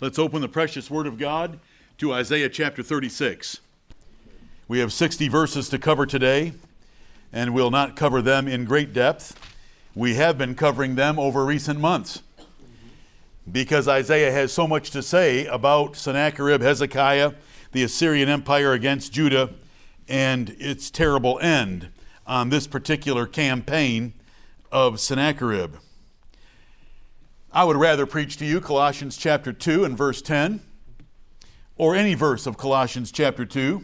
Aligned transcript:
Let's 0.00 0.16
open 0.20 0.42
the 0.42 0.48
precious 0.48 0.92
Word 0.92 1.08
of 1.08 1.18
God 1.18 1.58
to 1.96 2.12
Isaiah 2.12 2.48
chapter 2.48 2.84
36. 2.84 3.58
We 4.68 4.78
have 4.78 4.92
60 4.92 5.26
verses 5.26 5.68
to 5.70 5.78
cover 5.80 6.06
today, 6.06 6.52
and 7.32 7.52
we'll 7.52 7.72
not 7.72 7.96
cover 7.96 8.22
them 8.22 8.46
in 8.46 8.64
great 8.64 8.92
depth. 8.92 9.36
We 9.96 10.14
have 10.14 10.38
been 10.38 10.54
covering 10.54 10.94
them 10.94 11.18
over 11.18 11.44
recent 11.44 11.80
months 11.80 12.22
because 13.50 13.88
Isaiah 13.88 14.30
has 14.30 14.52
so 14.52 14.68
much 14.68 14.92
to 14.92 15.02
say 15.02 15.46
about 15.46 15.96
Sennacherib, 15.96 16.60
Hezekiah, 16.60 17.32
the 17.72 17.82
Assyrian 17.82 18.28
Empire 18.28 18.74
against 18.74 19.12
Judah, 19.12 19.50
and 20.06 20.50
its 20.60 20.92
terrible 20.92 21.40
end 21.40 21.88
on 22.24 22.50
this 22.50 22.68
particular 22.68 23.26
campaign 23.26 24.12
of 24.70 25.00
Sennacherib. 25.00 25.74
I 27.50 27.64
would 27.64 27.76
rather 27.76 28.04
preach 28.04 28.36
to 28.38 28.44
you 28.44 28.60
Colossians 28.60 29.16
chapter 29.16 29.54
2 29.54 29.84
and 29.84 29.96
verse 29.96 30.20
10, 30.20 30.60
or 31.78 31.94
any 31.94 32.12
verse 32.12 32.46
of 32.46 32.58
Colossians 32.58 33.10
chapter 33.10 33.46
2, 33.46 33.82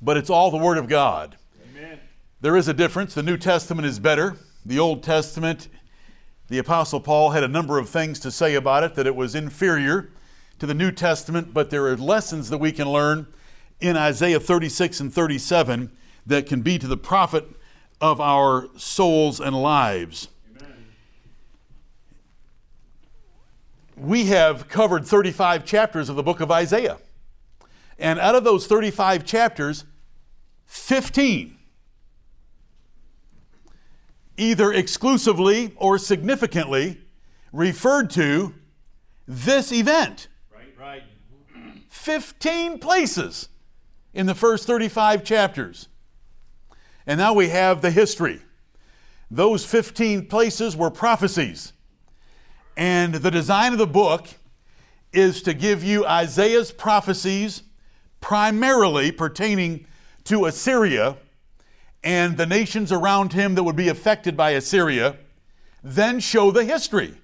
but 0.00 0.16
it's 0.16 0.30
all 0.30 0.52
the 0.52 0.56
Word 0.56 0.78
of 0.78 0.88
God. 0.88 1.36
Amen. 1.68 1.98
There 2.40 2.56
is 2.56 2.68
a 2.68 2.72
difference. 2.72 3.14
The 3.14 3.24
New 3.24 3.36
Testament 3.36 3.84
is 3.84 3.98
better. 3.98 4.36
The 4.64 4.78
Old 4.78 5.02
Testament, 5.02 5.68
the 6.48 6.58
Apostle 6.58 7.00
Paul 7.00 7.30
had 7.30 7.42
a 7.42 7.48
number 7.48 7.78
of 7.78 7.88
things 7.88 8.20
to 8.20 8.30
say 8.30 8.54
about 8.54 8.84
it, 8.84 8.94
that 8.94 9.08
it 9.08 9.16
was 9.16 9.34
inferior 9.34 10.10
to 10.60 10.66
the 10.66 10.74
New 10.74 10.92
Testament, 10.92 11.52
but 11.52 11.70
there 11.70 11.84
are 11.86 11.96
lessons 11.96 12.48
that 12.48 12.58
we 12.58 12.70
can 12.70 12.88
learn 12.88 13.26
in 13.80 13.96
Isaiah 13.96 14.38
36 14.38 15.00
and 15.00 15.12
37 15.12 15.90
that 16.26 16.46
can 16.46 16.62
be 16.62 16.78
to 16.78 16.86
the 16.86 16.96
profit 16.96 17.44
of 18.00 18.20
our 18.20 18.68
souls 18.76 19.40
and 19.40 19.60
lives. 19.60 20.28
We 23.96 24.26
have 24.26 24.68
covered 24.68 25.06
35 25.06 25.64
chapters 25.64 26.08
of 26.08 26.16
the 26.16 26.22
book 26.22 26.40
of 26.40 26.50
Isaiah. 26.50 26.98
And 27.98 28.18
out 28.18 28.34
of 28.34 28.44
those 28.44 28.66
35 28.66 29.24
chapters, 29.24 29.84
15 30.66 31.56
either 34.36 34.72
exclusively 34.72 35.72
or 35.76 35.96
significantly 35.96 37.00
referred 37.52 38.10
to 38.10 38.52
this 39.28 39.70
event. 39.70 40.28
Right, 40.52 40.74
right. 40.78 41.02
15 41.88 42.78
places 42.78 43.48
in 44.12 44.26
the 44.26 44.34
first 44.34 44.66
35 44.66 45.22
chapters. 45.22 45.88
And 47.06 47.18
now 47.18 47.32
we 47.32 47.50
have 47.50 47.80
the 47.80 47.90
history. 47.90 48.42
Those 49.30 49.64
15 49.64 50.26
places 50.26 50.76
were 50.76 50.90
prophecies 50.90 51.72
and 52.76 53.14
the 53.14 53.30
design 53.30 53.72
of 53.72 53.78
the 53.78 53.86
book 53.86 54.26
is 55.12 55.42
to 55.42 55.54
give 55.54 55.84
you 55.84 56.04
Isaiah's 56.06 56.72
prophecies 56.72 57.62
primarily 58.20 59.12
pertaining 59.12 59.86
to 60.24 60.46
Assyria 60.46 61.16
and 62.02 62.36
the 62.36 62.46
nations 62.46 62.90
around 62.90 63.32
him 63.32 63.54
that 63.54 63.62
would 63.62 63.76
be 63.76 63.88
affected 63.88 64.36
by 64.36 64.50
Assyria, 64.50 65.16
then 65.82 66.18
show 66.20 66.50
the 66.50 66.64
history. 66.64 67.14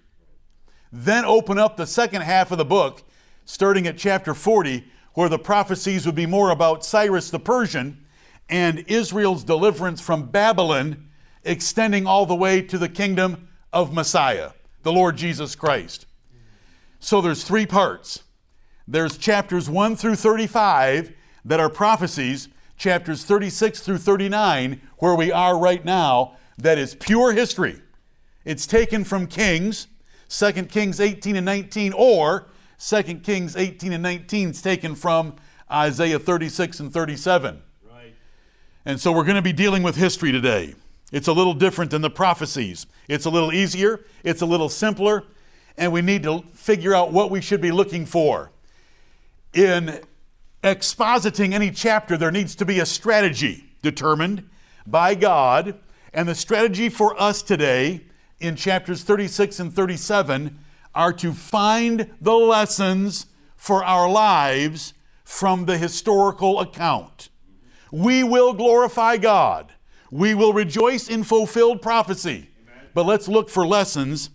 Then 0.92 1.24
open 1.24 1.58
up 1.58 1.76
the 1.76 1.86
second 1.86 2.22
half 2.22 2.50
of 2.50 2.58
the 2.58 2.64
book, 2.64 3.02
starting 3.44 3.86
at 3.86 3.98
chapter 3.98 4.34
40, 4.34 4.84
where 5.14 5.28
the 5.28 5.38
prophecies 5.38 6.06
would 6.06 6.14
be 6.14 6.26
more 6.26 6.50
about 6.50 6.84
Cyrus 6.84 7.30
the 7.30 7.40
Persian 7.40 8.04
and 8.48 8.84
Israel's 8.86 9.44
deliverance 9.44 10.00
from 10.00 10.26
Babylon, 10.26 11.08
extending 11.44 12.06
all 12.06 12.26
the 12.26 12.34
way 12.34 12.62
to 12.62 12.78
the 12.78 12.88
kingdom 12.88 13.48
of 13.72 13.92
Messiah 13.92 14.50
the 14.82 14.92
Lord 14.92 15.16
Jesus 15.16 15.54
Christ. 15.54 16.06
So 16.98 17.20
there's 17.20 17.44
three 17.44 17.66
parts. 17.66 18.22
There's 18.86 19.16
chapters 19.16 19.70
1 19.70 19.96
through 19.96 20.16
35 20.16 21.12
that 21.44 21.60
are 21.60 21.70
prophecies, 21.70 22.48
chapters 22.76 23.24
36 23.24 23.80
through 23.80 23.98
39, 23.98 24.80
where 24.98 25.14
we 25.14 25.32
are 25.32 25.58
right 25.58 25.84
now, 25.84 26.36
that 26.58 26.76
is 26.76 26.94
pure 26.94 27.32
history. 27.32 27.80
It's 28.44 28.66
taken 28.66 29.04
from 29.04 29.26
Kings, 29.26 29.86
2 30.28 30.52
Kings 30.64 31.00
18 31.00 31.36
and 31.36 31.46
19, 31.46 31.92
or 31.94 32.48
2 32.78 33.02
Kings 33.22 33.56
18 33.56 33.92
and 33.92 34.02
19 34.02 34.50
is 34.50 34.62
taken 34.62 34.94
from 34.94 35.36
Isaiah 35.70 36.18
36 36.18 36.80
and 36.80 36.92
37. 36.92 37.62
Right. 37.88 38.14
And 38.84 39.00
so 39.00 39.12
we're 39.12 39.24
going 39.24 39.36
to 39.36 39.42
be 39.42 39.52
dealing 39.52 39.82
with 39.82 39.96
history 39.96 40.32
today. 40.32 40.74
It's 41.12 41.28
a 41.28 41.32
little 41.32 41.54
different 41.54 41.90
than 41.90 42.02
the 42.02 42.10
prophecies. 42.10 42.86
It's 43.08 43.24
a 43.24 43.30
little 43.30 43.52
easier, 43.52 44.04
it's 44.22 44.42
a 44.42 44.46
little 44.46 44.68
simpler, 44.68 45.24
and 45.76 45.92
we 45.92 46.02
need 46.02 46.22
to 46.22 46.44
figure 46.52 46.94
out 46.94 47.12
what 47.12 47.30
we 47.30 47.40
should 47.40 47.60
be 47.60 47.72
looking 47.72 48.06
for. 48.06 48.50
In 49.52 50.00
expositing 50.62 51.52
any 51.52 51.70
chapter, 51.70 52.16
there 52.16 52.30
needs 52.30 52.54
to 52.56 52.64
be 52.64 52.78
a 52.80 52.86
strategy 52.86 53.64
determined 53.82 54.48
by 54.86 55.14
God, 55.14 55.78
and 56.12 56.28
the 56.28 56.34
strategy 56.34 56.88
for 56.88 57.20
us 57.20 57.42
today 57.42 58.02
in 58.38 58.56
chapters 58.56 59.02
36 59.02 59.58
and 59.60 59.72
37 59.72 60.58
are 60.94 61.12
to 61.12 61.32
find 61.32 62.10
the 62.20 62.34
lessons 62.34 63.26
for 63.56 63.84
our 63.84 64.08
lives 64.08 64.94
from 65.24 65.66
the 65.66 65.78
historical 65.78 66.60
account. 66.60 67.28
We 67.92 68.22
will 68.22 68.52
glorify 68.52 69.16
God 69.16 69.72
we 70.10 70.34
will 70.34 70.52
rejoice 70.52 71.08
in 71.08 71.22
fulfilled 71.22 71.82
prophecy. 71.82 72.50
Amen. 72.62 72.88
But 72.94 73.06
let's 73.06 73.28
look 73.28 73.48
for 73.48 73.66
lessons 73.66 74.30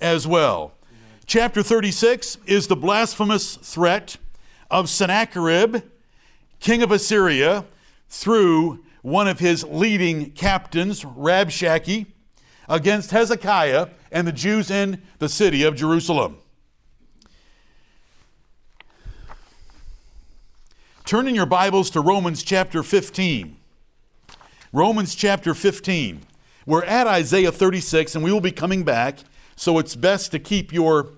as 0.00 0.26
well. 0.26 0.72
Amen. 0.90 1.20
Chapter 1.26 1.62
36 1.62 2.38
is 2.46 2.66
the 2.66 2.76
blasphemous 2.76 3.56
threat 3.56 4.16
of 4.70 4.88
Sennacherib, 4.88 5.82
king 6.60 6.82
of 6.82 6.90
Assyria, 6.90 7.64
through 8.08 8.84
one 9.02 9.28
of 9.28 9.38
his 9.38 9.64
leading 9.64 10.30
captains, 10.32 11.04
Rabshakeh, 11.04 12.06
against 12.68 13.10
Hezekiah 13.10 13.88
and 14.10 14.26
the 14.26 14.32
Jews 14.32 14.70
in 14.70 15.02
the 15.18 15.28
city 15.28 15.62
of 15.62 15.76
Jerusalem. 15.76 16.38
Turn 21.04 21.26
in 21.26 21.34
your 21.34 21.46
Bibles 21.46 21.88
to 21.90 22.00
Romans 22.00 22.42
chapter 22.42 22.82
15. 22.82 23.57
Romans 24.72 25.14
chapter 25.14 25.54
15. 25.54 26.20
We're 26.66 26.84
at 26.84 27.06
Isaiah 27.06 27.50
36, 27.50 28.14
and 28.14 28.22
we 28.22 28.30
will 28.30 28.42
be 28.42 28.52
coming 28.52 28.82
back, 28.84 29.20
so 29.56 29.78
it's 29.78 29.96
best 29.96 30.30
to 30.32 30.38
keep 30.38 30.74
your 30.74 31.08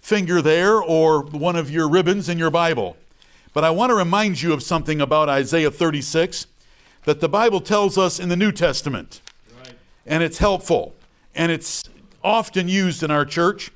finger 0.00 0.40
there 0.40 0.80
or 0.80 1.22
one 1.24 1.56
of 1.56 1.72
your 1.72 1.88
ribbons 1.88 2.28
in 2.28 2.38
your 2.38 2.50
Bible. 2.52 2.96
But 3.52 3.64
I 3.64 3.70
want 3.70 3.90
to 3.90 3.96
remind 3.96 4.42
you 4.42 4.52
of 4.52 4.62
something 4.62 5.00
about 5.00 5.28
Isaiah 5.28 5.72
36 5.72 6.46
that 7.04 7.18
the 7.18 7.28
Bible 7.28 7.60
tells 7.60 7.98
us 7.98 8.20
in 8.20 8.28
the 8.28 8.36
New 8.36 8.52
Testament. 8.52 9.20
Right. 9.58 9.74
And 10.06 10.22
it's 10.22 10.38
helpful, 10.38 10.94
and 11.34 11.50
it's 11.50 11.82
often 12.22 12.68
used 12.68 13.02
in 13.02 13.10
our 13.10 13.24
church 13.24 13.72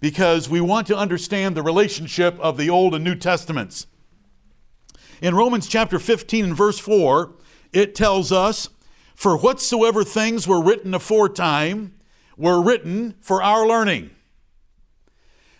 because 0.00 0.48
we 0.48 0.62
want 0.62 0.86
to 0.86 0.96
understand 0.96 1.54
the 1.54 1.62
relationship 1.62 2.40
of 2.40 2.56
the 2.56 2.70
Old 2.70 2.94
and 2.94 3.04
New 3.04 3.16
Testaments. 3.16 3.86
In 5.20 5.34
Romans 5.34 5.66
chapter 5.66 5.98
15 5.98 6.44
and 6.46 6.56
verse 6.56 6.78
4, 6.78 7.30
it 7.74 7.94
tells 7.94 8.32
us, 8.32 8.70
For 9.14 9.36
whatsoever 9.36 10.04
things 10.04 10.48
were 10.48 10.62
written 10.62 10.94
aforetime 10.94 11.94
were 12.36 12.62
written 12.62 13.14
for 13.20 13.42
our 13.42 13.66
learning, 13.66 14.10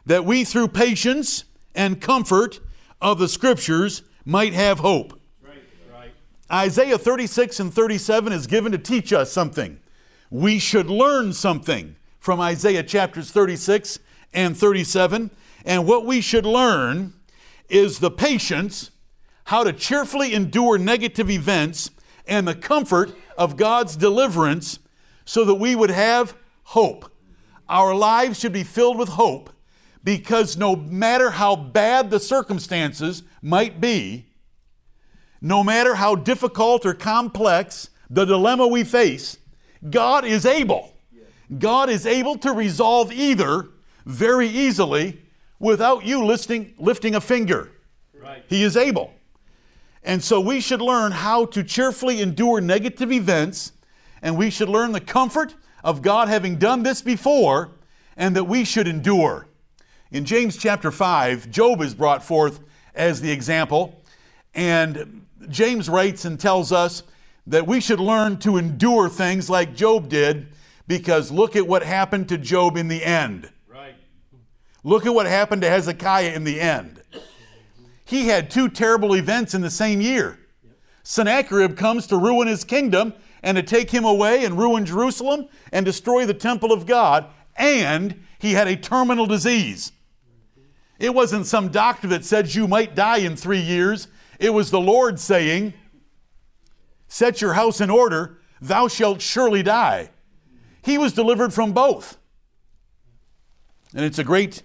that 0.06 0.24
we 0.24 0.44
through 0.44 0.68
patience 0.68 1.44
and 1.74 2.00
comfort 2.00 2.60
of 3.00 3.18
the 3.18 3.28
Scriptures 3.28 4.02
might 4.24 4.54
have 4.54 4.78
hope. 4.78 5.20
Isaiah 6.52 6.98
36 6.98 7.58
and 7.58 7.72
37 7.72 8.32
is 8.32 8.46
given 8.46 8.70
to 8.72 8.78
teach 8.78 9.12
us 9.12 9.32
something. 9.32 9.80
We 10.30 10.58
should 10.58 10.90
learn 10.90 11.32
something 11.32 11.96
from 12.18 12.40
Isaiah 12.40 12.82
chapters 12.82 13.30
36 13.30 13.98
and 14.32 14.56
37. 14.56 15.30
And 15.64 15.86
what 15.86 16.04
we 16.04 16.20
should 16.20 16.46
learn 16.46 17.14
is 17.68 17.98
the 17.98 18.10
patience, 18.10 18.90
how 19.44 19.64
to 19.64 19.72
cheerfully 19.72 20.34
endure 20.34 20.76
negative 20.76 21.30
events 21.30 21.90
and 22.26 22.46
the 22.46 22.54
comfort 22.54 23.14
of 23.36 23.56
God's 23.56 23.96
deliverance 23.96 24.78
so 25.24 25.44
that 25.44 25.54
we 25.54 25.74
would 25.74 25.90
have 25.90 26.36
hope. 26.64 27.10
Our 27.68 27.94
lives 27.94 28.38
should 28.38 28.52
be 28.52 28.62
filled 28.62 28.98
with 28.98 29.10
hope 29.10 29.50
because 30.02 30.56
no 30.56 30.76
matter 30.76 31.30
how 31.30 31.56
bad 31.56 32.10
the 32.10 32.20
circumstances 32.20 33.22
might 33.42 33.80
be, 33.80 34.26
no 35.40 35.64
matter 35.64 35.94
how 35.94 36.14
difficult 36.14 36.86
or 36.86 36.94
complex 36.94 37.90
the 38.10 38.24
dilemma 38.24 38.66
we 38.66 38.84
face, 38.84 39.38
God 39.88 40.24
is 40.24 40.46
able. 40.46 40.92
God 41.58 41.90
is 41.90 42.06
able 42.06 42.38
to 42.38 42.52
resolve 42.52 43.12
either 43.12 43.68
very 44.06 44.48
easily 44.48 45.20
without 45.58 46.04
you 46.04 46.24
lifting, 46.24 46.74
lifting 46.78 47.14
a 47.14 47.20
finger. 47.20 47.70
Right. 48.18 48.44
He 48.48 48.62
is 48.62 48.76
able. 48.76 49.12
And 50.04 50.22
so 50.22 50.38
we 50.38 50.60
should 50.60 50.82
learn 50.82 51.12
how 51.12 51.46
to 51.46 51.64
cheerfully 51.64 52.20
endure 52.20 52.60
negative 52.60 53.10
events, 53.10 53.72
and 54.20 54.36
we 54.36 54.50
should 54.50 54.68
learn 54.68 54.92
the 54.92 55.00
comfort 55.00 55.54
of 55.82 56.02
God 56.02 56.28
having 56.28 56.56
done 56.56 56.82
this 56.82 57.00
before, 57.00 57.72
and 58.16 58.36
that 58.36 58.44
we 58.44 58.64
should 58.64 58.86
endure. 58.86 59.48
In 60.10 60.24
James 60.24 60.56
chapter 60.56 60.90
5, 60.90 61.50
Job 61.50 61.80
is 61.80 61.94
brought 61.94 62.22
forth 62.22 62.60
as 62.94 63.20
the 63.20 63.30
example. 63.30 64.00
And 64.54 65.26
James 65.48 65.88
writes 65.88 66.24
and 66.24 66.38
tells 66.38 66.70
us 66.70 67.02
that 67.46 67.66
we 67.66 67.80
should 67.80 68.00
learn 68.00 68.38
to 68.38 68.56
endure 68.56 69.08
things 69.08 69.50
like 69.50 69.74
Job 69.74 70.08
did 70.08 70.48
because 70.86 71.30
look 71.30 71.56
at 71.56 71.66
what 71.66 71.82
happened 71.82 72.28
to 72.28 72.38
Job 72.38 72.76
in 72.76 72.88
the 72.88 73.02
end. 73.02 73.50
Right. 73.66 73.96
Look 74.84 75.06
at 75.06 75.14
what 75.14 75.26
happened 75.26 75.62
to 75.62 75.68
Hezekiah 75.68 76.32
in 76.34 76.44
the 76.44 76.60
end. 76.60 77.02
He 78.14 78.28
had 78.28 78.48
two 78.48 78.68
terrible 78.68 79.16
events 79.16 79.54
in 79.54 79.60
the 79.60 79.72
same 79.72 80.00
year. 80.00 80.38
Sennacherib 81.02 81.76
comes 81.76 82.06
to 82.06 82.16
ruin 82.16 82.46
his 82.46 82.62
kingdom 82.62 83.12
and 83.42 83.56
to 83.56 83.62
take 83.64 83.90
him 83.90 84.04
away 84.04 84.44
and 84.44 84.56
ruin 84.56 84.86
Jerusalem 84.86 85.48
and 85.72 85.84
destroy 85.84 86.24
the 86.24 86.32
temple 86.32 86.70
of 86.70 86.86
God, 86.86 87.26
and 87.56 88.22
he 88.38 88.52
had 88.52 88.68
a 88.68 88.76
terminal 88.76 89.26
disease. 89.26 89.90
It 91.00 91.12
wasn't 91.12 91.46
some 91.46 91.70
doctor 91.70 92.06
that 92.06 92.24
said 92.24 92.54
you 92.54 92.68
might 92.68 92.94
die 92.94 93.16
in 93.16 93.34
three 93.34 93.58
years. 93.58 94.06
It 94.38 94.50
was 94.50 94.70
the 94.70 94.80
Lord 94.80 95.18
saying, 95.18 95.74
Set 97.08 97.40
your 97.40 97.54
house 97.54 97.80
in 97.80 97.90
order, 97.90 98.38
thou 98.60 98.86
shalt 98.86 99.22
surely 99.22 99.64
die. 99.64 100.10
He 100.82 100.98
was 100.98 101.14
delivered 101.14 101.52
from 101.52 101.72
both. 101.72 102.16
And 103.92 104.04
it's 104.04 104.20
a 104.20 104.24
great, 104.24 104.62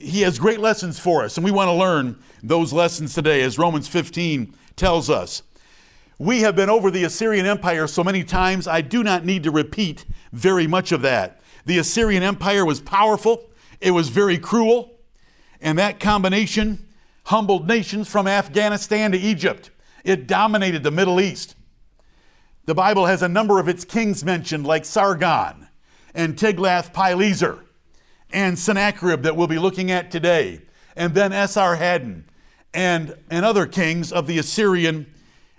he 0.00 0.22
has 0.22 0.38
great 0.38 0.60
lessons 0.60 0.98
for 0.98 1.22
us, 1.22 1.36
and 1.36 1.44
we 1.44 1.50
want 1.50 1.68
to 1.68 1.74
learn 1.74 2.18
those 2.42 2.72
lessons 2.72 3.14
today, 3.14 3.42
as 3.42 3.58
Romans 3.58 3.86
15 3.86 4.54
tells 4.74 5.10
us. 5.10 5.42
We 6.18 6.40
have 6.40 6.56
been 6.56 6.70
over 6.70 6.90
the 6.90 7.04
Assyrian 7.04 7.46
Empire 7.46 7.86
so 7.86 8.02
many 8.02 8.24
times, 8.24 8.66
I 8.66 8.80
do 8.80 9.02
not 9.02 9.24
need 9.24 9.42
to 9.44 9.50
repeat 9.50 10.06
very 10.32 10.66
much 10.66 10.92
of 10.92 11.02
that. 11.02 11.40
The 11.66 11.78
Assyrian 11.78 12.22
Empire 12.22 12.64
was 12.64 12.80
powerful, 12.80 13.50
it 13.80 13.90
was 13.90 14.08
very 14.08 14.38
cruel, 14.38 14.98
and 15.60 15.78
that 15.78 16.00
combination 16.00 16.86
humbled 17.24 17.68
nations 17.68 18.08
from 18.08 18.26
Afghanistan 18.26 19.12
to 19.12 19.18
Egypt. 19.18 19.70
It 20.04 20.26
dominated 20.26 20.82
the 20.82 20.90
Middle 20.90 21.20
East. 21.20 21.54
The 22.64 22.74
Bible 22.74 23.06
has 23.06 23.22
a 23.22 23.28
number 23.28 23.58
of 23.58 23.68
its 23.68 23.84
kings 23.84 24.24
mentioned, 24.24 24.66
like 24.66 24.84
Sargon 24.84 25.68
and 26.14 26.36
Tiglath-Pileser 26.36 27.64
and 28.32 28.58
Sennacherib 28.58 29.22
that 29.22 29.36
we'll 29.36 29.46
be 29.46 29.58
looking 29.58 29.90
at 29.90 30.10
today, 30.10 30.60
and 30.96 31.14
then 31.14 31.32
Esarhaddon 31.32 32.24
and, 32.74 33.14
and 33.30 33.44
other 33.44 33.66
kings 33.66 34.12
of 34.12 34.26
the 34.26 34.38
Assyrian 34.38 35.12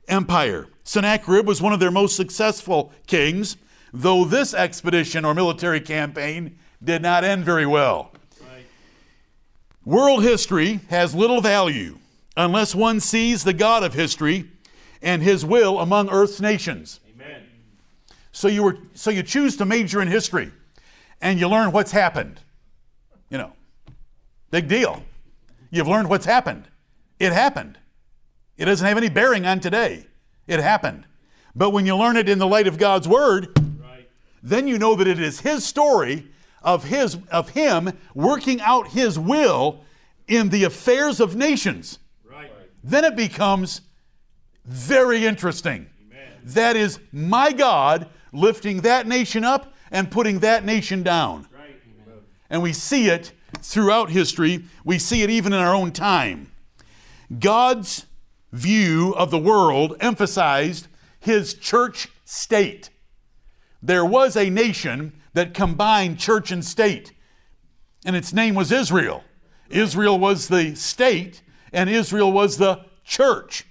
Empire. 0.07 0.67
Sennacherib 0.83 1.47
was 1.47 1.61
one 1.61 1.73
of 1.73 1.79
their 1.79 1.91
most 1.91 2.15
successful 2.15 2.91
kings, 3.07 3.57
though 3.93 4.25
this 4.25 4.53
expedition 4.53 5.25
or 5.25 5.33
military 5.33 5.81
campaign 5.81 6.57
did 6.83 7.01
not 7.01 7.23
end 7.23 7.45
very 7.45 7.65
well. 7.65 8.11
Right. 8.41 8.65
World 9.85 10.23
history 10.23 10.79
has 10.89 11.13
little 11.13 11.41
value 11.41 11.99
unless 12.35 12.73
one 12.73 12.99
sees 12.99 13.43
the 13.43 13.53
God 13.53 13.83
of 13.83 13.93
history 13.93 14.49
and 15.01 15.21
his 15.21 15.45
will 15.45 15.79
among 15.79 16.09
earth's 16.09 16.39
nations. 16.39 16.99
Amen. 17.13 17.43
So 18.31 18.47
you 18.47 18.63
were 18.63 18.77
so 18.93 19.11
you 19.11 19.23
choose 19.23 19.57
to 19.57 19.65
major 19.65 20.01
in 20.01 20.07
history 20.07 20.51
and 21.21 21.39
you 21.39 21.47
learn 21.47 21.71
what's 21.71 21.91
happened. 21.91 22.39
You 23.31 23.37
know. 23.39 23.53
Big 24.51 24.67
deal. 24.67 25.01
You've 25.71 25.87
learned 25.87 26.09
what's 26.09 26.25
happened. 26.25 26.67
It 27.17 27.31
happened. 27.31 27.79
It 28.57 28.65
doesn't 28.65 28.85
have 28.85 28.97
any 28.97 29.09
bearing 29.09 29.45
on 29.45 29.61
today. 29.61 30.05
It 30.45 30.59
happened. 30.59 31.05
But 31.55 31.71
when 31.71 31.85
you 31.85 31.95
learn 31.95 32.17
it 32.17 32.27
in 32.29 32.37
the 32.37 32.47
light 32.47 32.67
of 32.67 32.77
God's 32.77 33.07
word, 33.07 33.57
Right. 33.81 34.07
then 34.43 34.67
you 34.67 34.77
know 34.77 34.95
that 34.95 35.07
it 35.07 35.19
is 35.19 35.39
his 35.39 35.65
story 35.65 36.27
of 36.61 36.83
his 36.83 37.17
of 37.31 37.49
him 37.49 37.97
working 38.13 38.61
out 38.61 38.89
his 38.89 39.17
will 39.17 39.83
in 40.27 40.49
the 40.49 40.65
affairs 40.65 41.19
of 41.19 41.35
nations. 41.35 41.99
Right. 42.29 42.51
Then 42.83 43.05
it 43.05 43.15
becomes 43.15 43.81
very 44.65 45.25
interesting. 45.25 45.87
Amen. 46.11 46.33
That 46.43 46.75
is 46.75 46.99
my 47.11 47.51
God 47.53 48.09
lifting 48.33 48.81
that 48.81 49.07
nation 49.07 49.43
up 49.43 49.73
and 49.89 50.11
putting 50.11 50.39
that 50.39 50.63
nation 50.65 51.01
down. 51.03 51.47
And 52.51 52.61
we 52.61 52.73
see 52.73 53.07
it 53.07 53.31
throughout 53.61 54.11
history. 54.11 54.65
We 54.83 54.99
see 54.99 55.23
it 55.23 55.29
even 55.31 55.53
in 55.53 55.59
our 55.59 55.73
own 55.73 55.91
time. 55.91 56.51
God's 57.39 58.05
view 58.51 59.15
of 59.15 59.31
the 59.31 59.39
world 59.39 59.95
emphasized 60.01 60.87
his 61.19 61.53
church 61.53 62.09
state. 62.25 62.89
There 63.81 64.05
was 64.05 64.35
a 64.35 64.49
nation 64.49 65.13
that 65.33 65.53
combined 65.53 66.19
church 66.19 66.51
and 66.51 66.63
state, 66.63 67.13
and 68.05 68.17
its 68.17 68.33
name 68.33 68.53
was 68.53 68.71
Israel. 68.71 69.23
Israel 69.69 70.19
was 70.19 70.49
the 70.49 70.75
state, 70.75 71.41
and 71.71 71.89
Israel 71.89 72.33
was 72.33 72.57
the 72.57 72.83
church. 73.05 73.65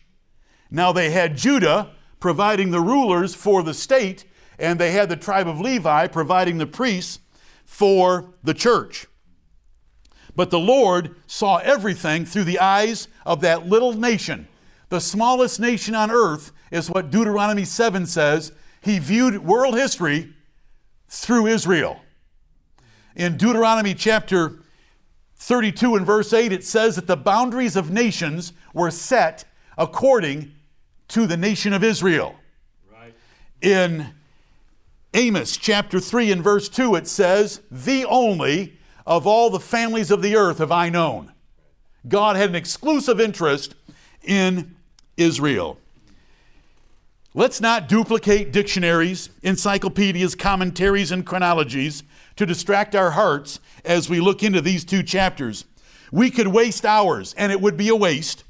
Now 0.71 0.91
they 0.91 1.11
had 1.11 1.37
Judah 1.37 1.91
providing 2.19 2.71
the 2.71 2.81
rulers 2.81 3.35
for 3.35 3.62
the 3.62 3.75
state, 3.75 4.25
and 4.59 4.79
they 4.79 4.93
had 4.93 5.11
the 5.11 5.17
tribe 5.17 5.49
of 5.49 5.61
Levi 5.61 6.06
providing 6.06 6.56
the 6.56 6.67
priests 6.67 7.19
for 7.71 8.35
the 8.43 8.53
church. 8.53 9.07
But 10.35 10.51
the 10.51 10.59
Lord 10.59 11.15
saw 11.29 11.59
everything 11.59 12.27
through 12.27 12.45
the 12.45 12.59
eyes 12.59 13.07
of 13.25 13.41
that 13.43 13.69
little 13.69 13.93
nation. 13.93 14.49
The 14.89 15.01
smallest 15.01 15.61
nation 15.61 15.95
on 15.95 16.11
earth 16.11 16.51
is 16.73 16.91
what 16.91 17.13
Deuteronomy 17.13 17.65
7 17.65 18.07
says. 18.07 18.51
He 18.83 18.99
viewed 18.99 19.45
world 19.47 19.77
history 19.77 20.35
through 21.09 21.47
Israel. 21.47 22.01
In 23.15 23.37
Deuteronomy 23.37 23.95
chapter 23.95 24.59
32 25.37 25.95
and 25.95 26.05
verse 26.05 26.33
8, 26.33 26.53
it 26.53 26.65
says 26.65 26.97
that 26.97 27.07
the 27.07 27.17
boundaries 27.17 27.77
of 27.77 27.93
nations 27.93 28.53
were 28.75 28.91
set 28.91 29.45
according 29.79 30.53
to 31.09 31.27
the 31.27 31.37
nation 31.37 31.73
of 31.73 31.85
Israel. 31.85 32.35
Right. 32.93 33.15
In 33.63 34.13
Amos 35.12 35.57
chapter 35.57 35.99
3 35.99 36.31
and 36.31 36.43
verse 36.43 36.69
2, 36.69 36.95
it 36.95 37.09
says, 37.09 37.62
The 37.71 38.05
only 38.05 38.79
of 39.07 39.27
all 39.27 39.51
the 39.51 39.59
families 39.59 40.11
of 40.12 40.23
the 40.23 40.37
earth 40.37 40.59
have 40.59 40.71
I 40.71 40.89
known. 40.89 41.33
God 42.07 42.37
had 42.37 42.51
an 42.51 42.55
exclusive 42.55 43.21
interest 43.21 43.75
in 44.23 44.77
Israel. 45.17 45.79
Let's 47.35 47.61
not 47.61 47.89
duplicate 47.89 48.53
dictionaries, 48.53 49.31
encyclopedias, 49.43 50.35
commentaries, 50.35 51.11
and 51.11 51.27
chronologies 51.27 52.03
to 52.37 52.47
distract 52.47 52.95
our 52.95 53.11
hearts 53.11 53.61
as 53.85 54.09
we 54.09 54.21
look 54.21 54.43
into 54.43 54.61
these 54.61 54.85
two 54.85 55.03
chapters. 55.03 55.65
We 56.12 56.31
could 56.31 56.49
waste 56.49 56.85
hours, 56.85 57.35
and 57.35 57.50
it 57.52 57.61
would 57.61 57.76
be 57.76 57.88
a 57.88 57.97
waste, 57.97 58.45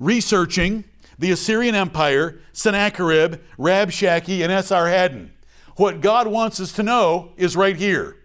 researching 0.00 0.84
the 1.18 1.32
Assyrian 1.32 1.74
Empire, 1.74 2.40
Sennacherib, 2.52 3.40
Rabshakeh, 3.58 4.42
and 4.42 4.52
Esarhaddon. 4.52 5.30
What 5.76 6.00
God 6.00 6.26
wants 6.26 6.58
us 6.58 6.72
to 6.72 6.82
know 6.82 7.32
is 7.36 7.56
right 7.56 7.76
here. 7.76 8.16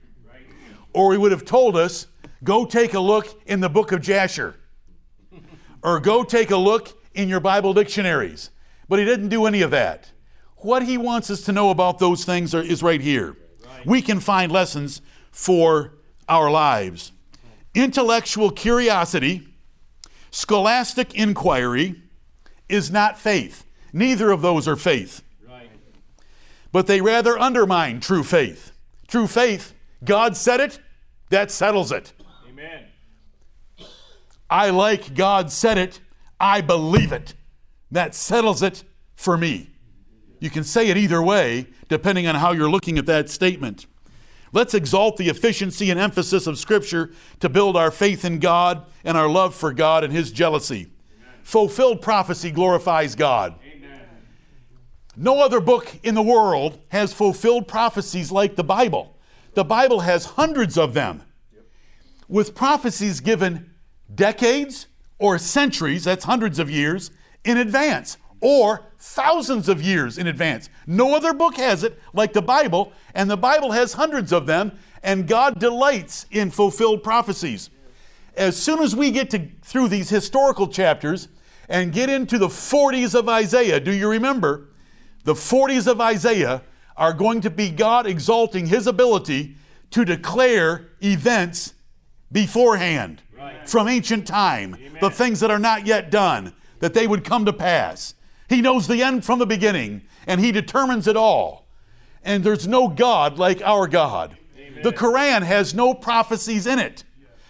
Or 0.94 1.12
He 1.12 1.18
would 1.18 1.32
have 1.32 1.46
told 1.46 1.78
us, 1.78 2.08
go 2.44 2.66
take 2.66 2.94
a 2.94 3.00
look 3.00 3.42
in 3.46 3.60
the 3.60 3.70
book 3.70 3.92
of 3.92 4.02
Jasher, 4.02 4.56
or 5.84 6.00
go 6.00 6.24
take 6.24 6.52
a 6.52 6.58
look 6.58 6.98
in 7.14 7.30
your 7.30 7.40
Bible 7.40 7.74
dictionaries. 7.74 8.50
But 8.88 9.00
He 9.00 9.06
didn't 9.06 9.30
do 9.30 9.46
any 9.46 9.62
of 9.62 9.72
that. 9.72 10.12
What 10.58 10.84
He 10.84 10.98
wants 10.98 11.30
us 11.30 11.42
to 11.42 11.52
know 11.52 11.70
about 11.70 12.00
those 12.00 12.24
things 12.24 12.56
are, 12.56 12.62
is 12.62 12.82
right 12.84 13.02
here. 13.02 13.36
Right. 13.66 13.86
We 13.86 14.02
can 14.02 14.20
find 14.20 14.52
lessons 14.52 15.02
for 15.32 15.94
our 16.30 16.50
lives. 16.50 17.12
Intellectual 17.74 18.52
curiosity, 18.52 19.48
scholastic 20.30 21.14
inquiry 21.16 22.02
is 22.70 22.92
not 22.92 23.18
faith. 23.18 23.66
Neither 23.94 24.32
of 24.32 24.42
those 24.42 24.68
are 24.68 24.76
faith. 24.76 25.24
But 26.72 26.88
they 26.88 27.02
rather 27.02 27.38
undermine 27.38 28.00
true 28.00 28.24
faith. 28.24 28.72
True 29.08 29.28
faith, 29.28 29.74
God 30.04 30.38
said 30.38 30.60
it, 30.60 30.80
that 31.30 31.52
settles 31.52 31.92
it. 31.92 32.14
Amen. 32.50 32.86
I 34.50 34.70
like 34.70 35.16
God 35.16 35.52
said 35.52 35.78
it, 35.78 36.00
I 36.40 36.62
believe 36.62 37.12
it. 37.12 37.36
That 37.92 38.16
settles 38.16 38.64
it 38.64 38.84
for 39.16 39.38
me. 39.38 39.70
You 40.40 40.50
can 40.50 40.64
say 40.64 40.88
it 40.88 40.98
either 40.98 41.22
way, 41.22 41.68
depending 41.88 42.26
on 42.26 42.36
how 42.36 42.52
you're 42.52 42.70
looking 42.70 42.98
at 42.98 43.06
that 43.06 43.30
statement. 43.30 43.86
Let's 44.54 44.74
exalt 44.74 45.18
the 45.18 45.30
efficiency 45.30 45.92
and 45.92 46.00
emphasis 46.00 46.48
of 46.48 46.58
Scripture 46.58 47.12
to 47.40 47.48
build 47.48 47.78
our 47.78 47.92
faith 47.92 48.26
in 48.26 48.40
God 48.40 48.86
and 49.04 49.18
our 49.18 49.30
love 49.30 49.56
for 49.56 49.72
God 49.72 50.04
and 50.04 50.12
His 50.12 50.32
jealousy. 50.32 50.88
Fulfilled 51.44 52.02
prophecy 52.02 52.52
glorifies 52.52 53.16
God. 53.16 53.56
Amen. 53.62 53.71
No 55.18 55.42
other 55.42 55.60
book 55.60 56.00
in 56.04 56.16
the 56.16 56.22
world 56.22 56.80
has 56.90 57.14
fulfilled 57.14 57.68
prophecies 57.68 58.32
like 58.32 58.56
the 58.56 58.64
Bible. 58.64 59.18
The 59.54 59.66
Bible 59.66 60.02
has 60.02 60.26
hundreds 60.26 60.78
of 60.78 60.94
them, 60.94 61.24
with 62.30 62.56
prophecies 62.56 63.20
given 63.20 63.72
decades 64.14 64.88
or 65.20 65.38
centuries, 65.38 66.06
that's 66.06 66.24
hundreds 66.24 66.60
of 66.60 66.70
years, 66.70 67.12
in 67.44 67.58
advance, 67.58 68.18
or 68.40 68.86
thousands 68.98 69.68
of 69.68 69.82
years 69.82 70.18
in 70.18 70.28
advance. 70.28 70.70
No 70.88 71.16
other 71.16 71.34
book 71.34 71.58
has 71.58 71.84
it 71.84 72.00
like 72.14 72.32
the 72.34 72.42
Bible, 72.42 72.94
and 73.14 73.30
the 73.30 73.38
Bible 73.38 73.72
has 73.72 73.94
hundreds 73.94 74.32
of 74.32 74.46
them, 74.46 74.72
and 75.04 75.28
God 75.28 75.60
delights 75.60 76.26
in 76.32 76.52
fulfilled 76.52 77.04
prophecies. 77.04 77.70
as 78.38 78.56
soon 78.56 78.80
as 78.80 78.96
we 78.96 79.12
get 79.12 79.30
to, 79.32 79.48
through 79.62 79.90
these 79.90 80.10
historical 80.10 80.68
chapters 80.68 81.28
and 81.68 81.92
get 81.92 82.10
into 82.10 82.38
the 82.38 82.48
40s 82.48 83.14
of 83.14 83.28
Isaiah, 83.28 83.80
do 83.80 83.92
you 83.92 84.10
remember? 84.10 84.70
The 85.24 85.34
40s 85.34 85.88
of 85.88 86.02
Isaiah 86.02 86.64
are 86.98 87.14
going 87.14 87.42
to 87.42 87.50
be 87.50 87.70
God 87.70 88.06
exalting 88.08 88.68
his 88.68 88.88
ability 88.88 89.56
to 89.92 90.06
declare 90.06 90.90
events 91.02 91.74
beforehand 92.32 93.22
right. 93.38 93.68
from 93.68 93.88
ancient 93.88 94.28
time, 94.28 94.76
Amen. 94.76 94.98
the 95.02 95.10
things 95.10 95.40
that 95.42 95.52
are 95.52 95.60
not 95.60 95.86
yet 95.86 96.12
done, 96.12 96.54
that 96.80 96.94
they 96.94 97.08
would 97.08 97.24
come 97.24 97.46
to 97.46 97.54
pass. 97.54 98.16
He 98.50 98.62
knows 98.62 98.88
the 98.88 99.04
end 99.04 99.26
from 99.26 99.40
the 99.40 99.46
beginning, 99.46 100.02
and 100.28 100.40
he 100.40 100.52
determines 100.52 101.08
it 101.08 101.18
all. 101.18 101.68
And 102.24 102.44
there's 102.44 102.68
no 102.68 102.88
God 102.88 103.38
like 103.38 103.62
our 103.62 103.88
God. 103.88 104.38
Amen. 104.58 104.84
The 104.84 104.92
Quran 104.92 105.44
has 105.44 105.74
no 105.74 105.94
prophecies 105.94 106.68
in 106.68 106.80
it 106.80 107.04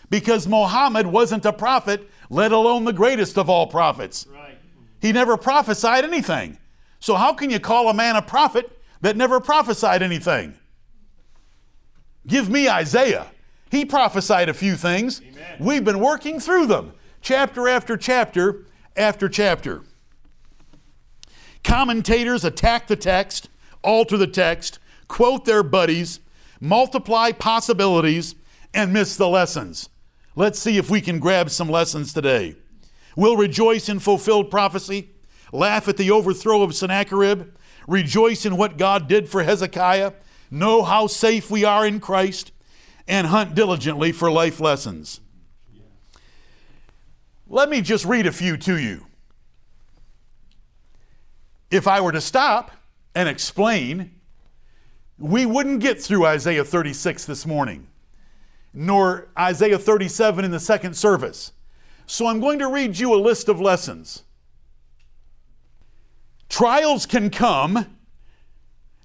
because 0.09 0.47
Muhammad 0.47 1.07
wasn't 1.07 1.45
a 1.45 1.53
prophet, 1.53 2.09
let 2.29 2.51
alone 2.51 2.85
the 2.85 2.93
greatest 2.93 3.37
of 3.37 3.49
all 3.49 3.67
prophets. 3.67 4.27
Right. 4.31 4.57
He 5.01 5.11
never 5.11 5.37
prophesied 5.37 6.03
anything. 6.03 6.57
So, 7.01 7.15
how 7.15 7.34
can 7.34 7.50
you 7.50 7.60
call 7.60 7.89
a 7.89 7.93
man 7.93 8.15
a 8.15 8.22
prophet 8.22 8.79
that 9.01 9.17
never 9.17 9.39
prophesied 9.39 10.03
anything? 10.03 10.53
Give 12.27 12.48
me 12.48 12.70
Isaiah. 12.70 13.31
He 13.72 13.86
prophesied 13.86 14.50
a 14.50 14.53
few 14.53 14.75
things. 14.75 15.20
Amen. 15.22 15.58
We've 15.60 15.84
been 15.84 16.00
working 16.00 16.39
through 16.39 16.67
them, 16.67 16.93
chapter 17.20 17.67
after 17.67 17.98
chapter 17.98 18.65
after 18.96 19.27
chapter. 19.27 19.81
Commentators 21.63 22.46
attack 22.46 22.86
the 22.86 22.96
text, 22.96 23.50
alter 23.84 24.15
the 24.17 24.27
text, 24.27 24.77
quote 25.08 25.46
their 25.46 25.63
buddies, 25.63 26.20
multiply 26.60 27.31
possibilities, 27.31 28.36
and 28.75 28.93
miss 28.93 29.15
the 29.15 29.27
lessons. 29.27 29.89
Let's 30.36 30.60
see 30.60 30.77
if 30.77 30.91
we 30.91 31.01
can 31.01 31.17
grab 31.17 31.50
some 31.50 31.70
lessons 31.70 32.13
today. 32.13 32.55
We'll 33.15 33.38
rejoice 33.38 33.89
in 33.89 34.00
fulfilled 34.00 34.51
prophecy, 34.51 35.10
laugh 35.51 35.88
at 35.88 35.98
the 35.98 36.12
overthrow 36.12 36.62
of 36.62 36.75
Sennacherib, 36.75 37.53
rejoice 37.88 38.46
in 38.46 38.58
what 38.58 38.77
God 38.77 39.08
did 39.08 39.29
for 39.29 39.43
Hezekiah, 39.43 40.13
know 40.50 40.84
how 40.84 41.08
safe 41.08 41.50
we 41.50 41.63
are 41.63 41.86
in 41.86 42.00
Christ, 42.00 42.51
and 43.08 43.27
hunt 43.27 43.55
diligently 43.55 44.12
for 44.12 44.31
life 44.31 44.60
lessons. 44.60 45.20
Let 47.48 47.70
me 47.70 47.81
just 47.81 48.05
read 48.05 48.25
a 48.25 48.31
few 48.31 48.55
to 48.58 48.77
you. 48.77 49.05
If 51.70 51.88
I 51.88 52.01
were 52.01 52.12
to 52.12 52.22
stop 52.22 52.72
and 53.15 53.27
explain, 53.27 54.12
we 55.17 55.46
wouldn't 55.46 55.79
get 55.79 56.01
through 56.01 56.25
Isaiah 56.25 56.63
36 56.63 57.25
this 57.25 57.46
morning 57.46 57.88
nor 58.74 59.29
Isaiah 59.38 59.77
37 59.77 60.46
in 60.46 60.51
the 60.51 60.60
second 60.60 60.96
service. 60.96 61.51
So 62.05 62.27
I'm 62.27 62.39
going 62.39 62.60
to 62.60 62.67
read 62.67 62.98
you 62.98 63.13
a 63.13 63.17
list 63.17 63.50
of 63.50 63.60
lessons. 63.60 64.24
Trials 66.51 67.05
can 67.05 67.29
come, 67.29 67.86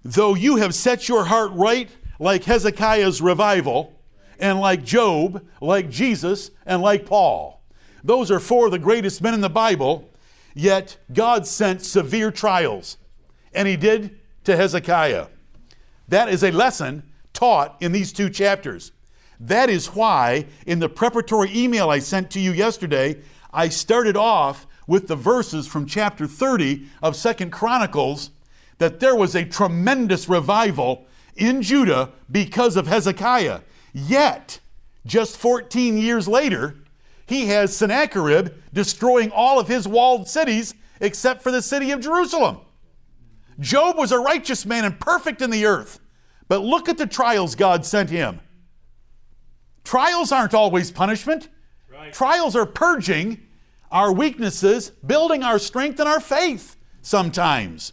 though 0.03 0.35
you 0.35 0.57
have 0.57 0.75
set 0.75 1.09
your 1.09 1.27
heart 1.27 1.53
right, 1.53 1.89
like 2.19 2.43
Hezekiah's 2.43 3.23
revival, 3.23 4.03
and 4.41 4.59
like 4.59 4.85
Job, 4.85 5.47
like 5.61 5.89
Jesus, 5.89 6.51
and 6.67 6.83
like 6.83 7.07
Paul. 7.07 7.63
Those 8.03 8.33
are 8.33 8.41
four 8.41 8.67
of 8.67 8.73
the 8.73 8.81
greatest 8.81 9.23
men 9.23 9.33
in 9.33 9.43
the 9.43 9.49
Bible, 9.49 10.11
yet 10.57 10.97
God 11.13 11.47
sent 11.47 11.83
severe 11.83 12.33
trials, 12.33 12.97
and 13.55 13.69
He 13.69 13.77
did 13.77 14.19
to 14.43 14.57
Hezekiah. 14.57 15.29
That 16.09 16.29
is 16.29 16.43
a 16.43 16.51
lesson 16.51 17.05
taught 17.33 17.77
in 17.81 17.93
these 17.93 18.13
two 18.13 18.29
chapters. 18.29 18.91
That 19.39 19.71
is 19.71 19.95
why, 19.95 20.47
in 20.67 20.81
the 20.81 20.89
preparatory 20.89 21.57
email 21.57 21.91
I 21.91 22.01
sent 22.01 22.29
to 22.33 22.41
you 22.41 22.51
yesterday, 22.51 23.23
I 23.53 23.69
started 23.69 24.17
off 24.17 24.67
with 24.87 25.09
the 25.09 25.17
verses 25.17 25.67
from 25.67 25.87
chapter 25.87 26.27
30 26.27 26.87
of 27.03 27.17
Second 27.17 27.51
Chronicles 27.51 28.31
that 28.79 29.01
there 29.01 29.17
was 29.17 29.35
a 29.35 29.45
tremendous 29.45 30.29
revival 30.29 31.07
in 31.35 31.63
Judah 31.63 32.11
because 32.31 32.77
of 32.77 32.87
Hezekiah. 32.87 33.61
Yet, 33.93 34.61
just 35.05 35.37
14 35.37 35.99
years 35.99 36.29
later, 36.29 36.77
he 37.27 37.47
has 37.47 37.77
Sennacherib 37.77 38.51
destroying 38.73 39.31
all 39.31 39.59
of 39.59 39.69
his 39.69 39.89
walled 39.89 40.29
cities 40.29 40.75
except 41.01 41.43
for 41.43 41.51
the 41.51 41.63
city 41.63 41.91
of 41.91 42.01
Jerusalem. 42.01 42.59
Job 43.59 43.97
was 43.97 44.13
a 44.13 44.19
righteous 44.19 44.67
man 44.67 44.85
and 44.85 44.99
perfect 45.01 45.43
in 45.43 45.51
the 45.51 45.67
earth. 45.67 45.99
But 46.49 46.63
look 46.63 46.89
at 46.89 46.99
the 46.99 47.07
trials 47.07 47.55
God 47.55 47.85
sent 47.85 48.11
him. 48.11 48.41
Trials 49.85 50.33
aren't 50.33 50.55
always 50.55 50.91
punishment. 50.91 51.49
Right. 51.91 52.13
Trials 52.13 52.55
are 52.55 52.67
purging 52.67 53.46
our 53.91 54.13
weaknesses, 54.13 54.91
building 55.05 55.43
our 55.43 55.59
strength 55.59 56.01
and 56.01 56.09
our 56.09 56.21
faith 56.21 56.77
sometimes. 57.03 57.93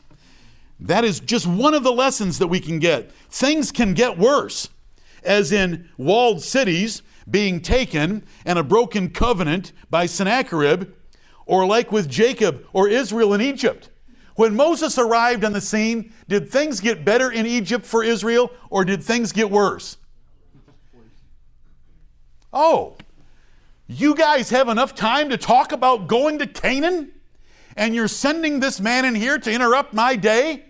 That 0.80 1.06
is 1.06 1.20
just 1.20 1.48
one 1.48 1.74
of 1.74 1.84
the 1.84 1.92
lessons 1.92 2.40
that 2.40 2.48
we 2.48 2.60
can 2.60 2.80
get. 2.80 3.12
Things 3.30 3.72
can 3.72 3.94
get 3.94 4.18
worse, 4.18 4.70
as 5.24 5.52
in 5.52 5.90
walled 5.98 6.42
cities 6.42 7.02
being 7.30 7.62
taken 7.62 8.24
and 8.46 8.60
a 8.60 8.64
broken 8.64 9.10
covenant 9.10 9.72
by 9.90 10.06
Sennacherib, 10.06 10.92
or 11.46 11.66
like 11.66 11.92
with 11.92 12.10
Jacob 12.10 12.66
or 12.74 12.88
Israel 12.90 13.34
in 13.34 13.42
Egypt. 13.42 13.90
When 14.36 14.56
Moses 14.56 14.98
arrived 14.98 15.46
on 15.46 15.54
the 15.54 15.62
scene, 15.62 16.12
did 16.28 16.50
things 16.50 16.80
get 16.80 17.06
better 17.06 17.32
in 17.32 17.46
Egypt 17.46 17.86
for 17.86 18.04
Israel 18.04 18.52
or 18.70 18.84
did 18.84 19.04
things 19.04 19.32
get 19.32 19.52
worse? 19.52 19.98
Oh, 22.52 22.98
you 23.88 24.16
guys 24.16 24.50
have 24.50 24.70
enough 24.70 24.96
time 24.96 25.30
to 25.30 25.38
talk 25.38 25.72
about 25.72 26.08
going 26.08 26.40
to 26.40 26.48
Canaan? 26.48 27.12
And 27.76 27.96
you're 27.96 28.08
sending 28.08 28.60
this 28.60 28.80
man 28.80 29.06
in 29.06 29.16
here 29.16 29.38
to 29.40 29.52
interrupt 29.52 29.94
my 29.94 30.16
day? 30.16 30.66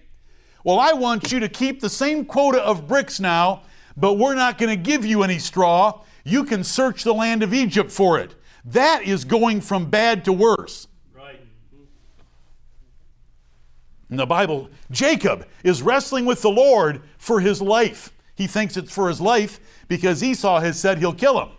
Well, 0.63 0.79
I 0.79 0.93
want 0.93 1.32
you 1.32 1.41
to 1.41 1.50
keep 1.50 1.82
the 1.82 1.89
same 1.89 2.25
quota 2.25 2.62
of 2.63 2.88
bricks 2.88 3.20
now, 3.20 3.63
but 3.98 4.13
we're 4.13 4.36
not 4.36 4.58
going 4.58 4.70
to 4.70 4.82
give 4.82 5.05
you 5.05 5.24
any 5.24 5.39
straw. 5.39 6.01
You 6.24 6.46
can 6.46 6.63
search 6.63 7.03
the 7.03 7.13
land 7.13 7.43
of 7.43 7.53
Egypt 7.53 7.91
for 7.91 8.17
it. 8.20 8.36
That 8.65 9.03
is 9.03 9.25
going 9.25 9.60
from 9.62 9.89
bad 9.89 10.24
to 10.25 10.34
worse. 10.34 10.88
Right. 11.13 11.41
In 14.10 14.15
the 14.15 14.25
Bible, 14.25 14.70
Jacob 14.89 15.46
is 15.63 15.82
wrestling 15.82 16.25
with 16.25 16.41
the 16.41 16.50
Lord 16.50 17.01
for 17.17 17.41
his 17.41 17.62
life. 17.62 18.13
He 18.36 18.48
thinks 18.48 18.77
it's 18.77 18.93
for 18.93 19.10
his 19.10 19.20
life 19.20 19.60
because 19.89 20.24
Esau 20.24 20.62
has 20.62 20.79
said 20.79 21.00
he'll 21.00 21.13
kill 21.13 21.41
him. 21.41 21.50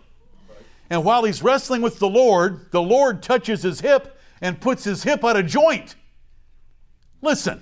And 0.95 1.03
while 1.03 1.25
he's 1.25 1.43
wrestling 1.43 1.81
with 1.81 1.99
the 1.99 2.07
Lord, 2.07 2.71
the 2.71 2.81
Lord 2.81 3.21
touches 3.21 3.63
his 3.63 3.81
hip 3.81 4.17
and 4.39 4.61
puts 4.61 4.85
his 4.85 5.03
hip 5.03 5.25
out 5.25 5.35
of 5.35 5.45
joint. 5.45 5.93
Listen, 7.21 7.61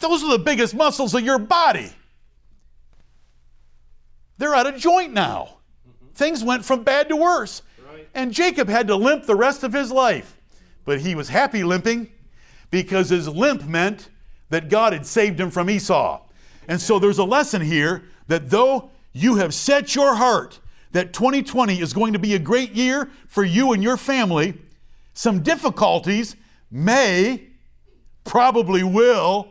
those 0.00 0.24
are 0.24 0.32
the 0.32 0.42
biggest 0.42 0.74
muscles 0.74 1.14
of 1.14 1.22
your 1.22 1.38
body. 1.38 1.92
They're 4.38 4.56
out 4.56 4.66
of 4.66 4.76
joint 4.76 5.12
now. 5.12 5.58
Mm-hmm. 5.88 6.14
Things 6.14 6.42
went 6.42 6.64
from 6.64 6.82
bad 6.82 7.08
to 7.10 7.16
worse. 7.16 7.62
Right. 7.88 8.08
And 8.12 8.32
Jacob 8.32 8.68
had 8.68 8.88
to 8.88 8.96
limp 8.96 9.26
the 9.26 9.36
rest 9.36 9.62
of 9.62 9.72
his 9.72 9.92
life. 9.92 10.40
But 10.84 11.00
he 11.00 11.14
was 11.14 11.28
happy 11.28 11.62
limping 11.62 12.10
because 12.72 13.08
his 13.08 13.28
limp 13.28 13.62
meant 13.68 14.10
that 14.50 14.68
God 14.68 14.92
had 14.92 15.06
saved 15.06 15.38
him 15.38 15.52
from 15.52 15.70
Esau. 15.70 16.22
And 16.66 16.80
so 16.80 16.98
there's 16.98 17.18
a 17.18 17.24
lesson 17.24 17.62
here 17.62 18.02
that 18.26 18.50
though 18.50 18.90
you 19.12 19.36
have 19.36 19.54
set 19.54 19.94
your 19.94 20.16
heart 20.16 20.58
that 20.94 21.12
2020 21.12 21.80
is 21.80 21.92
going 21.92 22.12
to 22.12 22.20
be 22.20 22.36
a 22.36 22.38
great 22.38 22.70
year 22.70 23.10
for 23.26 23.42
you 23.42 23.72
and 23.72 23.82
your 23.82 23.96
family, 23.96 24.54
some 25.12 25.42
difficulties 25.42 26.36
may, 26.70 27.42
probably 28.22 28.84
will, 28.84 29.48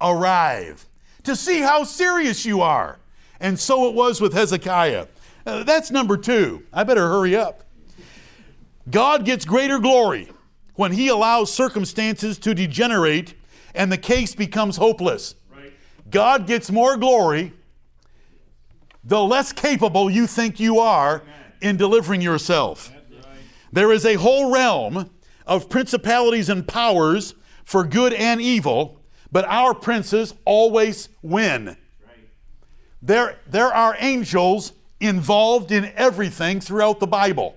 arrive 0.00 0.86
to 1.24 1.34
see 1.34 1.60
how 1.60 1.82
serious 1.82 2.46
you 2.46 2.60
are. 2.60 3.00
And 3.40 3.58
so 3.58 3.88
it 3.88 3.94
was 3.94 4.20
with 4.20 4.32
Hezekiah. 4.32 5.08
Uh, 5.44 5.64
that's 5.64 5.90
number 5.90 6.16
two. 6.16 6.62
I 6.72 6.84
better 6.84 7.08
hurry 7.08 7.34
up. 7.34 7.64
God 8.88 9.24
gets 9.24 9.44
greater 9.44 9.80
glory 9.80 10.28
when 10.76 10.92
he 10.92 11.08
allows 11.08 11.52
circumstances 11.52 12.38
to 12.38 12.54
degenerate 12.54 13.34
and 13.74 13.90
the 13.90 13.98
case 13.98 14.32
becomes 14.32 14.76
hopeless. 14.76 15.34
Right. 15.52 15.72
God 16.08 16.46
gets 16.46 16.70
more 16.70 16.96
glory 16.96 17.52
the 19.08 19.24
less 19.24 19.52
capable 19.52 20.10
you 20.10 20.26
think 20.26 20.60
you 20.60 20.78
are 20.78 21.22
in 21.62 21.78
delivering 21.78 22.20
yourself. 22.20 22.92
There 23.72 23.90
is 23.90 24.04
a 24.04 24.14
whole 24.14 24.52
realm 24.52 25.10
of 25.46 25.70
principalities 25.70 26.50
and 26.50 26.68
powers 26.68 27.34
for 27.64 27.84
good 27.84 28.12
and 28.12 28.40
evil, 28.40 29.00
but 29.32 29.46
our 29.46 29.74
princes 29.74 30.34
always 30.44 31.08
win. 31.22 31.76
There, 33.00 33.38
there 33.46 33.72
are 33.72 33.96
angels 33.98 34.74
involved 35.00 35.72
in 35.72 35.86
everything 35.96 36.60
throughout 36.60 37.00
the 37.00 37.06
Bible. 37.06 37.56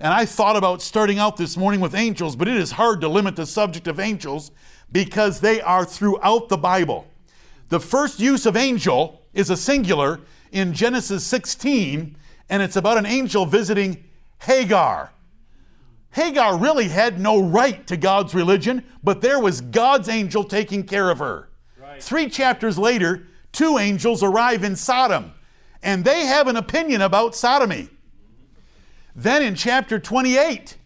And 0.00 0.12
I 0.12 0.26
thought 0.26 0.56
about 0.56 0.82
starting 0.82 1.18
out 1.20 1.36
this 1.36 1.56
morning 1.56 1.80
with 1.80 1.94
angels, 1.94 2.34
but 2.34 2.48
it 2.48 2.56
is 2.56 2.72
hard 2.72 3.00
to 3.02 3.08
limit 3.08 3.36
the 3.36 3.46
subject 3.46 3.86
of 3.86 4.00
angels 4.00 4.50
because 4.90 5.40
they 5.40 5.60
are 5.60 5.84
throughout 5.84 6.48
the 6.48 6.56
Bible. 6.56 7.06
The 7.68 7.80
first 7.80 8.18
use 8.18 8.46
of 8.46 8.56
angel 8.56 9.22
is 9.36 9.50
a 9.50 9.56
singular 9.56 10.18
in 10.50 10.72
Genesis 10.72 11.24
16, 11.24 12.16
and 12.48 12.62
it's 12.62 12.76
about 12.76 12.96
an 12.96 13.06
angel 13.06 13.44
visiting 13.44 14.02
Hagar. 14.40 15.12
Hagar 16.10 16.56
really 16.56 16.88
had 16.88 17.20
no 17.20 17.42
right 17.42 17.86
to 17.86 17.98
God's 17.98 18.34
religion, 18.34 18.82
but 19.04 19.20
there 19.20 19.38
was 19.38 19.60
God's 19.60 20.08
angel 20.08 20.42
taking 20.42 20.82
care 20.82 21.10
of 21.10 21.18
her. 21.18 21.50
Right. 21.78 22.02
Three 22.02 22.30
chapters 22.30 22.78
later, 22.78 23.26
two 23.52 23.76
angels 23.76 24.22
arrive 24.22 24.64
in 24.64 24.74
Sodom, 24.74 25.34
and 25.82 26.02
they 26.02 26.24
have 26.24 26.48
an 26.48 26.56
opinion 26.56 27.02
about 27.02 27.36
sodomy. 27.36 27.90
Then 29.14 29.42
in 29.42 29.54
chapter 29.54 29.98
28, 29.98 30.78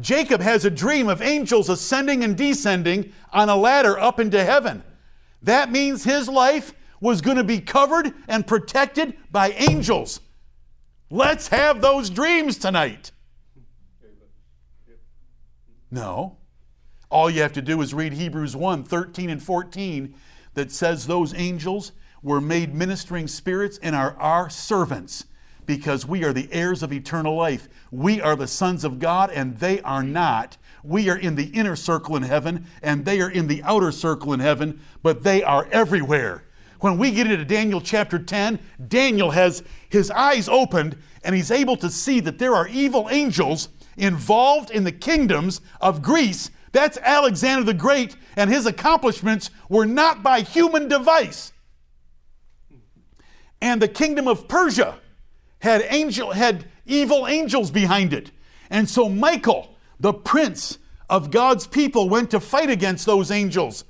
Jacob 0.00 0.40
has 0.40 0.64
a 0.64 0.70
dream 0.70 1.08
of 1.08 1.20
angels 1.20 1.68
ascending 1.68 2.24
and 2.24 2.34
descending 2.34 3.12
on 3.30 3.50
a 3.50 3.56
ladder 3.56 3.98
up 3.98 4.18
into 4.18 4.42
heaven. 4.42 4.82
That 5.42 5.70
means 5.70 6.04
his 6.04 6.30
life 6.30 6.72
was 7.00 7.20
going 7.20 7.36
to 7.36 7.44
be 7.44 7.60
covered 7.60 8.12
and 8.28 8.46
protected 8.46 9.16
by 9.30 9.50
angels. 9.50 10.20
Let's 11.10 11.48
have 11.48 11.80
those 11.80 12.10
dreams 12.10 12.58
tonight. 12.58 13.12
No. 15.90 16.38
All 17.10 17.30
you 17.30 17.42
have 17.42 17.52
to 17.52 17.62
do 17.62 17.80
is 17.82 17.94
read 17.94 18.14
Hebrews 18.14 18.56
1 18.56 18.84
13 18.84 19.30
and 19.30 19.42
14 19.42 20.14
that 20.54 20.72
says 20.72 21.06
those 21.06 21.34
angels 21.34 21.92
were 22.22 22.40
made 22.40 22.74
ministering 22.74 23.28
spirits 23.28 23.78
and 23.82 23.94
are 23.94 24.16
our 24.18 24.50
servants 24.50 25.26
because 25.66 26.06
we 26.06 26.24
are 26.24 26.32
the 26.32 26.48
heirs 26.52 26.82
of 26.82 26.92
eternal 26.92 27.36
life. 27.36 27.68
We 27.90 28.20
are 28.20 28.34
the 28.36 28.46
sons 28.46 28.84
of 28.84 28.98
God 28.98 29.30
and 29.30 29.56
they 29.58 29.80
are 29.82 30.02
not. 30.02 30.56
We 30.82 31.08
are 31.08 31.16
in 31.16 31.36
the 31.36 31.46
inner 31.46 31.76
circle 31.76 32.16
in 32.16 32.22
heaven 32.22 32.66
and 32.82 33.04
they 33.04 33.20
are 33.20 33.30
in 33.30 33.46
the 33.46 33.62
outer 33.62 33.92
circle 33.92 34.32
in 34.32 34.40
heaven, 34.40 34.80
but 35.02 35.22
they 35.22 35.42
are 35.42 35.68
everywhere. 35.70 36.44
When 36.84 36.98
we 36.98 37.12
get 37.12 37.30
into 37.30 37.46
Daniel 37.46 37.80
chapter 37.80 38.18
10, 38.18 38.58
Daniel 38.88 39.30
has 39.30 39.62
his 39.88 40.10
eyes 40.10 40.50
opened 40.50 40.98
and 41.22 41.34
he's 41.34 41.50
able 41.50 41.78
to 41.78 41.88
see 41.88 42.20
that 42.20 42.38
there 42.38 42.54
are 42.54 42.68
evil 42.68 43.08
angels 43.10 43.70
involved 43.96 44.70
in 44.70 44.84
the 44.84 44.92
kingdoms 44.92 45.62
of 45.80 46.02
Greece. 46.02 46.50
That's 46.72 46.98
Alexander 46.98 47.64
the 47.64 47.72
Great, 47.72 48.16
and 48.36 48.50
his 48.50 48.66
accomplishments 48.66 49.48
were 49.70 49.86
not 49.86 50.22
by 50.22 50.42
human 50.42 50.86
device. 50.86 51.54
And 53.62 53.80
the 53.80 53.88
kingdom 53.88 54.28
of 54.28 54.46
Persia 54.46 54.98
had 55.60 55.86
angel 55.88 56.32
had 56.32 56.66
evil 56.84 57.26
angels 57.26 57.70
behind 57.70 58.12
it. 58.12 58.30
And 58.68 58.90
so 58.90 59.08
Michael, 59.08 59.74
the 60.00 60.12
prince 60.12 60.76
of 61.08 61.30
God's 61.30 61.66
people, 61.66 62.10
went 62.10 62.30
to 62.32 62.40
fight 62.40 62.68
against 62.68 63.06
those 63.06 63.30
angels. 63.30 63.84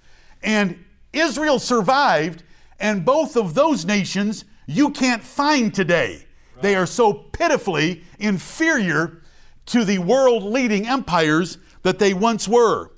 And 0.44 0.84
Israel 1.12 1.58
survived, 1.58 2.44
and 2.78 3.04
both 3.04 3.36
of 3.36 3.54
those 3.54 3.84
nations 3.84 4.44
you 4.66 4.90
can't 4.90 5.22
find 5.22 5.74
today. 5.74 6.26
Right. 6.54 6.62
They 6.62 6.74
are 6.76 6.86
so 6.86 7.12
pitifully 7.12 8.02
inferior 8.18 9.22
to 9.66 9.84
the 9.84 9.98
world 9.98 10.42
leading 10.42 10.86
empires 10.86 11.58
that 11.82 11.98
they 11.98 12.14
once 12.14 12.48
were. 12.48 12.90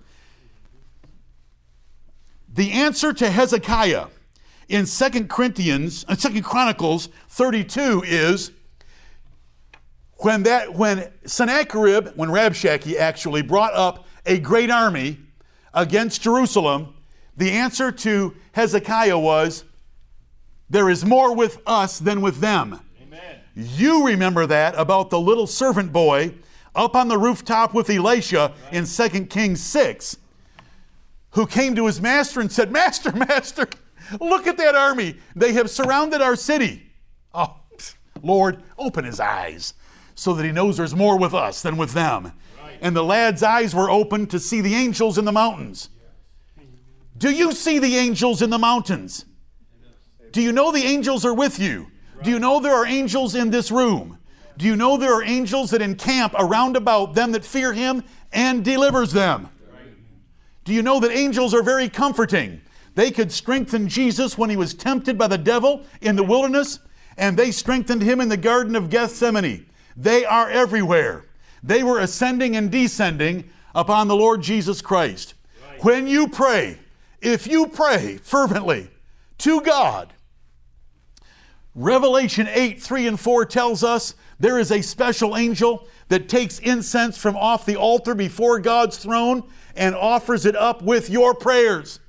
The 2.53 2.73
answer 2.73 3.13
to 3.13 3.31
Hezekiah 3.31 4.07
in 4.69 4.87
2 4.87 5.27
Corinthians, 5.27 6.05
uh, 6.09 6.17
2 6.17 6.43
Chronicles 6.43 7.09
32 7.29 8.03
is 8.07 8.51
when 10.19 10.45
that 10.45 10.75
when 10.75 11.13
Sennacherib, 11.27 12.09
when 12.17 12.31
Rabshakeh 12.31 12.97
actually 12.97 13.43
brought 13.43 13.75
up 13.75 14.07
a 14.25 14.39
great 14.39 14.71
army 14.71 15.19
against 15.75 16.23
Jerusalem, 16.23 16.95
the 17.37 17.51
answer 17.51 17.93
to 17.93 18.35
Hezekiah 18.53 19.19
was, 19.19 19.65
There 20.69 20.91
is 20.91 21.05
more 21.05 21.35
with 21.35 21.61
us 21.67 21.99
than 21.99 22.21
with 22.21 22.41
them. 22.41 22.81
Amen. 23.03 23.41
You 23.55 24.07
remember 24.07 24.47
that 24.47 24.75
about 24.77 25.11
the 25.11 25.21
little 25.21 25.47
servant 25.47 25.93
boy 25.93 26.35
up 26.75 26.95
on 26.95 27.09
the 27.09 27.19
rooftop 27.19 27.73
with 27.73 27.89
Elisha 27.89 28.53
in 28.73 28.85
2 28.85 29.27
Kings 29.27 29.63
6, 29.63 30.17
who 31.31 31.47
came 31.47 31.75
to 31.75 31.87
his 31.87 32.01
master 32.01 32.41
and 32.41 32.51
said, 32.51 32.71
Master, 32.73 33.13
Master, 33.17 33.69
look 34.21 34.47
at 34.47 34.57
that 34.57 34.75
army. 34.75 35.17
They 35.35 35.53
have 35.53 35.71
surrounded 35.71 36.21
our 36.21 36.37
city. 36.37 36.91
Oh, 37.33 37.57
Lord, 38.23 38.63
open 38.79 39.05
his 39.05 39.21
eyes 39.21 39.75
so 40.15 40.33
that 40.35 40.45
he 40.45 40.51
knows 40.51 40.79
there's 40.79 40.97
more 40.97 41.19
with 41.19 41.35
us 41.35 41.63
than 41.63 41.77
with 41.77 41.93
them. 41.93 42.33
And 42.81 42.97
the 42.97 43.05
lad's 43.05 43.43
eyes 43.43 43.75
were 43.75 43.91
opened 43.91 44.31
to 44.31 44.41
see 44.41 44.61
the 44.61 44.75
angels 44.75 45.19
in 45.19 45.25
the 45.25 45.33
mountains. 45.33 45.91
Do 47.17 47.31
you 47.31 47.53
see 47.53 47.79
the 47.79 47.97
angels 47.97 48.43
in 48.43 48.51
the 48.51 48.59
mountains? 48.59 49.26
Do 50.33 50.43
you 50.43 50.53
know 50.53 50.73
the 50.73 50.85
angels 50.85 51.25
are 51.25 51.35
with 51.35 51.59
you? 51.59 51.89
Do 52.23 52.31
you 52.31 52.39
know 52.39 52.61
there 52.61 52.75
are 52.75 52.87
angels 52.87 53.35
in 53.35 53.51
this 53.51 53.71
room? 53.71 54.19
Do 54.57 54.67
you 54.67 54.77
know 54.77 54.97
there 54.97 55.13
are 55.13 55.23
angels 55.23 55.71
that 55.71 55.83
encamp 55.83 56.35
around 56.39 56.77
about 56.77 57.15
them 57.15 57.33
that 57.33 57.45
fear 57.45 57.73
him 57.73 58.03
and 58.33 58.65
delivers 58.65 59.13
them? 59.13 59.49
Do 60.65 60.73
you 60.73 60.83
know 60.83 60.99
that 61.01 61.13
angels 61.13 61.55
are 61.55 61.63
very 61.63 61.89
comforting? 61.89 62.61
They 62.95 63.11
could 63.11 63.31
strengthen 63.31 63.89
Jesus 63.89 64.39
when 64.39 64.51
he 64.51 64.57
was 64.57 64.75
tempted 64.75 65.19
by 65.19 65.27
the 65.27 65.39
devil 65.39 65.85
in 66.01 66.17
the 66.17 66.25
wilderness, 66.25 66.81
and 67.19 67.37
they 67.37 67.51
strengthened 67.51 68.03
him 68.03 68.21
in 68.21 68.29
the 68.29 68.37
Garden 68.37 68.75
of 68.75 68.91
Gethsemane. 68.91 69.67
They 69.97 70.25
are 70.25 70.51
everywhere. 70.51 71.27
They 71.63 71.83
were 71.83 72.01
ascending 72.01 72.57
and 72.57 72.71
descending 72.71 73.51
upon 73.75 74.09
the 74.09 74.17
Lord 74.17 74.43
Jesus 74.43 74.81
Christ. 74.81 75.35
When 75.81 76.07
you 76.07 76.29
pray, 76.29 76.79
if 77.21 77.47
you 77.47 77.67
pray 77.67 78.17
fervently 78.23 78.89
to 79.39 79.61
God, 79.61 80.15
Revelation 81.77 82.49
8 82.51 82.83
3 82.83 83.07
and 83.07 83.21
4 83.21 83.45
tells 83.45 83.85
us 83.85 84.15
there 84.41 84.59
is 84.59 84.73
a 84.73 84.83
special 84.83 85.37
angel 85.37 85.87
that 86.09 86.27
takes 86.27 86.59
incense 86.61 87.19
from 87.19 87.37
off 87.37 87.67
the 87.67 87.77
altar 87.77 88.15
before 88.15 88.59
God's 88.61 88.97
throne 88.97 89.45
and 89.77 89.95
offers 89.95 90.47
it 90.47 90.57
up 90.57 90.81
with 90.81 91.11
your 91.11 91.35
prayers. 91.35 92.01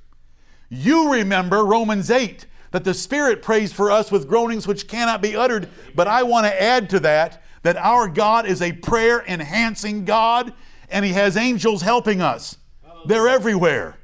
You 0.70 1.12
remember 1.12 1.66
Romans 1.66 2.10
8 2.10 2.46
that 2.70 2.84
the 2.84 2.94
Spirit 2.94 3.42
prays 3.42 3.70
for 3.70 3.90
us 3.90 4.10
with 4.10 4.26
groanings 4.26 4.66
which 4.66 4.88
cannot 4.88 5.20
be 5.20 5.36
uttered, 5.36 5.68
but 5.94 6.08
I 6.08 6.22
want 6.22 6.46
to 6.46 6.62
add 6.62 6.88
to 6.90 7.00
that 7.00 7.42
that 7.62 7.76
our 7.76 8.08
God 8.08 8.46
is 8.46 8.62
a 8.62 8.72
prayer 8.72 9.22
enhancing 9.28 10.06
God 10.06 10.54
and 10.88 11.04
He 11.04 11.12
has 11.12 11.36
angels 11.36 11.82
helping 11.82 12.22
us. 12.22 12.56
They're 13.04 13.28
everywhere. 13.28 13.98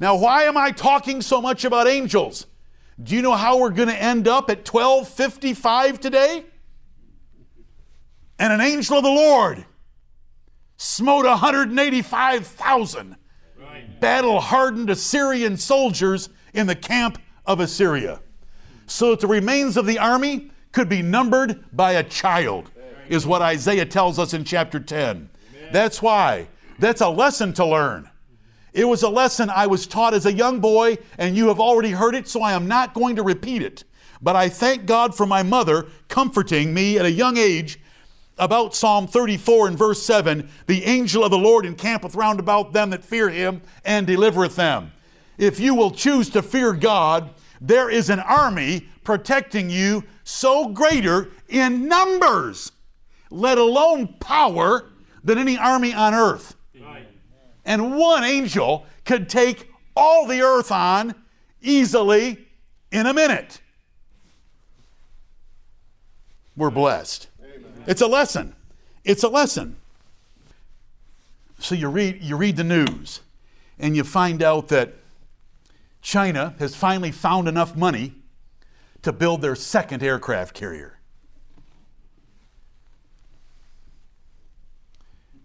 Now, 0.00 0.16
why 0.16 0.42
am 0.44 0.56
I 0.56 0.72
talking 0.72 1.22
so 1.22 1.40
much 1.40 1.64
about 1.64 1.86
angels? 1.86 2.46
Do 3.02 3.14
you 3.14 3.22
know 3.22 3.34
how 3.34 3.58
we're 3.58 3.70
going 3.70 3.88
to 3.88 4.02
end 4.02 4.26
up 4.26 4.48
at 4.50 4.66
1255 4.66 6.00
today? 6.00 6.44
And 8.38 8.52
an 8.52 8.60
angel 8.60 8.98
of 8.98 9.04
the 9.04 9.10
Lord 9.10 9.64
smote 10.76 11.24
185,000 11.24 13.16
right. 13.58 14.00
battle 14.00 14.40
hardened 14.40 14.90
Assyrian 14.90 15.56
soldiers 15.56 16.28
in 16.52 16.66
the 16.66 16.74
camp 16.74 17.18
of 17.44 17.60
Assyria. 17.60 18.20
So 18.86 19.10
that 19.10 19.20
the 19.20 19.26
remains 19.26 19.76
of 19.76 19.86
the 19.86 19.98
army 19.98 20.50
could 20.72 20.88
be 20.88 21.02
numbered 21.02 21.64
by 21.72 21.92
a 21.92 22.02
child, 22.02 22.70
is 23.08 23.26
what 23.26 23.42
Isaiah 23.42 23.86
tells 23.86 24.18
us 24.18 24.34
in 24.34 24.44
chapter 24.44 24.78
10. 24.78 25.30
Amen. 25.54 25.72
That's 25.72 26.02
why. 26.02 26.48
That's 26.78 27.00
a 27.00 27.08
lesson 27.08 27.52
to 27.54 27.64
learn. 27.64 28.10
It 28.76 28.86
was 28.86 29.02
a 29.02 29.08
lesson 29.08 29.48
I 29.48 29.66
was 29.66 29.86
taught 29.86 30.12
as 30.12 30.26
a 30.26 30.32
young 30.32 30.60
boy, 30.60 30.98
and 31.16 31.34
you 31.34 31.48
have 31.48 31.58
already 31.58 31.92
heard 31.92 32.14
it, 32.14 32.28
so 32.28 32.42
I 32.42 32.52
am 32.52 32.68
not 32.68 32.92
going 32.92 33.16
to 33.16 33.22
repeat 33.22 33.62
it. 33.62 33.84
But 34.20 34.36
I 34.36 34.50
thank 34.50 34.84
God 34.84 35.16
for 35.16 35.24
my 35.24 35.42
mother 35.42 35.86
comforting 36.08 36.74
me 36.74 36.98
at 36.98 37.06
a 37.06 37.10
young 37.10 37.38
age 37.38 37.80
about 38.36 38.74
Psalm 38.74 39.06
34 39.06 39.68
and 39.68 39.78
verse 39.78 40.02
7 40.02 40.50
The 40.66 40.84
angel 40.84 41.24
of 41.24 41.30
the 41.30 41.38
Lord 41.38 41.64
encampeth 41.64 42.14
round 42.14 42.38
about 42.38 42.74
them 42.74 42.90
that 42.90 43.02
fear 43.02 43.30
him 43.30 43.62
and 43.82 44.06
delivereth 44.06 44.56
them. 44.56 44.92
If 45.38 45.58
you 45.58 45.74
will 45.74 45.90
choose 45.90 46.28
to 46.30 46.42
fear 46.42 46.74
God, 46.74 47.30
there 47.62 47.88
is 47.88 48.10
an 48.10 48.20
army 48.20 48.88
protecting 49.04 49.70
you 49.70 50.04
so 50.22 50.68
greater 50.68 51.30
in 51.48 51.88
numbers, 51.88 52.72
let 53.30 53.56
alone 53.56 54.16
power, 54.20 54.90
than 55.24 55.38
any 55.38 55.56
army 55.56 55.94
on 55.94 56.12
earth. 56.12 56.55
And 57.66 57.96
one 57.96 58.22
angel 58.22 58.86
could 59.04 59.28
take 59.28 59.70
all 59.96 60.26
the 60.26 60.40
earth 60.40 60.70
on 60.70 61.14
easily 61.60 62.46
in 62.92 63.06
a 63.06 63.12
minute. 63.12 63.60
We're 66.56 66.70
blessed. 66.70 67.26
It's 67.86 68.00
a 68.00 68.06
lesson. 68.06 68.54
It's 69.04 69.24
a 69.24 69.28
lesson. 69.28 69.76
So 71.58 71.74
you 71.74 71.88
read, 71.88 72.22
you 72.22 72.36
read 72.36 72.56
the 72.56 72.64
news 72.64 73.20
and 73.78 73.96
you 73.96 74.04
find 74.04 74.42
out 74.42 74.68
that 74.68 74.94
China 76.00 76.54
has 76.60 76.76
finally 76.76 77.10
found 77.10 77.48
enough 77.48 77.76
money 77.76 78.14
to 79.02 79.12
build 79.12 79.42
their 79.42 79.56
second 79.56 80.02
aircraft 80.02 80.54
carrier. 80.54 80.98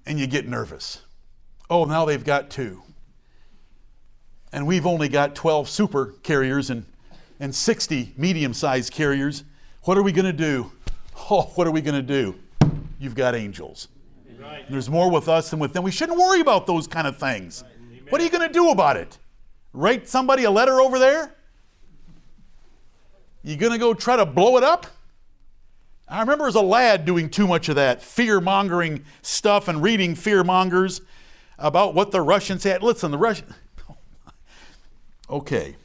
And 0.05 0.19
you 0.19 0.27
get 0.27 0.47
nervous. 0.47 1.01
Oh, 1.71 1.85
now 1.85 2.05
they've 2.05 2.23
got 2.23 2.51
two. 2.51 2.83
And 4.51 4.67
we've 4.67 4.85
only 4.85 5.07
got 5.07 5.33
12 5.33 5.69
super 5.69 6.15
carriers 6.21 6.69
and, 6.69 6.85
and 7.39 7.55
60 7.55 8.13
medium 8.17 8.53
sized 8.53 8.91
carriers. 8.91 9.45
What 9.83 9.97
are 9.97 10.03
we 10.03 10.11
going 10.11 10.25
to 10.25 10.33
do? 10.33 10.73
Oh, 11.29 11.43
what 11.55 11.65
are 11.65 11.71
we 11.71 11.81
going 11.81 11.95
to 11.95 12.01
do? 12.01 12.35
you've 13.01 13.15
got 13.15 13.35
angels. 13.35 13.87
Right. 14.39 14.63
There's 14.69 14.89
more 14.89 15.09
with 15.09 15.27
us 15.27 15.49
than 15.49 15.59
with 15.59 15.73
them. 15.73 15.83
We 15.83 15.91
shouldn't 15.91 16.17
worry 16.17 16.39
about 16.39 16.67
those 16.67 16.87
kind 16.87 17.07
of 17.07 17.17
things. 17.17 17.63
Right. 17.63 18.11
What 18.11 18.21
are 18.21 18.23
you 18.23 18.29
going 18.29 18.47
to 18.47 18.53
do 18.53 18.69
about 18.69 18.95
it? 18.95 19.17
Write 19.73 20.07
somebody 20.07 20.43
a 20.43 20.51
letter 20.51 20.79
over 20.79 20.99
there? 20.99 21.35
You 23.43 23.55
going 23.55 23.71
to 23.71 23.79
go 23.79 23.93
try 23.93 24.17
to 24.17 24.25
blow 24.25 24.57
it 24.57 24.63
up? 24.63 24.85
I 26.07 26.19
remember 26.19 26.45
as 26.45 26.55
a 26.55 26.61
lad 26.61 27.05
doing 27.05 27.29
too 27.29 27.47
much 27.47 27.69
of 27.69 27.75
that 27.75 28.01
fear 28.01 28.39
mongering 28.39 29.03
stuff 29.21 29.67
and 29.67 29.81
reading 29.81 30.13
fear 30.13 30.43
mongers 30.43 31.01
about 31.61 31.93
what 31.93 32.11
the 32.11 32.21
Russians 32.21 32.63
had. 32.63 32.83
Listen, 32.83 33.11
the 33.11 33.17
Russian. 33.17 33.53
okay. 35.29 35.75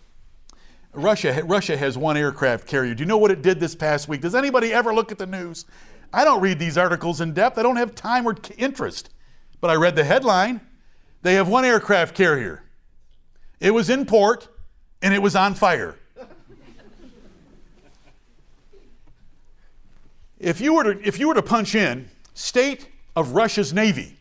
Russia, 0.93 1.43
Russia 1.45 1.77
has 1.77 1.99
one 1.99 2.17
aircraft 2.17 2.67
carrier. 2.67 2.95
Do 2.95 3.03
you 3.03 3.07
know 3.07 3.19
what 3.19 3.31
it 3.31 3.43
did 3.43 3.61
this 3.61 3.75
past 3.75 4.09
week? 4.09 4.23
Does 4.23 4.35
anybody 4.35 4.73
ever 4.73 4.95
look 4.95 5.13
at 5.13 5.19
the 5.19 5.27
news? 5.27 5.67
I 6.13 6.25
don't 6.25 6.41
read 6.41 6.59
these 6.59 6.79
articles 6.79 7.21
in 7.21 7.35
depth. 7.35 7.59
I 7.59 7.63
don't 7.63 7.77
have 7.77 7.95
time 7.95 8.27
or 8.27 8.35
interest. 8.57 9.11
But 9.61 9.71
I 9.71 9.75
read 9.75 9.95
the 9.95 10.05
headline. 10.05 10.61
They 11.23 11.35
have 11.35 11.49
one 11.49 11.65
aircraft 11.65 12.15
carrier. 12.15 12.63
It 13.61 13.73
was 13.73 13.91
in 13.91 14.07
port 14.07 14.49
and 15.03 15.13
it 15.13 15.21
was 15.21 15.37
on 15.37 15.55
fire. 15.55 15.99
If 20.39 20.61
you 20.61 20.75
were 20.75 20.95
to, 20.95 21.07
if 21.07 21.19
you 21.19 21.29
were 21.29 21.35
to 21.35 21.43
punch 21.43 21.75
in 21.75 22.09
state 22.35 22.89
of 23.15 23.33
Russia's 23.33 23.73
Navy, 23.73 24.16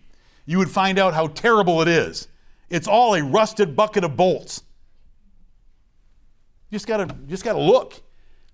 you 0.45 0.57
would 0.57 0.69
find 0.69 0.99
out 0.99 1.13
how 1.13 1.27
terrible 1.27 1.81
it 1.81 1.87
is. 1.87 2.27
It's 2.69 2.87
all 2.87 3.15
a 3.15 3.23
rusted 3.23 3.75
bucket 3.75 4.03
of 4.03 4.15
bolts. 4.15 4.63
You 6.69 6.75
just 6.75 6.87
gotta, 6.87 7.13
just 7.27 7.43
gotta 7.43 7.59
look. 7.59 8.01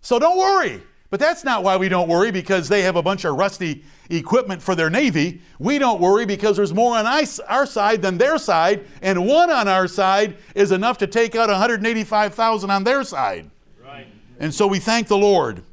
So 0.01 0.19
don't 0.19 0.37
worry. 0.37 0.81
But 1.11 1.19
that's 1.19 1.43
not 1.43 1.63
why 1.63 1.75
we 1.75 1.89
don't 1.89 2.07
worry 2.07 2.31
because 2.31 2.69
they 2.69 2.83
have 2.83 2.95
a 2.95 3.01
bunch 3.01 3.25
of 3.25 3.35
rusty 3.35 3.83
equipment 4.09 4.61
for 4.61 4.75
their 4.75 4.89
Navy. 4.89 5.41
We 5.59 5.77
don't 5.77 5.99
worry 5.99 6.25
because 6.25 6.55
there's 6.55 6.73
more 6.73 6.97
on 6.97 7.05
our 7.05 7.65
side 7.65 8.01
than 8.01 8.17
their 8.17 8.37
side, 8.37 8.85
and 9.01 9.27
one 9.27 9.51
on 9.51 9.67
our 9.67 9.89
side 9.89 10.37
is 10.55 10.71
enough 10.71 10.97
to 10.99 11.07
take 11.07 11.35
out 11.35 11.49
185,000 11.49 12.71
on 12.71 12.85
their 12.85 13.03
side. 13.03 13.51
Right. 13.83 14.07
And 14.39 14.53
so 14.53 14.67
we 14.67 14.79
thank 14.79 15.07
the 15.07 15.17
Lord. 15.17 15.63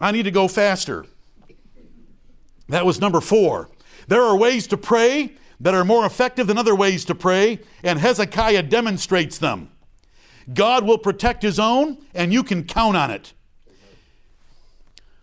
I 0.00 0.10
need 0.10 0.24
to 0.24 0.32
go 0.32 0.48
faster. 0.48 1.06
That 2.68 2.84
was 2.84 3.00
number 3.00 3.20
four. 3.20 3.68
There 4.08 4.22
are 4.22 4.36
ways 4.36 4.66
to 4.68 4.76
pray 4.76 5.36
that 5.60 5.74
are 5.74 5.84
more 5.84 6.06
effective 6.06 6.46
than 6.46 6.58
other 6.58 6.74
ways 6.74 7.04
to 7.06 7.14
pray, 7.14 7.60
and 7.82 7.98
Hezekiah 7.98 8.64
demonstrates 8.64 9.38
them. 9.38 9.70
God 10.52 10.84
will 10.84 10.98
protect 10.98 11.42
his 11.42 11.58
own, 11.58 11.98
and 12.14 12.32
you 12.32 12.42
can 12.42 12.64
count 12.64 12.96
on 12.96 13.10
it. 13.10 13.34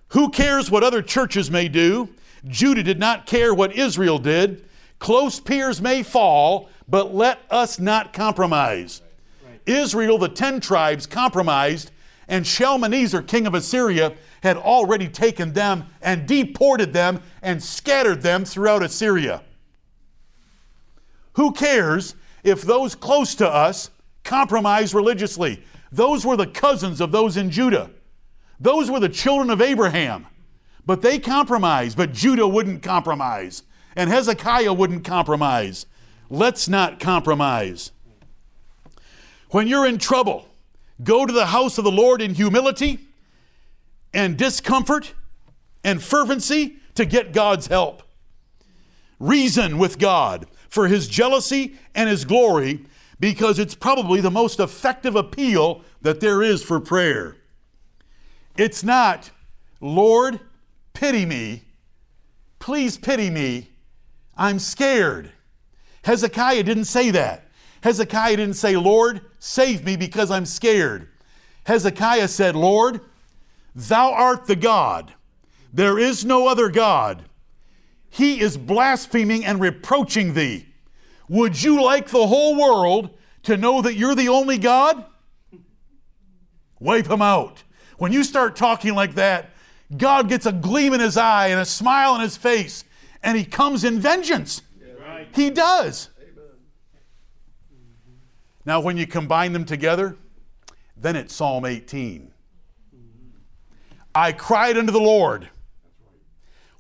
Who 0.10 0.30
cares 0.30 0.70
what 0.70 0.84
other 0.84 1.02
churches 1.02 1.50
may 1.50 1.68
do? 1.68 2.10
Judah 2.48 2.84
did 2.84 3.00
not 3.00 3.26
care 3.26 3.54
what 3.54 3.76
Israel 3.76 4.20
did. 4.20 4.66
Close 5.00 5.40
peers 5.40 5.82
may 5.82 6.04
fall, 6.04 6.70
but 6.88 7.14
let 7.14 7.40
us 7.50 7.80
not 7.80 8.14
compromise. 8.14 9.02
Israel, 9.66 10.20
the 10.20 10.30
ten 10.30 10.60
tribes, 10.60 11.08
compromised, 11.08 11.90
and 12.28 12.46
Shalmaneser, 12.46 13.24
king 13.24 13.48
of 13.48 13.56
Assyria, 13.56 14.14
had 14.42 14.58
already 14.58 15.08
taken 15.08 15.54
them 15.54 15.86
and 16.02 16.28
deported 16.28 16.94
them 16.94 17.22
and 17.42 17.62
scattered 17.62 18.22
them 18.22 18.46
throughout 18.46 18.84
Assyria. 18.84 19.42
Who 21.34 21.52
cares 21.52 22.16
if 22.44 22.62
those 22.62 22.96
close 22.96 23.36
to 23.36 23.50
us 23.50 23.90
compromise 24.24 24.94
religiously? 24.94 25.64
Those 25.92 26.26
were 26.26 26.38
the 26.38 26.48
cousins 26.48 27.02
of 27.02 27.12
those 27.12 27.38
in 27.38 27.50
Judah. 27.50 27.90
Those 28.60 28.90
were 28.90 29.00
the 29.00 29.10
children 29.10 29.50
of 29.50 29.62
Abraham. 29.62 30.28
But 30.86 31.02
they 31.02 31.20
compromised, 31.20 31.98
but 31.98 32.14
Judah 32.14 32.48
wouldn't 32.48 32.84
compromise. 32.84 33.64
And 33.96 34.10
Hezekiah 34.10 34.74
wouldn't 34.74 35.04
compromise. 35.04 35.86
Let's 36.30 36.68
not 36.68 37.00
compromise. 37.00 37.92
When 39.50 39.68
you're 39.68 39.88
in 39.88 39.98
trouble, 39.98 40.48
go 41.04 41.26
to 41.26 41.34
the 41.34 41.48
house 41.48 41.78
of 41.78 41.84
the 41.84 41.92
Lord 41.92 42.22
in 42.22 42.36
humility 42.36 43.05
and 44.16 44.38
discomfort 44.38 45.14
and 45.84 46.02
fervency 46.02 46.78
to 46.96 47.06
get 47.06 47.34
God's 47.34 47.68
help. 47.68 48.02
Reason 49.20 49.78
with 49.78 50.00
God 50.00 50.48
for 50.70 50.88
his 50.88 51.08
jealousy 51.08 51.76
and 51.94 52.10
his 52.10 52.26
glory 52.26 52.86
because 53.20 53.60
it's 53.60 53.76
probably 53.76 54.22
the 54.22 54.32
most 54.32 54.60
effective 54.60 55.16
appeal 55.16 55.84
that 56.02 56.20
there 56.22 56.42
is 56.42 56.64
for 56.64 56.80
prayer. 56.80 57.36
It's 58.58 58.84
not, 58.84 59.32
Lord, 59.82 60.40
pity 60.94 61.26
me. 61.26 61.64
Please 62.60 62.98
pity 62.98 63.30
me. 63.30 63.70
I'm 64.38 64.60
scared. 64.60 65.32
Hezekiah 66.04 66.64
didn't 66.64 66.86
say 66.86 67.12
that. 67.12 67.50
Hezekiah 67.82 68.38
didn't 68.38 68.56
say, 68.56 68.76
Lord, 68.78 69.22
save 69.40 69.86
me 69.86 69.96
because 69.96 70.32
I'm 70.32 70.46
scared. 70.46 71.10
Hezekiah 71.66 72.28
said, 72.28 72.56
Lord, 72.56 73.02
Thou 73.76 74.14
art 74.14 74.46
the 74.46 74.56
God. 74.56 75.14
There 75.74 76.00
is 76.00 76.24
no 76.24 76.48
other 76.48 76.70
God. 76.70 77.24
He 78.10 78.40
is 78.40 78.58
blaspheming 78.58 79.44
and 79.44 79.60
reproaching 79.60 80.34
thee. 80.34 80.68
Would 81.28 81.62
you 81.62 81.84
like 81.84 82.08
the 82.08 82.28
whole 82.28 82.56
world 82.56 83.10
to 83.44 83.58
know 83.58 83.82
that 83.82 83.96
you're 83.96 84.16
the 84.16 84.30
only 84.30 84.58
God? 84.58 85.06
Wipe 86.80 87.08
him 87.08 87.22
out. 87.22 87.64
When 87.98 88.14
you 88.14 88.24
start 88.24 88.56
talking 88.56 88.96
like 88.96 89.16
that, 89.16 89.50
God 89.98 90.30
gets 90.30 90.46
a 90.46 90.52
gleam 90.54 90.94
in 90.94 91.00
his 91.00 91.18
eye 91.18 91.48
and 91.48 91.60
a 91.60 91.66
smile 91.66 92.14
on 92.14 92.22
his 92.22 92.38
face, 92.38 92.86
and 93.22 93.38
he 93.38 93.44
comes 93.44 93.84
in 93.84 94.00
vengeance. 94.00 94.62
Right. 95.00 95.28
He 95.34 95.50
does. 95.50 96.10
Amen. 96.22 96.44
Now, 98.66 98.80
when 98.80 98.98
you 98.98 99.08
combine 99.08 99.54
them 99.54 99.66
together, 99.66 100.18
then 100.96 101.16
it's 101.16 101.34
Psalm 101.34 101.66
18. 101.66 102.32
I 104.16 104.32
cried 104.32 104.78
unto 104.78 104.94
the 104.94 105.00
Lord. 105.00 105.50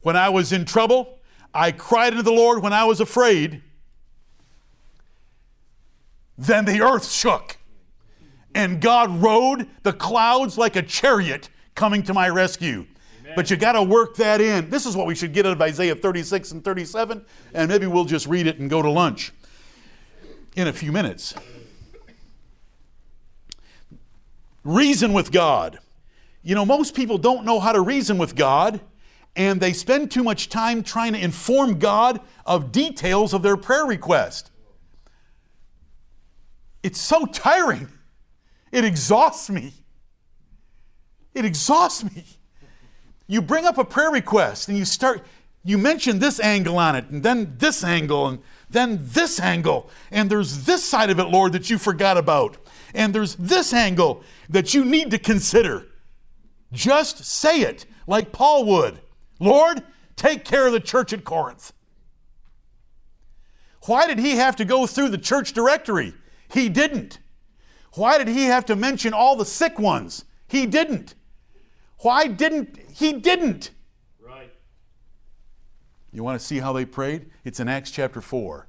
When 0.01 0.15
I 0.15 0.29
was 0.29 0.53
in 0.53 0.63
trouble, 0.63 1.19
I 1.53 1.71
cried 1.71 2.13
unto 2.13 2.23
the 2.23 2.31
Lord 2.31 2.63
when 2.63 2.71
I 2.71 2.85
was 2.85 3.01
afraid. 3.01 3.61
Then 6.37 6.65
the 6.65 6.81
earth 6.81 7.11
shook, 7.11 7.57
and 8.53 8.81
God 8.81 9.21
rode 9.21 9.67
the 9.83 9.93
clouds 9.93 10.57
like 10.57 10.75
a 10.75 10.81
chariot 10.81 11.49
coming 11.75 12.03
to 12.03 12.13
my 12.13 12.29
rescue. 12.29 12.85
Amen. 13.21 13.33
But 13.35 13.49
you 13.49 13.57
got 13.57 13.73
to 13.73 13.83
work 13.83 14.15
that 14.15 14.41
in. 14.41 14.69
This 14.69 14.85
is 14.85 14.95
what 14.95 15.07
we 15.07 15.15
should 15.15 15.33
get 15.33 15.45
out 15.45 15.53
of 15.53 15.61
Isaiah 15.61 15.95
36 15.95 16.51
and 16.51 16.63
37, 16.63 17.25
and 17.53 17.69
maybe 17.69 17.87
we'll 17.87 18.05
just 18.05 18.27
read 18.27 18.47
it 18.47 18.59
and 18.59 18.69
go 18.69 18.81
to 18.81 18.89
lunch 18.89 19.33
in 20.55 20.67
a 20.67 20.73
few 20.73 20.91
minutes. 20.91 21.33
Reason 24.63 25.13
with 25.13 25.31
God. 25.31 25.79
You 26.45 26.53
know, 26.53 26.63
most 26.63 26.93
people 26.93 27.17
don't 27.17 27.43
know 27.43 27.59
how 27.59 27.71
to 27.71 27.81
reason 27.81 28.19
with 28.19 28.35
God, 28.35 28.79
and 29.35 29.59
they 29.59 29.73
spend 29.73 30.11
too 30.11 30.23
much 30.23 30.47
time 30.47 30.83
trying 30.83 31.13
to 31.13 31.19
inform 31.19 31.79
God 31.79 32.21
of 32.45 32.71
details 32.71 33.33
of 33.33 33.41
their 33.41 33.57
prayer 33.57 33.83
request. 33.83 34.51
It's 36.83 37.01
so 37.01 37.25
tiring. 37.25 37.89
It 38.71 38.85
exhausts 38.85 39.49
me. 39.49 39.73
It 41.33 41.45
exhausts 41.45 42.03
me. 42.03 42.23
You 43.25 43.41
bring 43.41 43.65
up 43.65 43.79
a 43.79 43.83
prayer 43.83 44.11
request 44.11 44.69
and 44.69 44.77
you 44.77 44.85
start, 44.85 45.25
you 45.63 45.79
mention 45.79 46.19
this 46.19 46.39
angle 46.39 46.77
on 46.77 46.95
it, 46.95 47.09
and 47.09 47.23
then 47.23 47.55
this 47.57 47.83
angle, 47.83 48.27
and 48.27 48.39
then 48.69 48.99
this 49.01 49.39
angle, 49.39 49.89
and 50.11 50.29
there's 50.29 50.65
this 50.65 50.85
side 50.85 51.09
of 51.09 51.19
it, 51.19 51.23
Lord, 51.23 51.53
that 51.53 51.71
you 51.71 51.79
forgot 51.79 52.17
about, 52.17 52.57
and 52.93 53.15
there's 53.15 53.33
this 53.37 53.73
angle 53.73 54.21
that 54.47 54.75
you 54.75 54.85
need 54.85 55.09
to 55.09 55.17
consider. 55.17 55.87
Just 56.71 57.23
say 57.23 57.61
it 57.61 57.85
like 58.07 58.31
Paul 58.31 58.65
would 58.65 58.99
Lord, 59.39 59.83
take 60.15 60.45
care 60.45 60.67
of 60.67 60.73
the 60.73 60.79
church 60.79 61.13
at 61.13 61.23
Corinth. 61.23 61.73
Why 63.85 64.07
did 64.07 64.19
he 64.19 64.31
have 64.31 64.55
to 64.57 64.65
go 64.65 64.87
through 64.87 65.09
the 65.09 65.17
church 65.17 65.53
directory? 65.53 66.13
He 66.51 66.69
didn't. 66.69 67.19
Why 67.93 68.17
did 68.17 68.27
he 68.27 68.45
have 68.45 68.65
to 68.65 68.75
mention 68.75 69.13
all 69.13 69.35
the 69.35 69.45
sick 69.45 69.77
ones? 69.77 70.25
He 70.47 70.65
didn't. 70.65 71.15
Why 71.99 72.27
didn't 72.27 72.77
he 72.93 73.13
didn't? 73.13 73.71
Right. 74.19 74.51
You 76.11 76.23
want 76.23 76.39
to 76.39 76.45
see 76.45 76.59
how 76.59 76.73
they 76.73 76.85
prayed? 76.85 77.29
It's 77.43 77.59
in 77.59 77.67
Acts 77.67 77.91
chapter 77.91 78.21
4. 78.21 78.67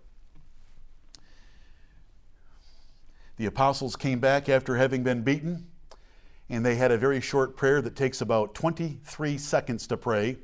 The 3.36 3.46
apostles 3.46 3.96
came 3.96 4.18
back 4.18 4.48
after 4.48 4.76
having 4.76 5.02
been 5.02 5.22
beaten 5.22 5.66
and 6.48 6.64
they 6.64 6.76
had 6.76 6.90
a 6.90 6.98
very 6.98 7.20
short 7.20 7.56
prayer 7.56 7.82
that 7.82 7.96
takes 7.96 8.20
about 8.20 8.54
23 8.54 9.38
seconds 9.38 9.86
to 9.86 9.96
pray. 9.96 10.38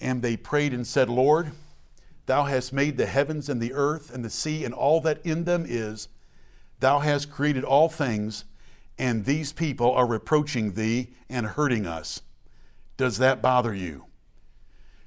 And 0.00 0.20
they 0.20 0.36
prayed 0.36 0.72
and 0.72 0.86
said, 0.86 1.08
Lord, 1.08 1.52
Thou 2.26 2.44
hast 2.44 2.72
made 2.72 2.96
the 2.96 3.06
heavens 3.06 3.48
and 3.48 3.60
the 3.60 3.72
earth 3.72 4.12
and 4.14 4.24
the 4.24 4.30
sea 4.30 4.64
and 4.64 4.72
all 4.72 5.00
that 5.00 5.24
in 5.24 5.44
them 5.44 5.64
is. 5.68 6.08
Thou 6.80 7.00
hast 7.00 7.30
created 7.30 7.64
all 7.64 7.88
things, 7.88 8.44
and 8.98 9.24
these 9.24 9.52
people 9.52 9.90
are 9.92 10.06
reproaching 10.06 10.72
Thee 10.72 11.14
and 11.28 11.46
hurting 11.46 11.86
us. 11.86 12.22
Does 12.96 13.18
that 13.18 13.42
bother 13.42 13.74
you? 13.74 14.06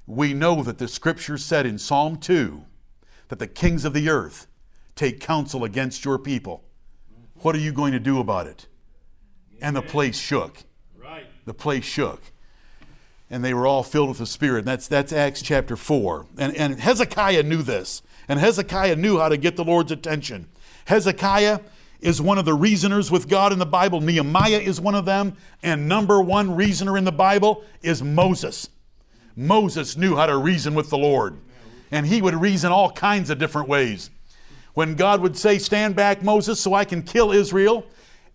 we 0.06 0.32
know 0.32 0.62
that 0.62 0.78
the 0.78 0.88
scripture 0.88 1.36
said 1.36 1.66
in 1.66 1.78
Psalm 1.78 2.16
2 2.16 2.64
that 3.28 3.38
the 3.40 3.46
kings 3.46 3.84
of 3.84 3.92
the 3.92 4.08
earth 4.08 4.46
take 4.94 5.20
counsel 5.20 5.64
against 5.64 6.04
your 6.04 6.18
people. 6.18 6.62
What 7.40 7.56
are 7.56 7.60
you 7.60 7.72
going 7.72 7.92
to 7.92 7.98
do 7.98 8.20
about 8.20 8.46
it? 8.46 8.66
And 9.60 9.76
the 9.76 9.82
place 9.82 10.18
shook. 10.18 10.58
Right. 10.98 11.26
The 11.44 11.54
place 11.54 11.84
shook. 11.84 12.22
And 13.30 13.44
they 13.44 13.54
were 13.54 13.66
all 13.66 13.82
filled 13.82 14.10
with 14.10 14.18
the 14.18 14.26
Spirit. 14.26 14.64
That's, 14.64 14.86
that's 14.86 15.12
Acts 15.12 15.42
chapter 15.42 15.76
4. 15.76 16.26
And, 16.38 16.56
and 16.56 16.78
Hezekiah 16.78 17.42
knew 17.42 17.62
this. 17.62 18.02
And 18.28 18.38
Hezekiah 18.38 18.96
knew 18.96 19.18
how 19.18 19.28
to 19.28 19.36
get 19.36 19.56
the 19.56 19.64
Lord's 19.64 19.92
attention. 19.92 20.48
Hezekiah 20.84 21.60
is 22.00 22.20
one 22.20 22.38
of 22.38 22.44
the 22.44 22.54
reasoners 22.54 23.10
with 23.10 23.28
God 23.28 23.52
in 23.52 23.58
the 23.58 23.66
Bible. 23.66 24.00
Nehemiah 24.00 24.60
is 24.60 24.80
one 24.80 24.94
of 24.94 25.04
them. 25.04 25.36
And 25.62 25.88
number 25.88 26.20
one 26.20 26.54
reasoner 26.54 26.96
in 26.96 27.04
the 27.04 27.12
Bible 27.12 27.64
is 27.82 28.02
Moses. 28.02 28.68
Moses 29.34 29.96
knew 29.96 30.16
how 30.16 30.26
to 30.26 30.36
reason 30.36 30.74
with 30.74 30.90
the 30.90 30.98
Lord. 30.98 31.36
And 31.90 32.06
he 32.06 32.22
would 32.22 32.34
reason 32.34 32.72
all 32.72 32.90
kinds 32.90 33.30
of 33.30 33.38
different 33.38 33.68
ways. 33.68 34.10
When 34.74 34.94
God 34.94 35.20
would 35.20 35.36
say, 35.36 35.58
Stand 35.58 35.96
back, 35.96 36.22
Moses, 36.22 36.60
so 36.60 36.74
I 36.74 36.84
can 36.84 37.02
kill 37.02 37.32
Israel 37.32 37.86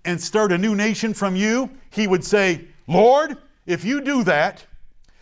and 0.06 0.20
start 0.20 0.52
a 0.52 0.58
new 0.58 0.76
nation 0.76 1.14
from 1.14 1.36
you, 1.36 1.70
he 1.90 2.08
would 2.08 2.24
say, 2.24 2.66
Lord, 2.88 3.38
if 3.66 3.86
you 3.86 4.02
do 4.02 4.24
that, 4.24 4.66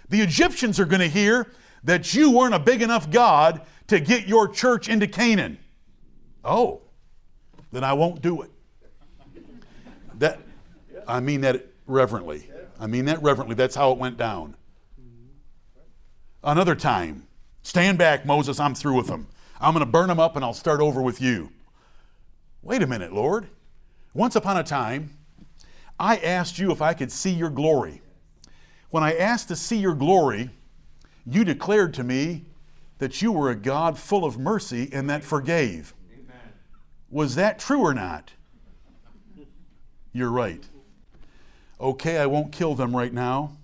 the 0.09 0.21
Egyptians 0.21 0.79
are 0.79 0.85
going 0.85 1.01
to 1.01 1.07
hear 1.07 1.51
that 1.83 2.13
you 2.13 2.31
weren't 2.31 2.53
a 2.53 2.59
big 2.59 2.81
enough 2.81 3.09
God 3.09 3.61
to 3.87 3.99
get 3.99 4.27
your 4.27 4.47
church 4.47 4.89
into 4.89 5.07
Canaan. 5.07 5.57
Oh, 6.43 6.81
then 7.71 7.83
I 7.83 7.93
won't 7.93 8.21
do 8.21 8.41
it. 8.41 8.51
That 10.15 10.39
I 11.07 11.19
mean 11.19 11.41
that 11.41 11.65
reverently. 11.87 12.49
I 12.79 12.87
mean 12.87 13.05
that 13.05 13.21
reverently. 13.21 13.55
That's 13.55 13.75
how 13.75 13.91
it 13.91 13.97
went 13.97 14.17
down. 14.17 14.55
Another 16.43 16.75
time, 16.75 17.27
stand 17.63 17.97
back, 17.97 18.25
Moses, 18.25 18.59
I'm 18.59 18.73
through 18.73 18.95
with 18.95 19.07
them. 19.07 19.27
I'm 19.59 19.73
going 19.73 19.85
to 19.85 19.91
burn 19.91 20.07
them 20.07 20.19
up 20.19 20.35
and 20.35 20.45
I'll 20.45 20.53
start 20.53 20.79
over 20.79 21.01
with 21.01 21.21
you. 21.21 21.51
Wait 22.61 22.81
a 22.81 22.87
minute, 22.87 23.11
Lord. 23.11 23.49
Once 24.13 24.35
upon 24.35 24.57
a 24.57 24.63
time, 24.63 25.11
I 25.99 26.17
asked 26.17 26.57
you 26.57 26.71
if 26.71 26.81
I 26.81 26.93
could 26.93 27.11
see 27.11 27.31
your 27.31 27.49
glory. 27.49 28.01
When 28.89 29.03
I 29.03 29.15
asked 29.15 29.49
to 29.49 29.55
see 29.55 29.77
your 29.77 29.93
glory, 29.93 30.49
you 31.25 31.43
declared 31.43 31.93
to 31.95 32.03
me 32.03 32.45
that 32.97 33.21
you 33.21 33.31
were 33.31 33.49
a 33.49 33.55
God 33.55 33.97
full 33.97 34.25
of 34.25 34.37
mercy 34.37 34.89
and 34.91 35.09
that 35.09 35.23
forgave. 35.23 35.93
Amen. 36.11 36.37
Was 37.09 37.35
that 37.35 37.59
true 37.59 37.81
or 37.81 37.93
not? 37.93 38.31
You're 40.11 40.31
right. 40.31 40.63
Okay, 41.79 42.17
I 42.17 42.25
won't 42.25 42.51
kill 42.51 42.75
them 42.75 42.95
right 42.95 43.13
now. 43.13 43.57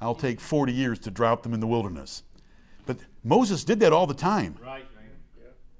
I'll 0.00 0.14
take 0.14 0.40
40 0.40 0.72
years 0.72 0.98
to 1.00 1.10
drop 1.10 1.42
them 1.42 1.54
in 1.54 1.60
the 1.60 1.66
wilderness. 1.66 2.24
But 2.86 2.98
Moses 3.24 3.64
did 3.64 3.80
that 3.80 3.92
all 3.92 4.06
the 4.06 4.14
time. 4.14 4.56
Right. 4.62 4.84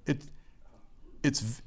It, 0.07 0.23
it's, 1.23 1.62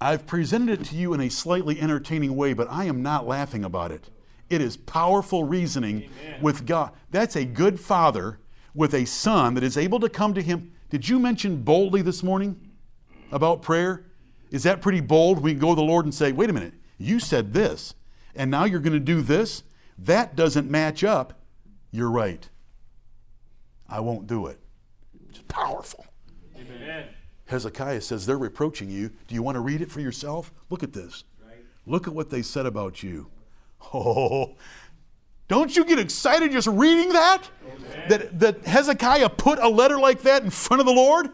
I've 0.00 0.26
presented 0.26 0.80
it 0.80 0.84
to 0.86 0.96
you 0.96 1.14
in 1.14 1.20
a 1.20 1.28
slightly 1.28 1.80
entertaining 1.80 2.36
way, 2.36 2.52
but 2.52 2.70
I 2.70 2.84
am 2.84 3.02
not 3.02 3.26
laughing 3.26 3.64
about 3.64 3.92
it. 3.92 4.10
It 4.48 4.60
is 4.60 4.76
powerful 4.76 5.44
reasoning 5.44 6.08
Amen. 6.24 6.42
with 6.42 6.66
God. 6.66 6.92
That's 7.10 7.36
a 7.36 7.44
good 7.44 7.80
father 7.80 8.38
with 8.74 8.94
a 8.94 9.04
son 9.06 9.54
that 9.54 9.64
is 9.64 9.76
able 9.76 9.98
to 10.00 10.08
come 10.08 10.34
to 10.34 10.42
him. 10.42 10.72
Did 10.90 11.08
you 11.08 11.18
mention 11.18 11.62
boldly 11.62 12.02
this 12.02 12.22
morning 12.22 12.70
about 13.32 13.62
prayer? 13.62 14.04
Is 14.50 14.62
that 14.62 14.80
pretty 14.80 15.00
bold? 15.00 15.42
We 15.42 15.52
can 15.52 15.60
go 15.60 15.70
to 15.70 15.74
the 15.74 15.82
Lord 15.82 16.04
and 16.04 16.14
say, 16.14 16.30
wait 16.30 16.50
a 16.50 16.52
minute, 16.52 16.74
you 16.98 17.18
said 17.18 17.52
this, 17.52 17.94
and 18.34 18.50
now 18.50 18.64
you're 18.64 18.80
going 18.80 18.92
to 18.92 19.00
do 19.00 19.22
this? 19.22 19.64
That 19.98 20.36
doesn't 20.36 20.70
match 20.70 21.02
up. 21.02 21.40
You're 21.90 22.10
right. 22.10 22.48
I 23.88 24.00
won't 24.00 24.26
do 24.26 24.46
it. 24.46 24.60
It's 25.30 25.40
powerful. 25.48 26.06
Amen. 26.56 27.08
Hezekiah 27.46 28.00
says, 28.00 28.26
They're 28.26 28.38
reproaching 28.38 28.90
you. 28.90 29.10
Do 29.28 29.34
you 29.34 29.42
want 29.42 29.56
to 29.56 29.60
read 29.60 29.80
it 29.80 29.90
for 29.90 30.00
yourself? 30.00 30.52
Look 30.70 30.82
at 30.82 30.92
this. 30.92 31.24
Right. 31.44 31.58
Look 31.86 32.06
at 32.06 32.14
what 32.14 32.30
they 32.30 32.42
said 32.42 32.66
about 32.66 33.02
you. 33.02 33.28
Oh, 33.94 34.56
don't 35.48 35.76
you 35.76 35.84
get 35.84 35.98
excited 35.98 36.50
just 36.50 36.66
reading 36.66 37.12
that? 37.12 37.48
That, 38.08 38.40
that 38.40 38.66
Hezekiah 38.66 39.30
put 39.30 39.60
a 39.60 39.68
letter 39.68 39.98
like 39.98 40.22
that 40.22 40.42
in 40.42 40.50
front 40.50 40.80
of 40.80 40.86
the 40.86 40.92
Lord? 40.92 41.30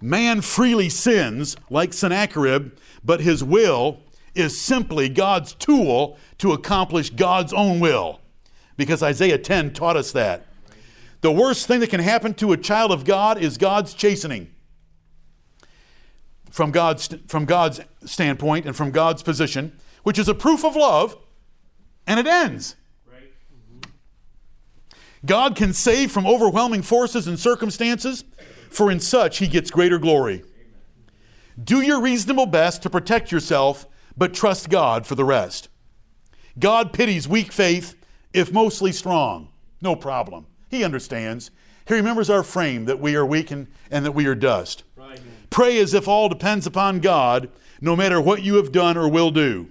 Man 0.00 0.40
freely 0.40 0.88
sins 0.88 1.56
like 1.70 1.92
Sennacherib, 1.92 2.72
but 3.04 3.20
his 3.20 3.44
will 3.44 4.00
is 4.34 4.60
simply 4.60 5.08
God's 5.08 5.54
tool 5.54 6.18
to 6.38 6.52
accomplish 6.52 7.10
God's 7.10 7.52
own 7.52 7.78
will. 7.78 8.20
Because 8.76 9.02
Isaiah 9.02 9.38
10 9.38 9.72
taught 9.72 9.96
us 9.96 10.10
that. 10.12 10.46
The 11.22 11.32
worst 11.32 11.66
thing 11.66 11.80
that 11.80 11.90
can 11.90 12.00
happen 12.00 12.34
to 12.34 12.52
a 12.52 12.56
child 12.56 12.90
of 12.90 13.04
God 13.04 13.38
is 13.38 13.56
God's 13.56 13.94
chastening. 13.94 14.50
From 16.50 16.70
God's, 16.72 17.08
from 17.28 17.46
God's 17.46 17.80
standpoint 18.04 18.66
and 18.66 18.76
from 18.76 18.90
God's 18.90 19.22
position, 19.22 19.78
which 20.02 20.18
is 20.18 20.28
a 20.28 20.34
proof 20.34 20.64
of 20.64 20.76
love, 20.76 21.16
and 22.06 22.20
it 22.20 22.26
ends. 22.26 22.74
Right. 23.10 23.30
God 25.24 25.54
can 25.54 25.72
save 25.72 26.10
from 26.10 26.26
overwhelming 26.26 26.82
forces 26.82 27.28
and 27.28 27.38
circumstances, 27.38 28.24
for 28.68 28.90
in 28.90 28.98
such 28.98 29.38
he 29.38 29.46
gets 29.46 29.70
greater 29.70 29.98
glory. 29.98 30.42
Do 31.62 31.80
your 31.80 32.00
reasonable 32.00 32.46
best 32.46 32.82
to 32.82 32.90
protect 32.90 33.30
yourself, 33.30 33.86
but 34.16 34.34
trust 34.34 34.70
God 34.70 35.06
for 35.06 35.14
the 35.14 35.24
rest. 35.24 35.68
God 36.58 36.92
pities 36.92 37.28
weak 37.28 37.52
faith, 37.52 37.94
if 38.34 38.52
mostly 38.52 38.90
strong. 38.90 39.50
No 39.80 39.94
problem. 39.94 40.46
He 40.72 40.82
understands. 40.82 41.50
He 41.86 41.92
remembers 41.92 42.30
our 42.30 42.42
frame 42.42 42.86
that 42.86 42.98
we 42.98 43.14
are 43.14 43.26
weak 43.26 43.50
and, 43.50 43.68
and 43.90 44.06
that 44.06 44.12
we 44.12 44.24
are 44.24 44.34
dust. 44.34 44.84
Pray 45.50 45.78
as 45.78 45.92
if 45.92 46.08
all 46.08 46.30
depends 46.30 46.66
upon 46.66 47.00
God, 47.00 47.50
no 47.82 47.94
matter 47.94 48.18
what 48.18 48.42
you 48.42 48.54
have 48.54 48.72
done 48.72 48.96
or 48.96 49.06
will 49.06 49.30
do. 49.30 49.68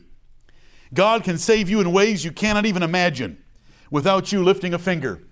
God 0.94 1.24
can 1.24 1.40
save 1.40 1.72
you 1.72 1.82
in 1.82 1.92
ways 1.92 2.24
you 2.24 2.32
cannot 2.32 2.68
even 2.68 2.84
imagine 2.84 3.44
without 3.90 4.32
you 4.32 4.44
lifting 4.44 4.76
a 4.76 4.80
finger. 4.80 5.24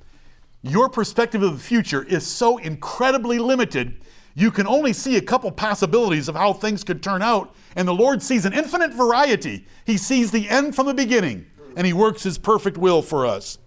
Your 0.64 0.90
perspective 0.90 1.44
of 1.44 1.54
the 1.54 1.64
future 1.64 2.04
is 2.04 2.26
so 2.26 2.58
incredibly 2.58 3.38
limited, 3.38 4.02
you 4.34 4.50
can 4.50 4.66
only 4.66 4.94
see 4.94 5.18
a 5.18 5.22
couple 5.22 5.52
possibilities 5.52 6.28
of 6.28 6.36
how 6.36 6.54
things 6.54 6.84
could 6.84 7.04
turn 7.04 7.22
out, 7.22 7.54
and 7.76 7.88
the 7.88 7.94
Lord 7.94 8.24
sees 8.24 8.46
an 8.46 8.54
infinite 8.54 8.94
variety. 8.94 9.68
He 9.86 9.98
sees 9.98 10.32
the 10.32 10.50
end 10.50 10.76
from 10.76 10.88
the 10.88 10.94
beginning, 10.96 11.46
and 11.76 11.86
He 11.86 11.94
works 11.94 12.24
His 12.24 12.40
perfect 12.40 12.78
will 12.78 13.04
for 13.04 13.28
us. 13.28 13.60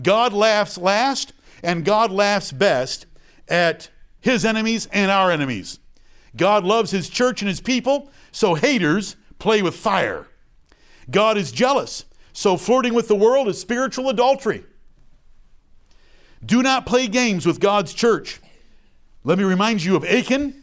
God 0.00 0.32
laughs 0.32 0.76
last, 0.78 1.32
and 1.62 1.84
God 1.84 2.10
laughs 2.10 2.52
best 2.52 3.06
at 3.48 3.90
His 4.20 4.44
enemies 4.44 4.88
and 4.92 5.10
our 5.10 5.30
enemies. 5.30 5.78
God 6.36 6.64
loves 6.64 6.90
His 6.90 7.08
church 7.08 7.42
and 7.42 7.48
His 7.48 7.60
people, 7.60 8.10
so 8.30 8.54
haters 8.54 9.16
play 9.38 9.62
with 9.62 9.74
fire. 9.74 10.28
God 11.10 11.36
is 11.36 11.52
jealous, 11.52 12.04
so 12.32 12.56
flirting 12.56 12.94
with 12.94 13.08
the 13.08 13.16
world 13.16 13.48
is 13.48 13.60
spiritual 13.60 14.08
adultery. 14.10 14.64
Do 16.44 16.62
not 16.62 16.86
play 16.86 17.08
games 17.08 17.46
with 17.46 17.60
God's 17.60 17.94
church. 17.94 18.40
Let 19.24 19.38
me 19.38 19.44
remind 19.44 19.82
you 19.82 19.96
of 19.96 20.04
Achan, 20.04 20.62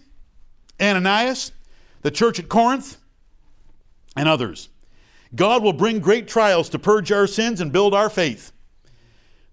Ananias, 0.80 1.52
the 2.02 2.12
church 2.12 2.40
at 2.40 2.48
Corinth, 2.48 2.98
and 4.16 4.30
others. 4.30 4.70
God 5.36 5.64
will 5.64 5.74
bring 5.74 6.00
great 6.00 6.28
trials 6.28 6.70
to 6.70 6.80
purge 6.80 7.12
our 7.12 7.28
sins 7.28 7.60
and 7.60 7.72
build 7.72 7.94
our 7.94 8.10
faith. 8.10 8.53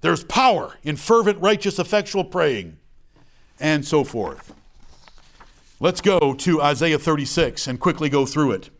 There's 0.00 0.24
power 0.24 0.78
in 0.82 0.96
fervent, 0.96 1.40
righteous, 1.40 1.78
effectual 1.78 2.24
praying, 2.24 2.78
and 3.58 3.84
so 3.84 4.04
forth. 4.04 4.54
Let's 5.78 6.00
go 6.00 6.34
to 6.34 6.62
Isaiah 6.62 6.98
36 6.98 7.66
and 7.66 7.80
quickly 7.80 8.08
go 8.08 8.26
through 8.26 8.52
it. 8.52 8.70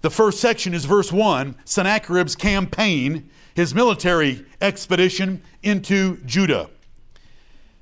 The 0.00 0.10
first 0.10 0.38
section 0.38 0.74
is 0.74 0.84
verse 0.84 1.12
1 1.12 1.56
Sennacherib's 1.64 2.36
campaign, 2.36 3.30
his 3.54 3.74
military 3.74 4.44
expedition 4.60 5.42
into 5.62 6.18
Judah. 6.24 6.68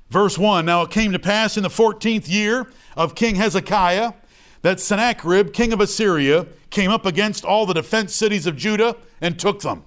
Verse 0.09 0.37
1 0.37 0.65
Now 0.65 0.83
it 0.83 0.91
came 0.91 1.11
to 1.11 1.19
pass 1.19 1.57
in 1.57 1.63
the 1.63 1.69
14th 1.69 2.29
year 2.29 2.71
of 2.95 3.15
King 3.15 3.35
Hezekiah 3.35 4.13
that 4.61 4.79
Sennacherib, 4.79 5.51
king 5.51 5.73
of 5.73 5.81
Assyria, 5.81 6.47
came 6.69 6.91
up 6.91 7.05
against 7.05 7.43
all 7.43 7.65
the 7.65 7.73
defense 7.73 8.15
cities 8.15 8.47
of 8.47 8.55
Judah 8.55 8.95
and 9.19 9.37
took 9.37 9.61
them. 9.61 9.83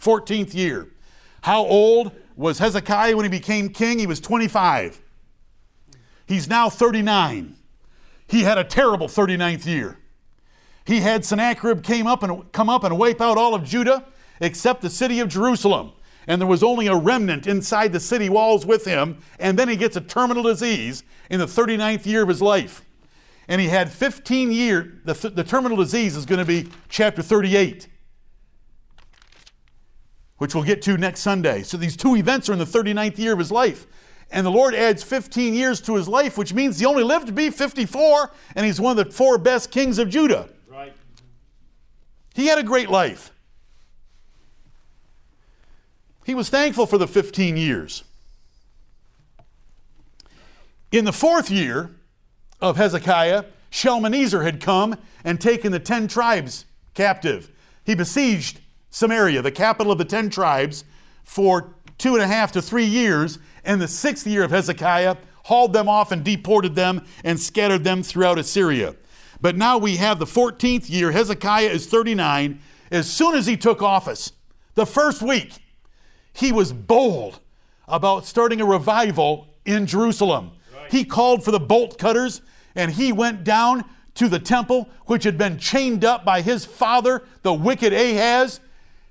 14th 0.00 0.54
year. 0.54 0.88
How 1.46 1.64
old 1.64 2.10
was 2.34 2.58
Hezekiah 2.58 3.14
when 3.14 3.24
he 3.24 3.30
became 3.30 3.68
king? 3.68 4.00
He 4.00 4.08
was 4.08 4.18
25. 4.18 5.00
He's 6.26 6.48
now 6.48 6.68
39. 6.68 7.54
He 8.26 8.42
had 8.42 8.58
a 8.58 8.64
terrible 8.64 9.06
39th 9.06 9.64
year. 9.64 9.96
He 10.84 10.98
had 10.98 11.24
Sennacherib 11.24 11.84
came 11.84 12.08
up 12.08 12.24
and 12.24 12.50
come 12.50 12.68
up 12.68 12.82
and 12.82 12.98
wipe 12.98 13.20
out 13.20 13.38
all 13.38 13.54
of 13.54 13.62
Judah 13.62 14.06
except 14.40 14.82
the 14.82 14.90
city 14.90 15.20
of 15.20 15.28
Jerusalem. 15.28 15.92
And 16.26 16.40
there 16.40 16.48
was 16.48 16.64
only 16.64 16.88
a 16.88 16.96
remnant 16.96 17.46
inside 17.46 17.92
the 17.92 18.00
city 18.00 18.28
walls 18.28 18.66
with 18.66 18.84
him. 18.84 19.18
And 19.38 19.56
then 19.56 19.68
he 19.68 19.76
gets 19.76 19.94
a 19.94 20.00
terminal 20.00 20.42
disease 20.42 21.04
in 21.30 21.38
the 21.38 21.46
39th 21.46 22.06
year 22.06 22.24
of 22.24 22.28
his 22.28 22.42
life. 22.42 22.84
And 23.46 23.60
he 23.60 23.68
had 23.68 23.92
15 23.92 24.50
years, 24.50 24.92
the, 25.04 25.30
the 25.30 25.44
terminal 25.44 25.76
disease 25.76 26.16
is 26.16 26.26
going 26.26 26.40
to 26.40 26.44
be 26.44 26.68
chapter 26.88 27.22
38. 27.22 27.86
Which 30.38 30.54
we'll 30.54 30.64
get 30.64 30.82
to 30.82 30.96
next 30.96 31.20
Sunday. 31.20 31.62
So 31.62 31.76
these 31.76 31.96
two 31.96 32.16
events 32.16 32.48
are 32.48 32.52
in 32.52 32.58
the 32.58 32.64
39th 32.64 33.18
year 33.18 33.32
of 33.32 33.38
his 33.38 33.52
life. 33.52 33.86
And 34.30 34.44
the 34.44 34.50
Lord 34.50 34.74
adds 34.74 35.02
15 35.02 35.54
years 35.54 35.80
to 35.82 35.94
his 35.94 36.08
life, 36.08 36.36
which 36.36 36.52
means 36.52 36.78
he 36.78 36.86
only 36.86 37.04
lived 37.04 37.28
to 37.28 37.32
be 37.32 37.50
54, 37.50 38.32
and 38.56 38.66
he's 38.66 38.80
one 38.80 38.98
of 38.98 39.06
the 39.06 39.12
four 39.12 39.38
best 39.38 39.70
kings 39.70 39.98
of 39.98 40.08
Judah. 40.08 40.48
Right. 40.68 40.92
He 42.34 42.46
had 42.46 42.58
a 42.58 42.64
great 42.64 42.90
life. 42.90 43.30
He 46.24 46.34
was 46.34 46.48
thankful 46.48 46.86
for 46.86 46.98
the 46.98 47.06
15 47.06 47.56
years. 47.56 48.02
In 50.90 51.04
the 51.04 51.12
fourth 51.12 51.50
year 51.50 51.90
of 52.60 52.76
Hezekiah, 52.76 53.44
Shalmaneser 53.70 54.42
had 54.42 54.60
come 54.60 54.96
and 55.24 55.40
taken 55.40 55.70
the 55.70 55.78
10 55.78 56.08
tribes 56.08 56.64
captive. 56.94 57.50
He 57.84 57.94
besieged 57.94 58.60
Samaria, 58.90 59.42
the 59.42 59.50
capital 59.50 59.92
of 59.92 59.98
the 59.98 60.04
10 60.04 60.30
tribes, 60.30 60.84
for 61.24 61.74
two 61.98 62.14
and 62.14 62.22
a 62.22 62.26
half 62.26 62.52
to 62.52 62.62
three 62.62 62.84
years. 62.84 63.38
And 63.64 63.80
the 63.80 63.88
sixth 63.88 64.26
year 64.26 64.44
of 64.44 64.50
Hezekiah, 64.50 65.16
hauled 65.46 65.72
them 65.72 65.88
off 65.88 66.10
and 66.10 66.24
deported 66.24 66.74
them 66.74 67.04
and 67.22 67.38
scattered 67.38 67.84
them 67.84 68.02
throughout 68.02 68.36
Assyria. 68.36 68.96
But 69.40 69.56
now 69.56 69.78
we 69.78 69.96
have 69.96 70.18
the 70.18 70.26
14th 70.26 70.90
year. 70.90 71.12
Hezekiah 71.12 71.68
is 71.68 71.86
39. 71.86 72.60
As 72.90 73.08
soon 73.08 73.36
as 73.36 73.46
he 73.46 73.56
took 73.56 73.80
office, 73.80 74.32
the 74.74 74.86
first 74.86 75.22
week, 75.22 75.52
he 76.32 76.50
was 76.50 76.72
bold 76.72 77.38
about 77.86 78.26
starting 78.26 78.60
a 78.60 78.64
revival 78.64 79.46
in 79.64 79.86
Jerusalem. 79.86 80.50
Right. 80.74 80.90
He 80.90 81.04
called 81.04 81.44
for 81.44 81.52
the 81.52 81.60
bolt 81.60 81.96
cutters 81.96 82.42
and 82.74 82.90
he 82.90 83.12
went 83.12 83.44
down 83.44 83.84
to 84.14 84.28
the 84.28 84.40
temple, 84.40 84.88
which 85.04 85.22
had 85.22 85.38
been 85.38 85.58
chained 85.58 86.04
up 86.04 86.24
by 86.24 86.40
his 86.40 86.64
father, 86.64 87.22
the 87.42 87.52
wicked 87.52 87.92
Ahaz. 87.92 88.58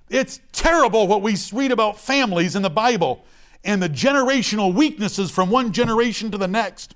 It's 0.09 0.39
terrible 0.51 1.07
what 1.07 1.21
we 1.21 1.35
read 1.51 1.71
about 1.71 1.99
families 1.99 2.55
in 2.55 2.61
the 2.61 2.69
Bible 2.69 3.25
and 3.63 3.81
the 3.81 3.89
generational 3.89 4.73
weaknesses 4.73 5.31
from 5.31 5.49
one 5.49 5.71
generation 5.71 6.29
to 6.31 6.37
the 6.37 6.47
next. 6.47 6.95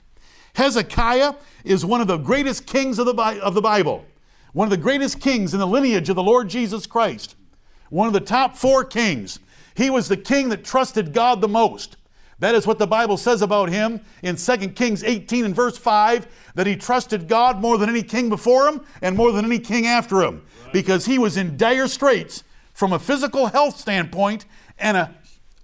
Hezekiah 0.54 1.34
is 1.64 1.86
one 1.86 2.02
of 2.02 2.08
the 2.08 2.18
greatest 2.18 2.68
kings 2.68 3.00
of 3.00 3.06
the, 3.06 3.16
of 3.42 3.54
the 3.56 3.62
Bible, 3.62 4.06
one 4.54 4.68
of 4.68 4.72
the 4.72 4.78
greatest 4.78 5.20
kings 5.20 5.54
in 5.54 5.60
the 5.60 5.68
lineage 5.68 6.10
of 6.10 6.16
the 6.16 6.24
Lord 6.24 6.50
Jesus 6.50 6.86
Christ, 6.86 7.36
one 7.90 8.08
of 8.08 8.14
the 8.14 8.20
top 8.20 8.56
four 8.56 8.84
kings. 8.84 9.40
He 9.76 9.90
was 9.90 10.08
the 10.08 10.18
king 10.18 10.50
that 10.50 10.64
trusted 10.64 11.14
God 11.14 11.42
the 11.42 11.48
most. 11.48 11.98
That 12.40 12.56
is 12.56 12.66
what 12.66 12.80
the 12.80 12.88
Bible 12.88 13.18
says 13.18 13.42
about 13.42 13.70
him 13.70 14.02
in 14.24 14.38
2 14.38 14.58
Kings 14.70 15.04
18 15.04 15.46
and 15.46 15.56
verse 15.56 15.78
5 15.78 16.28
that 16.56 16.68
he 16.68 16.76
trusted 16.76 17.28
God 17.28 17.60
more 17.60 17.78
than 17.78 17.90
any 17.90 18.04
king 18.04 18.30
before 18.30 18.68
him 18.68 18.82
and 19.02 19.18
more 19.18 19.32
than 19.32 19.46
any 19.46 19.60
king 19.60 19.86
after 19.86 20.22
him 20.22 20.44
right. 20.64 20.74
because 20.74 21.06
he 21.06 21.18
was 21.18 21.36
in 21.36 21.58
dire 21.58 21.88
straits 21.88 22.44
from 22.80 22.94
a 22.94 23.00
physical 23.00 23.48
health 23.48 23.78
standpoint 23.78 24.46
and 24.78 24.96
a 24.96 25.14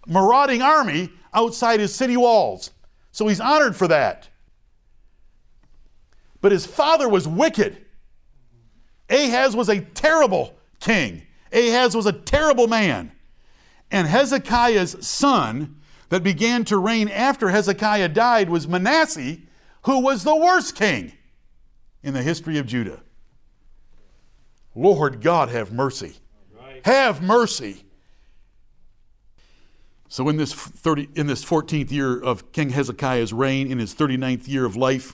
marauding 0.06 0.62
army 0.62 1.10
outside 1.34 1.80
his 1.80 1.95
city 1.95 2.17
walls. 2.17 2.71
So 3.13 3.30
he's 3.30 3.39
honored 3.39 3.78
for 3.78 3.88
that. 3.88 4.28
But 6.41 6.51
his 6.51 6.65
father 6.65 7.08
was 7.08 7.25
wicked. 7.25 7.86
Ahaz 9.10 9.56
was 9.56 9.69
a 9.69 9.80
terrible 9.80 10.56
king. 10.82 11.21
Ahaz 11.54 11.95
was 11.95 12.06
a 12.06 12.12
terrible 12.12 12.67
man. 12.67 13.13
And 13.89 14.10
Hezekiah's 14.10 14.97
son 14.99 15.78
that 16.10 16.21
began 16.21 16.65
to 16.65 16.78
reign 16.78 17.08
after 17.08 17.47
Hezekiah 17.47 18.10
died 18.10 18.49
was 18.49 18.67
Manasseh, 18.67 19.38
who 19.84 20.01
was 20.01 20.25
the 20.25 20.36
worst 20.36 20.75
king 20.75 21.13
in 22.04 22.13
the 22.13 22.21
history 22.21 22.58
of 22.58 22.65
Judah. 22.65 23.01
Lord 24.75 25.21
God, 25.21 25.47
have 25.47 25.71
mercy. 25.71 26.17
Have 26.86 27.19
mercy. 27.19 27.84
So 30.08 30.30
in 30.30 30.38
this 30.38 30.54
30 30.54 31.10
in 31.15 31.26
this 31.26 31.43
14th 31.43 31.89
year 31.89 32.21
of 32.21 32.52
King 32.52 32.69
Hezekiah's 32.69 33.34
reign, 33.34 33.71
in 33.71 33.80
his 33.80 33.95
39th 33.95 34.48
year 34.48 34.65
of 34.65 34.76
life, 34.76 35.13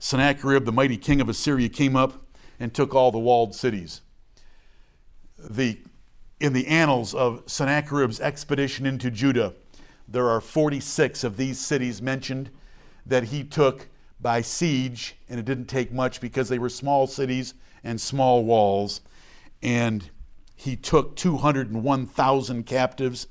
Sennacherib, 0.00 0.64
the 0.64 0.72
mighty 0.72 0.96
king 0.96 1.20
of 1.20 1.28
Assyria, 1.28 1.68
came 1.68 1.94
up 1.94 2.26
and 2.58 2.74
took 2.74 2.92
all 2.92 3.12
the 3.12 3.20
walled 3.20 3.54
cities. 3.54 4.00
The 5.38 5.78
in 6.40 6.54
the 6.54 6.66
annals 6.66 7.14
of 7.14 7.44
Sennacherib's 7.46 8.20
expedition 8.20 8.84
into 8.84 9.08
Judah, 9.08 9.54
there 10.08 10.28
are 10.28 10.40
46 10.40 11.22
of 11.22 11.36
these 11.36 11.60
cities 11.60 12.02
mentioned 12.02 12.50
that 13.06 13.22
he 13.22 13.44
took 13.44 13.86
by 14.20 14.40
siege, 14.40 15.14
and 15.28 15.38
it 15.38 15.46
didn't 15.46 15.66
take 15.66 15.92
much 15.92 16.20
because 16.20 16.48
they 16.48 16.58
were 16.58 16.68
small 16.68 17.06
cities 17.06 17.54
and 17.84 18.00
small 18.00 18.44
walls. 18.44 19.02
And 19.62 20.10
he 20.56 20.74
took 20.74 21.14
201,000 21.16 22.64
captives 22.66 23.28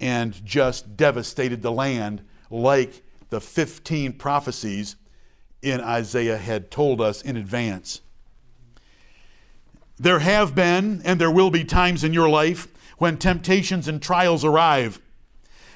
and 0.00 0.44
just 0.44 0.96
devastated 0.96 1.62
the 1.62 1.70
land 1.70 2.22
like 2.50 3.02
the 3.30 3.40
15 3.40 4.14
prophecies 4.14 4.96
in 5.62 5.80
Isaiah 5.80 6.38
had 6.38 6.70
told 6.70 7.00
us 7.00 7.22
in 7.22 7.36
advance. 7.36 8.00
There 9.96 10.18
have 10.18 10.54
been 10.54 11.00
and 11.04 11.20
there 11.20 11.30
will 11.30 11.50
be 11.50 11.64
times 11.64 12.02
in 12.02 12.12
your 12.12 12.28
life 12.28 12.66
when 12.98 13.16
temptations 13.16 13.86
and 13.86 14.02
trials 14.02 14.44
arrive 14.44 15.00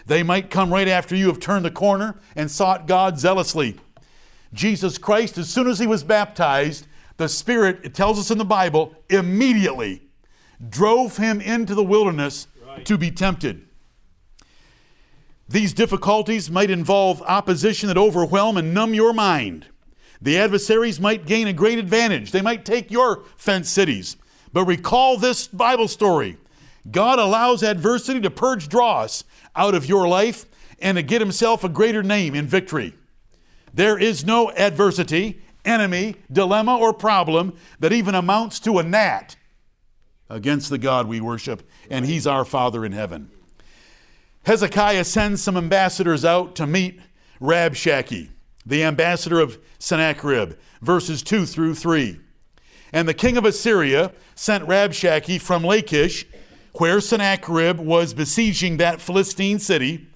they 0.08 0.22
might 0.22 0.50
come 0.50 0.72
right 0.72 0.88
after 0.88 1.14
you 1.14 1.26
have 1.26 1.38
turned 1.38 1.66
the 1.66 1.70
corner 1.70 2.18
and 2.34 2.50
sought 2.50 2.86
God 2.86 3.18
zealously. 3.18 3.78
Jesus 4.54 4.96
Christ, 4.96 5.36
as 5.36 5.50
soon 5.50 5.68
as 5.68 5.78
he 5.78 5.86
was 5.86 6.02
baptized, 6.02 6.86
the 7.18 7.28
Spirit, 7.28 7.80
it 7.84 7.92
tells 7.92 8.18
us 8.18 8.30
in 8.30 8.38
the 8.38 8.44
Bible, 8.44 8.96
immediately 9.10 10.07
drove 10.66 11.16
him 11.16 11.40
into 11.40 11.74
the 11.74 11.84
wilderness 11.84 12.48
right. 12.66 12.84
to 12.86 12.98
be 12.98 13.10
tempted. 13.10 13.66
These 15.48 15.72
difficulties 15.72 16.50
might 16.50 16.70
involve 16.70 17.22
opposition 17.22 17.88
that 17.88 17.96
overwhelm 17.96 18.56
and 18.56 18.74
numb 18.74 18.92
your 18.92 19.12
mind. 19.12 19.66
The 20.20 20.36
adversaries 20.36 21.00
might 21.00 21.26
gain 21.26 21.46
a 21.46 21.52
great 21.52 21.78
advantage. 21.78 22.32
They 22.32 22.42
might 22.42 22.64
take 22.64 22.90
your 22.90 23.24
fenced 23.36 23.72
cities. 23.72 24.16
But 24.52 24.64
recall 24.64 25.16
this 25.16 25.46
Bible 25.46 25.88
story. 25.88 26.36
God 26.90 27.18
allows 27.18 27.62
adversity 27.62 28.20
to 28.20 28.30
purge 28.30 28.68
dross 28.68 29.24
out 29.54 29.74
of 29.74 29.86
your 29.86 30.08
life 30.08 30.44
and 30.80 30.96
to 30.96 31.02
get 31.02 31.20
himself 31.20 31.64
a 31.64 31.68
greater 31.68 32.02
name 32.02 32.34
in 32.34 32.46
victory. 32.46 32.94
There 33.72 33.98
is 33.98 34.24
no 34.24 34.50
adversity, 34.52 35.40
enemy, 35.64 36.16
dilemma, 36.30 36.76
or 36.76 36.92
problem 36.92 37.54
that 37.80 37.92
even 37.92 38.14
amounts 38.14 38.58
to 38.60 38.78
a 38.78 38.82
gnat 38.82 39.36
against 40.28 40.70
the 40.70 40.78
God 40.78 41.08
we 41.08 41.20
worship, 41.20 41.62
and 41.90 42.04
he's 42.04 42.26
our 42.26 42.44
Father 42.44 42.84
in 42.84 42.92
heaven. 42.92 43.30
Hezekiah 44.44 45.04
sends 45.04 45.42
some 45.42 45.56
ambassadors 45.56 46.24
out 46.24 46.54
to 46.56 46.66
meet 46.66 47.00
Rabshakeh, 47.40 48.28
the 48.64 48.82
ambassador 48.82 49.40
of 49.40 49.58
Sennacherib, 49.78 50.54
verses 50.80 51.22
2 51.22 51.46
through 51.46 51.74
3. 51.74 52.20
And 52.92 53.08
the 53.08 53.14
king 53.14 53.36
of 53.36 53.44
Assyria 53.44 54.12
sent 54.34 54.64
Rabshakeh 54.66 55.40
from 55.40 55.64
Lachish 55.64 56.26
where 56.78 57.00
Sennacherib 57.00 57.78
was 57.78 58.14
besieging 58.14 58.76
that 58.76 59.00
Philistine 59.00 59.58
city, 59.58 60.06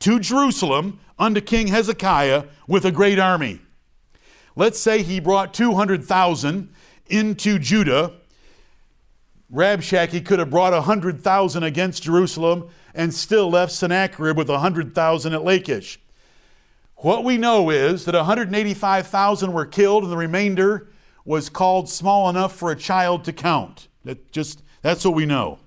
to 0.00 0.18
Jerusalem 0.18 0.98
unto 1.18 1.40
King 1.40 1.68
Hezekiah 1.68 2.44
with 2.66 2.84
a 2.84 2.90
great 2.90 3.20
army. 3.20 3.60
Let's 4.56 4.80
say 4.80 5.02
he 5.02 5.20
brought 5.20 5.54
200,000 5.54 6.74
into 7.06 7.58
Judah. 7.58 8.14
Rabshakeh 9.52 10.24
could 10.24 10.38
have 10.38 10.50
brought 10.50 10.72
100,000 10.72 11.62
against 11.62 12.02
Jerusalem 12.02 12.68
and 12.94 13.12
still 13.12 13.50
left 13.50 13.72
Sennacherib 13.72 14.36
with 14.36 14.48
100,000 14.48 15.32
at 15.34 15.44
Lachish. 15.44 16.00
What 16.96 17.24
we 17.24 17.36
know 17.36 17.68
is 17.68 18.04
that 18.04 18.14
185,000 18.14 19.52
were 19.52 19.66
killed 19.66 20.04
and 20.04 20.12
the 20.12 20.16
remainder 20.16 20.88
was 21.24 21.48
called 21.48 21.88
small 21.88 22.30
enough 22.30 22.56
for 22.56 22.70
a 22.70 22.76
child 22.76 23.24
to 23.24 23.32
count. 23.32 23.88
That 24.04 24.32
just 24.32 24.62
that's 24.80 25.04
what 25.04 25.14
we 25.14 25.26
know. 25.26 25.58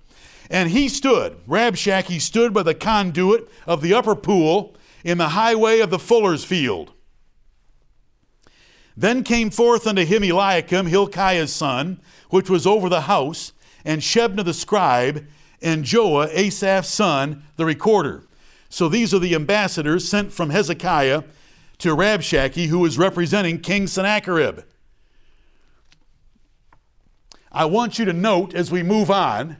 And 0.50 0.70
he 0.70 0.90
stood, 0.90 1.38
Rabshakeh 1.48 2.22
stood 2.22 2.54
by 2.54 2.64
the 2.64 2.74
conduit 2.74 3.50
of 3.66 3.82
the 3.82 3.94
upper 3.94 4.16
pool 4.16 4.76
in 5.04 5.18
the 5.18 5.30
highway 5.30 5.80
of 5.80 5.90
the 5.90 6.00
fuller's 6.00 6.44
field. 6.44 6.92
Then 8.98 9.24
came 9.24 9.50
forth 9.50 9.86
unto 9.88 10.06
him 10.06 10.24
Eliakim, 10.24 10.88
Hilkiah's 10.88 11.54
son, 11.54 12.00
which 12.30 12.50
was 12.50 12.66
over 12.66 12.88
the 12.88 13.02
house, 13.02 13.52
and 13.86 14.02
Shebna 14.02 14.44
the 14.44 14.54
scribe, 14.54 15.26
and 15.62 15.86
Joah, 15.86 16.30
Asaph's 16.34 16.90
son, 16.90 17.44
the 17.56 17.66
recorder. 17.66 18.24
So 18.70 18.90
these 18.90 19.14
are 19.14 19.20
the 19.20 19.36
ambassadors 19.36 20.08
sent 20.10 20.34
from 20.34 20.50
Hezekiah 20.50 21.24
to 21.78 21.96
Rabshakeh, 21.96 22.68
who 22.68 22.84
is 22.86 22.98
representing 22.98 23.62
King 23.62 23.88
Sennacherib. 23.88 24.64
I 27.52 27.66
want 27.66 27.98
you 27.98 28.06
to 28.06 28.14
note 28.14 28.54
as 28.54 28.70
we 28.70 28.84
move 28.84 29.10
on 29.10 29.58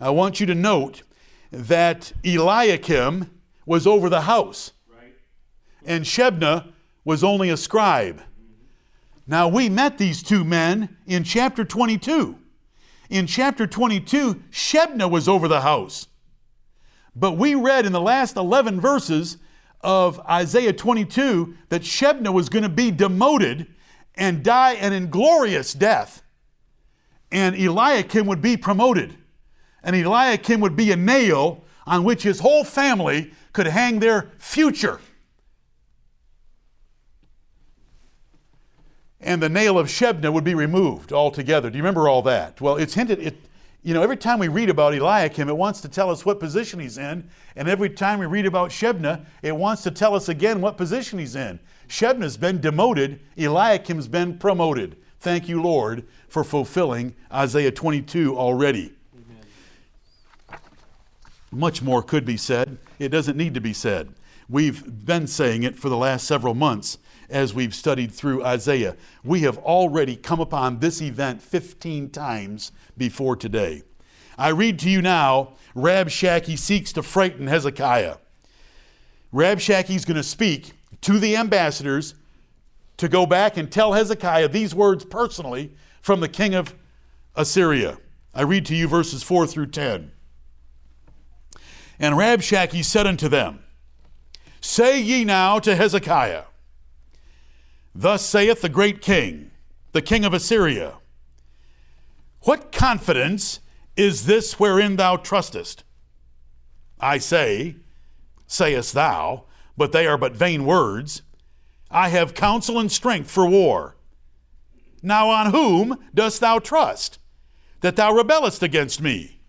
I 0.00 0.10
want 0.10 0.38
you 0.38 0.46
to 0.46 0.54
note 0.54 1.02
that 1.50 2.12
Eliakim 2.24 3.30
was 3.66 3.86
over 3.86 4.08
the 4.08 4.22
house, 4.22 4.72
right. 4.88 5.14
and 5.84 6.04
Shebna 6.04 6.72
was 7.04 7.24
only 7.24 7.50
a 7.50 7.56
scribe. 7.56 8.16
Mm-hmm. 8.16 8.62
Now, 9.26 9.48
we 9.48 9.68
met 9.68 9.98
these 9.98 10.22
two 10.22 10.44
men 10.44 10.96
in 11.06 11.24
chapter 11.24 11.64
22. 11.64 12.38
In 13.08 13.26
chapter 13.26 13.66
22, 13.66 14.42
Shebna 14.50 15.10
was 15.10 15.28
over 15.28 15.48
the 15.48 15.62
house. 15.62 16.08
But 17.16 17.32
we 17.32 17.54
read 17.54 17.86
in 17.86 17.92
the 17.92 18.00
last 18.00 18.36
11 18.36 18.80
verses 18.80 19.38
of 19.80 20.20
Isaiah 20.20 20.72
22 20.72 21.56
that 21.70 21.82
Shebna 21.82 22.32
was 22.32 22.48
going 22.48 22.64
to 22.64 22.68
be 22.68 22.90
demoted 22.90 23.66
and 24.14 24.42
die 24.42 24.74
an 24.74 24.92
inglorious 24.92 25.72
death. 25.72 26.22
And 27.30 27.56
Eliakim 27.56 28.26
would 28.26 28.42
be 28.42 28.56
promoted. 28.56 29.16
And 29.82 29.96
Eliakim 29.96 30.60
would 30.60 30.76
be 30.76 30.92
a 30.92 30.96
nail 30.96 31.64
on 31.86 32.04
which 32.04 32.22
his 32.22 32.40
whole 32.40 32.64
family 32.64 33.32
could 33.52 33.66
hang 33.66 34.00
their 34.00 34.32
future. 34.38 35.00
And 39.20 39.42
the 39.42 39.48
nail 39.48 39.78
of 39.78 39.88
Shebna 39.88 40.32
would 40.32 40.44
be 40.44 40.54
removed 40.54 41.12
altogether. 41.12 41.70
Do 41.70 41.76
you 41.76 41.82
remember 41.82 42.08
all 42.08 42.22
that? 42.22 42.60
Well, 42.60 42.76
it's 42.76 42.94
hinted, 42.94 43.18
it, 43.18 43.36
you 43.82 43.94
know, 43.94 44.02
every 44.02 44.16
time 44.16 44.38
we 44.38 44.48
read 44.48 44.70
about 44.70 44.94
Eliakim, 44.94 45.48
it 45.48 45.56
wants 45.56 45.80
to 45.80 45.88
tell 45.88 46.10
us 46.10 46.24
what 46.24 46.38
position 46.38 46.78
he's 46.78 46.98
in. 46.98 47.28
And 47.56 47.68
every 47.68 47.90
time 47.90 48.18
we 48.18 48.26
read 48.26 48.46
about 48.46 48.70
Shebna, 48.70 49.24
it 49.42 49.56
wants 49.56 49.82
to 49.84 49.90
tell 49.90 50.14
us 50.14 50.28
again 50.28 50.60
what 50.60 50.76
position 50.76 51.18
he's 51.18 51.34
in. 51.34 51.58
Shebna's 51.88 52.36
been 52.36 52.60
demoted, 52.60 53.20
Eliakim's 53.36 54.08
been 54.08 54.38
promoted. 54.38 54.96
Thank 55.20 55.48
you, 55.48 55.60
Lord, 55.62 56.06
for 56.28 56.44
fulfilling 56.44 57.14
Isaiah 57.32 57.72
22 57.72 58.36
already. 58.36 58.92
Amen. 59.14 60.60
Much 61.50 61.82
more 61.82 62.02
could 62.02 62.24
be 62.24 62.36
said. 62.36 62.78
It 62.98 63.08
doesn't 63.08 63.36
need 63.36 63.54
to 63.54 63.60
be 63.60 63.72
said. 63.72 64.12
We've 64.48 65.04
been 65.04 65.26
saying 65.26 65.62
it 65.62 65.76
for 65.76 65.88
the 65.88 65.96
last 65.96 66.26
several 66.26 66.54
months 66.54 66.98
as 67.28 67.54
we've 67.54 67.74
studied 67.74 68.12
through 68.12 68.44
Isaiah. 68.44 68.96
We 69.24 69.40
have 69.40 69.58
already 69.58 70.16
come 70.16 70.40
upon 70.40 70.78
this 70.78 71.00
event 71.02 71.42
15 71.42 72.10
times 72.10 72.72
before 72.96 73.36
today. 73.36 73.82
I 74.36 74.48
read 74.48 74.78
to 74.80 74.90
you 74.90 75.02
now 75.02 75.54
Rabshakeh 75.74 76.58
seeks 76.58 76.92
to 76.94 77.02
frighten 77.02 77.46
Hezekiah. 77.46 78.16
Rabshakeh 79.32 79.90
is 79.90 80.04
going 80.04 80.16
to 80.16 80.22
speak 80.22 80.72
to 81.02 81.18
the 81.18 81.36
ambassadors 81.36 82.14
to 82.96 83.08
go 83.08 83.26
back 83.26 83.56
and 83.56 83.70
tell 83.70 83.92
Hezekiah 83.92 84.48
these 84.48 84.74
words 84.74 85.04
personally 85.04 85.72
from 86.00 86.20
the 86.20 86.28
king 86.28 86.54
of 86.54 86.74
Assyria. 87.36 87.98
I 88.34 88.42
read 88.42 88.66
to 88.66 88.74
you 88.74 88.88
verses 88.88 89.22
4 89.22 89.46
through 89.46 89.66
10. 89.66 90.10
And 92.00 92.14
Rabshakeh 92.14 92.84
said 92.84 93.06
unto 93.06 93.28
them, 93.28 93.60
Say 94.60 95.00
ye 95.00 95.24
now 95.24 95.58
to 95.60 95.74
Hezekiah, 95.74 96.44
Thus 98.00 98.24
saith 98.24 98.62
the 98.62 98.68
great 98.68 99.00
king, 99.00 99.50
the 99.90 100.00
king 100.00 100.24
of 100.24 100.32
Assyria, 100.32 100.98
What 102.42 102.70
confidence 102.70 103.58
is 103.96 104.26
this 104.26 104.60
wherein 104.60 104.94
thou 104.94 105.16
trustest? 105.16 105.82
I 107.00 107.18
say, 107.18 107.74
sayest 108.46 108.94
thou, 108.94 109.46
but 109.76 109.90
they 109.90 110.06
are 110.06 110.16
but 110.16 110.36
vain 110.36 110.64
words. 110.64 111.22
I 111.90 112.10
have 112.10 112.34
counsel 112.34 112.78
and 112.78 112.92
strength 112.92 113.32
for 113.32 113.44
war. 113.48 113.96
Now 115.02 115.28
on 115.30 115.50
whom 115.50 115.98
dost 116.14 116.40
thou 116.40 116.60
trust, 116.60 117.18
that 117.80 117.96
thou 117.96 118.12
rebellest 118.12 118.62
against 118.62 119.02
me? 119.02 119.40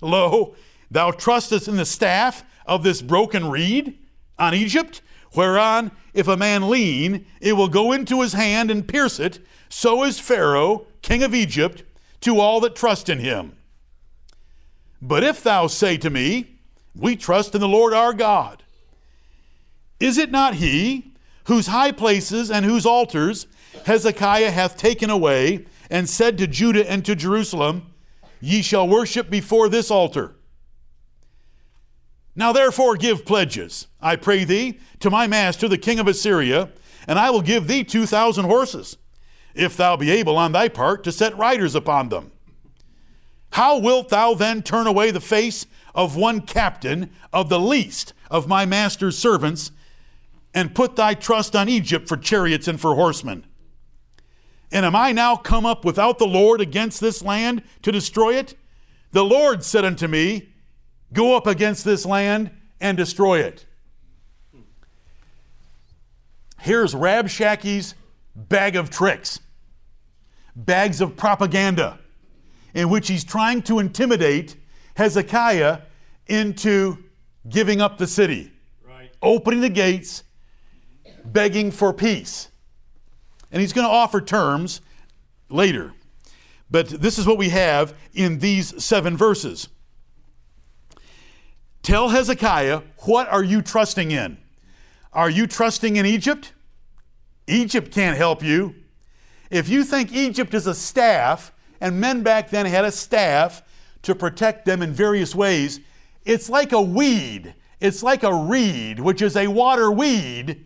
Lo, 0.00 0.54
thou 0.92 1.10
trustest 1.10 1.66
in 1.66 1.74
the 1.74 1.84
staff 1.84 2.44
of 2.66 2.84
this 2.84 3.02
broken 3.02 3.50
reed 3.50 3.98
on 4.38 4.54
Egypt, 4.54 5.02
whereon 5.34 5.90
if 6.12 6.28
a 6.28 6.36
man 6.36 6.68
lean, 6.68 7.26
it 7.40 7.54
will 7.54 7.68
go 7.68 7.92
into 7.92 8.22
his 8.22 8.32
hand 8.34 8.70
and 8.70 8.86
pierce 8.86 9.18
it. 9.18 9.40
So 9.68 10.04
is 10.04 10.20
Pharaoh, 10.20 10.86
king 11.02 11.22
of 11.22 11.34
Egypt, 11.34 11.82
to 12.20 12.40
all 12.40 12.60
that 12.60 12.76
trust 12.76 13.08
in 13.08 13.18
him. 13.18 13.56
But 15.02 15.24
if 15.24 15.42
thou 15.42 15.66
say 15.66 15.96
to 15.98 16.10
me, 16.10 16.58
We 16.94 17.16
trust 17.16 17.54
in 17.54 17.60
the 17.60 17.68
Lord 17.68 17.92
our 17.92 18.12
God, 18.12 18.62
is 20.00 20.18
it 20.18 20.30
not 20.30 20.54
he 20.54 21.12
whose 21.44 21.66
high 21.66 21.92
places 21.92 22.50
and 22.50 22.64
whose 22.64 22.86
altars 22.86 23.46
Hezekiah 23.84 24.50
hath 24.50 24.76
taken 24.76 25.10
away, 25.10 25.66
and 25.90 26.08
said 26.08 26.38
to 26.38 26.46
Judah 26.46 26.90
and 26.90 27.04
to 27.04 27.14
Jerusalem, 27.14 27.92
Ye 28.40 28.62
shall 28.62 28.88
worship 28.88 29.28
before 29.30 29.68
this 29.68 29.90
altar? 29.90 30.34
Now 32.36 32.52
therefore 32.52 32.96
give 32.96 33.24
pledges, 33.24 33.86
I 34.00 34.16
pray 34.16 34.44
thee, 34.44 34.80
to 35.00 35.10
my 35.10 35.26
master 35.26 35.68
the 35.68 35.78
king 35.78 35.98
of 35.98 36.08
Assyria, 36.08 36.70
and 37.06 37.18
I 37.18 37.30
will 37.30 37.42
give 37.42 37.68
thee 37.68 37.84
two 37.84 38.06
thousand 38.06 38.46
horses, 38.46 38.96
if 39.54 39.76
thou 39.76 39.96
be 39.96 40.10
able 40.10 40.36
on 40.36 40.52
thy 40.52 40.68
part 40.68 41.04
to 41.04 41.12
set 41.12 41.36
riders 41.36 41.74
upon 41.74 42.08
them. 42.08 42.32
How 43.52 43.78
wilt 43.78 44.08
thou 44.08 44.34
then 44.34 44.62
turn 44.62 44.88
away 44.88 45.12
the 45.12 45.20
face 45.20 45.66
of 45.94 46.16
one 46.16 46.40
captain 46.40 47.10
of 47.32 47.48
the 47.48 47.60
least 47.60 48.12
of 48.30 48.48
my 48.48 48.66
master's 48.66 49.16
servants, 49.16 49.70
and 50.52 50.74
put 50.74 50.96
thy 50.96 51.14
trust 51.14 51.54
on 51.54 51.68
Egypt 51.68 52.08
for 52.08 52.16
chariots 52.16 52.66
and 52.66 52.80
for 52.80 52.96
horsemen? 52.96 53.46
And 54.72 54.84
am 54.84 54.96
I 54.96 55.12
now 55.12 55.36
come 55.36 55.64
up 55.64 55.84
without 55.84 56.18
the 56.18 56.26
Lord 56.26 56.60
against 56.60 57.00
this 57.00 57.22
land 57.22 57.62
to 57.82 57.92
destroy 57.92 58.34
it? 58.34 58.56
The 59.12 59.24
Lord 59.24 59.62
said 59.62 59.84
unto 59.84 60.08
me, 60.08 60.48
Go 61.14 61.36
up 61.36 61.46
against 61.46 61.84
this 61.84 62.04
land 62.04 62.50
and 62.80 62.98
destroy 62.98 63.38
it. 63.38 63.64
Here's 66.60 66.94
Rabshakeh's 66.94 67.94
bag 68.34 68.74
of 68.74 68.90
tricks, 68.90 69.38
bags 70.56 71.00
of 71.00 71.16
propaganda, 71.16 71.98
in 72.74 72.88
which 72.88 73.08
he's 73.08 73.22
trying 73.22 73.62
to 73.62 73.78
intimidate 73.78 74.56
Hezekiah 74.96 75.80
into 76.26 76.98
giving 77.48 77.80
up 77.80 77.98
the 77.98 78.06
city, 78.06 78.50
right. 78.86 79.10
opening 79.22 79.60
the 79.60 79.68
gates, 79.68 80.24
begging 81.24 81.70
for 81.70 81.92
peace. 81.92 82.48
And 83.52 83.60
he's 83.60 83.72
going 83.72 83.86
to 83.86 83.92
offer 83.92 84.20
terms 84.20 84.80
later. 85.48 85.92
But 86.70 86.88
this 86.88 87.18
is 87.18 87.26
what 87.26 87.38
we 87.38 87.50
have 87.50 87.94
in 88.14 88.40
these 88.40 88.82
seven 88.82 89.16
verses. 89.16 89.68
Tell 91.84 92.08
Hezekiah, 92.08 92.80
what 93.00 93.28
are 93.28 93.44
you 93.44 93.60
trusting 93.60 94.10
in? 94.10 94.38
Are 95.12 95.28
you 95.28 95.46
trusting 95.46 95.96
in 95.96 96.06
Egypt? 96.06 96.54
Egypt 97.46 97.92
can't 97.92 98.16
help 98.16 98.42
you. 98.42 98.74
If 99.50 99.68
you 99.68 99.84
think 99.84 100.10
Egypt 100.10 100.54
is 100.54 100.66
a 100.66 100.74
staff, 100.74 101.52
and 101.82 102.00
men 102.00 102.22
back 102.22 102.48
then 102.48 102.64
had 102.64 102.86
a 102.86 102.90
staff 102.90 103.62
to 104.00 104.14
protect 104.14 104.64
them 104.64 104.80
in 104.80 104.94
various 104.94 105.34
ways, 105.34 105.80
it's 106.24 106.48
like 106.48 106.72
a 106.72 106.80
weed. 106.80 107.54
It's 107.80 108.02
like 108.02 108.22
a 108.22 108.34
reed, 108.34 108.98
which 108.98 109.20
is 109.20 109.36
a 109.36 109.48
water 109.48 109.90
weed 109.90 110.64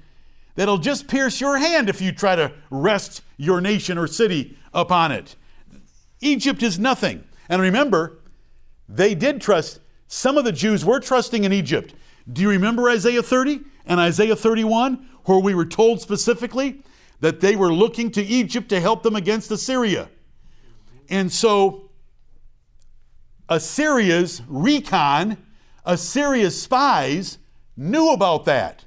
that'll 0.54 0.78
just 0.78 1.08
pierce 1.08 1.40
your 1.40 1.58
hand 1.58 1.88
if 1.88 2.00
you 2.00 2.12
try 2.12 2.36
to 2.36 2.52
rest 2.70 3.22
your 3.36 3.60
nation 3.60 3.98
or 3.98 4.06
city 4.06 4.56
upon 4.72 5.10
it. 5.10 5.34
Egypt 6.20 6.62
is 6.62 6.78
nothing. 6.78 7.24
And 7.48 7.60
remember, 7.60 8.20
they 8.88 9.16
did 9.16 9.40
trust 9.40 9.80
some 10.08 10.38
of 10.38 10.44
the 10.44 10.52
Jews 10.52 10.84
were 10.84 11.00
trusting 11.00 11.44
in 11.44 11.52
Egypt. 11.52 11.94
Do 12.30 12.42
you 12.42 12.48
remember 12.48 12.88
Isaiah 12.88 13.22
30 13.22 13.60
and 13.86 14.00
Isaiah 14.00 14.36
31, 14.36 15.08
where 15.24 15.38
we 15.38 15.54
were 15.54 15.66
told 15.66 16.00
specifically 16.00 16.82
that 17.20 17.40
they 17.40 17.56
were 17.56 17.72
looking 17.72 18.10
to 18.12 18.22
Egypt 18.22 18.68
to 18.70 18.80
help 18.80 19.02
them 19.02 19.14
against 19.14 19.50
Assyria? 19.50 20.08
And 21.10 21.30
so, 21.30 21.90
Assyria's 23.48 24.42
recon, 24.46 25.38
Assyria's 25.84 26.60
spies 26.60 27.38
knew 27.76 28.12
about 28.12 28.44
that. 28.46 28.84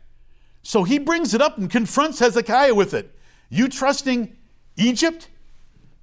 So 0.63 0.83
he 0.83 0.99
brings 0.99 1.33
it 1.33 1.41
up 1.41 1.57
and 1.57 1.69
confronts 1.69 2.19
Hezekiah 2.19 2.75
with 2.75 2.93
it. 2.93 3.15
You 3.49 3.67
trusting 3.67 4.35
Egypt? 4.77 5.29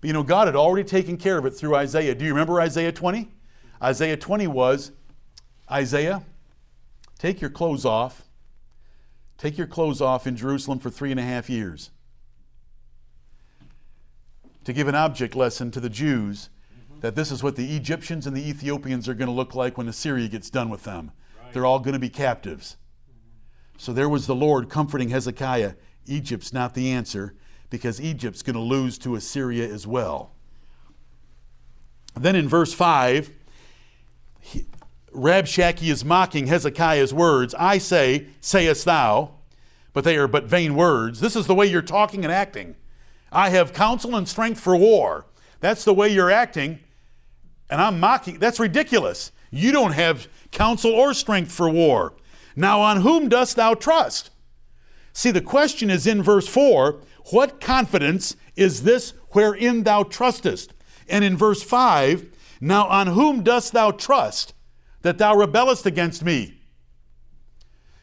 But 0.01 0.09
you 0.09 0.13
know, 0.13 0.23
God 0.23 0.49
had 0.49 0.57
already 0.57 0.89
taken 0.89 1.17
care 1.17 1.39
of 1.39 1.47
it 1.47 1.53
through 1.53 1.77
Isaiah. 1.77 2.15
Do 2.15 2.25
you 2.25 2.33
remember 2.33 2.61
Isaiah 2.61 2.93
20? 2.93 3.29
Isaiah 3.83 4.17
20 4.17 4.49
was 4.49 4.91
Isaiah, 5.71 6.23
take 7.19 7.41
your 7.41 7.51
clothes 7.51 7.85
off. 7.85 8.25
Take 9.37 9.57
your 9.57 9.67
clothes 9.67 10.01
off 10.01 10.27
in 10.27 10.37
Jerusalem 10.37 10.79
for 10.79 10.91
three 10.91 11.11
and 11.11 11.21
a 11.21 11.23
half 11.23 11.49
years. 11.49 11.91
To 14.65 14.73
give 14.73 14.89
an 14.89 14.95
object 14.95 15.37
lesson 15.37 15.71
to 15.71 15.81
the 15.81 15.89
Jews 15.89 16.51
that 17.01 17.15
this 17.15 17.31
is 17.31 17.43
what 17.43 17.57
the 17.57 17.77
Egyptians 17.77 18.27
and 18.27 18.37
the 18.37 18.49
Ethiopians 18.49 19.09
are 19.09 19.15
going 19.15 19.29
to 19.29 19.35
look 19.35 19.55
like 19.55 19.79
when 19.79 19.89
Assyria 19.89 20.29
gets 20.29 20.51
done 20.51 20.69
with 20.69 20.85
them. 20.85 21.13
Right. 21.41 21.53
They're 21.53 21.67
all 21.67 21.79
going 21.79 21.93
to 21.95 22.01
be 22.01 22.09
captives. 22.09 22.77
So 23.77 23.93
there 23.93 24.09
was 24.09 24.27
the 24.27 24.35
Lord 24.35 24.69
comforting 24.69 25.11
Hezekiah. 25.11 25.75
Egypt's 26.07 26.53
not 26.53 26.75
the 26.75 26.91
answer 26.91 27.35
because 27.71 28.01
Egypt's 28.01 28.43
going 28.43 28.55
to 28.55 28.61
lose 28.61 28.99
to 28.99 29.15
Assyria 29.15 29.73
as 29.73 29.87
well. 29.87 30.33
Then 32.17 32.35
in 32.35 32.49
verse 32.49 32.75
5, 32.75 33.31
Rabshakeh 35.15 35.89
is 35.89 36.05
mocking 36.05 36.47
Hezekiah's 36.47 37.15
words. 37.15 37.55
I 37.59 37.79
say, 37.79 38.29
sayest 38.41 38.85
thou, 38.85 39.35
but 39.93 40.05
they 40.05 40.17
are 40.17 40.29
but 40.29 40.45
vain 40.45 40.75
words. 40.75 41.21
This 41.21 41.37
is 41.37 41.47
the 41.47 41.55
way 41.55 41.67
you're 41.67 41.83
talking 41.83 42.25
and 42.25 42.33
acting. 42.33 42.77
I 43.33 43.51
have 43.51 43.73
counsel 43.73 44.17
and 44.17 44.29
strength 44.29 44.61
for 44.61 44.77
war. 44.77 45.27
That's 45.61 45.85
the 45.85 45.95
way 45.95 46.09
you're 46.09 46.31
acting. 46.31 46.81
And 47.71 47.81
I'm 47.81 48.01
mocking. 48.01 48.39
That's 48.39 48.61
ridiculous. 48.61 49.33
You 49.51 49.73
don't 49.73 49.93
have 49.93 50.29
counsel 50.51 50.93
or 50.93 51.15
strength 51.15 51.53
for 51.53 51.69
war. 51.69 52.15
Now, 52.57 52.81
on 52.81 53.03
whom 53.03 53.29
dost 53.29 53.57
thou 53.57 53.75
trust? 53.75 54.31
See, 55.13 55.31
the 55.31 55.41
question 55.41 55.91
is 55.91 56.07
in 56.07 56.23
verse 56.23 56.47
4 56.47 57.01
What 57.31 57.61
confidence 57.61 58.37
is 58.57 58.83
this 58.83 59.15
wherein 59.31 59.83
thou 59.83 60.03
trustest? 60.03 60.73
And 61.09 61.25
in 61.25 61.37
verse 61.37 61.63
5, 61.63 62.27
Now 62.61 62.87
on 62.87 63.09
whom 63.09 63.43
dost 63.43 63.73
thou 63.73 63.91
trust 63.91 64.55
that 65.03 65.19
thou 65.19 65.35
rebellest 65.35 65.87
against 65.87 66.25
me? 66.25 66.59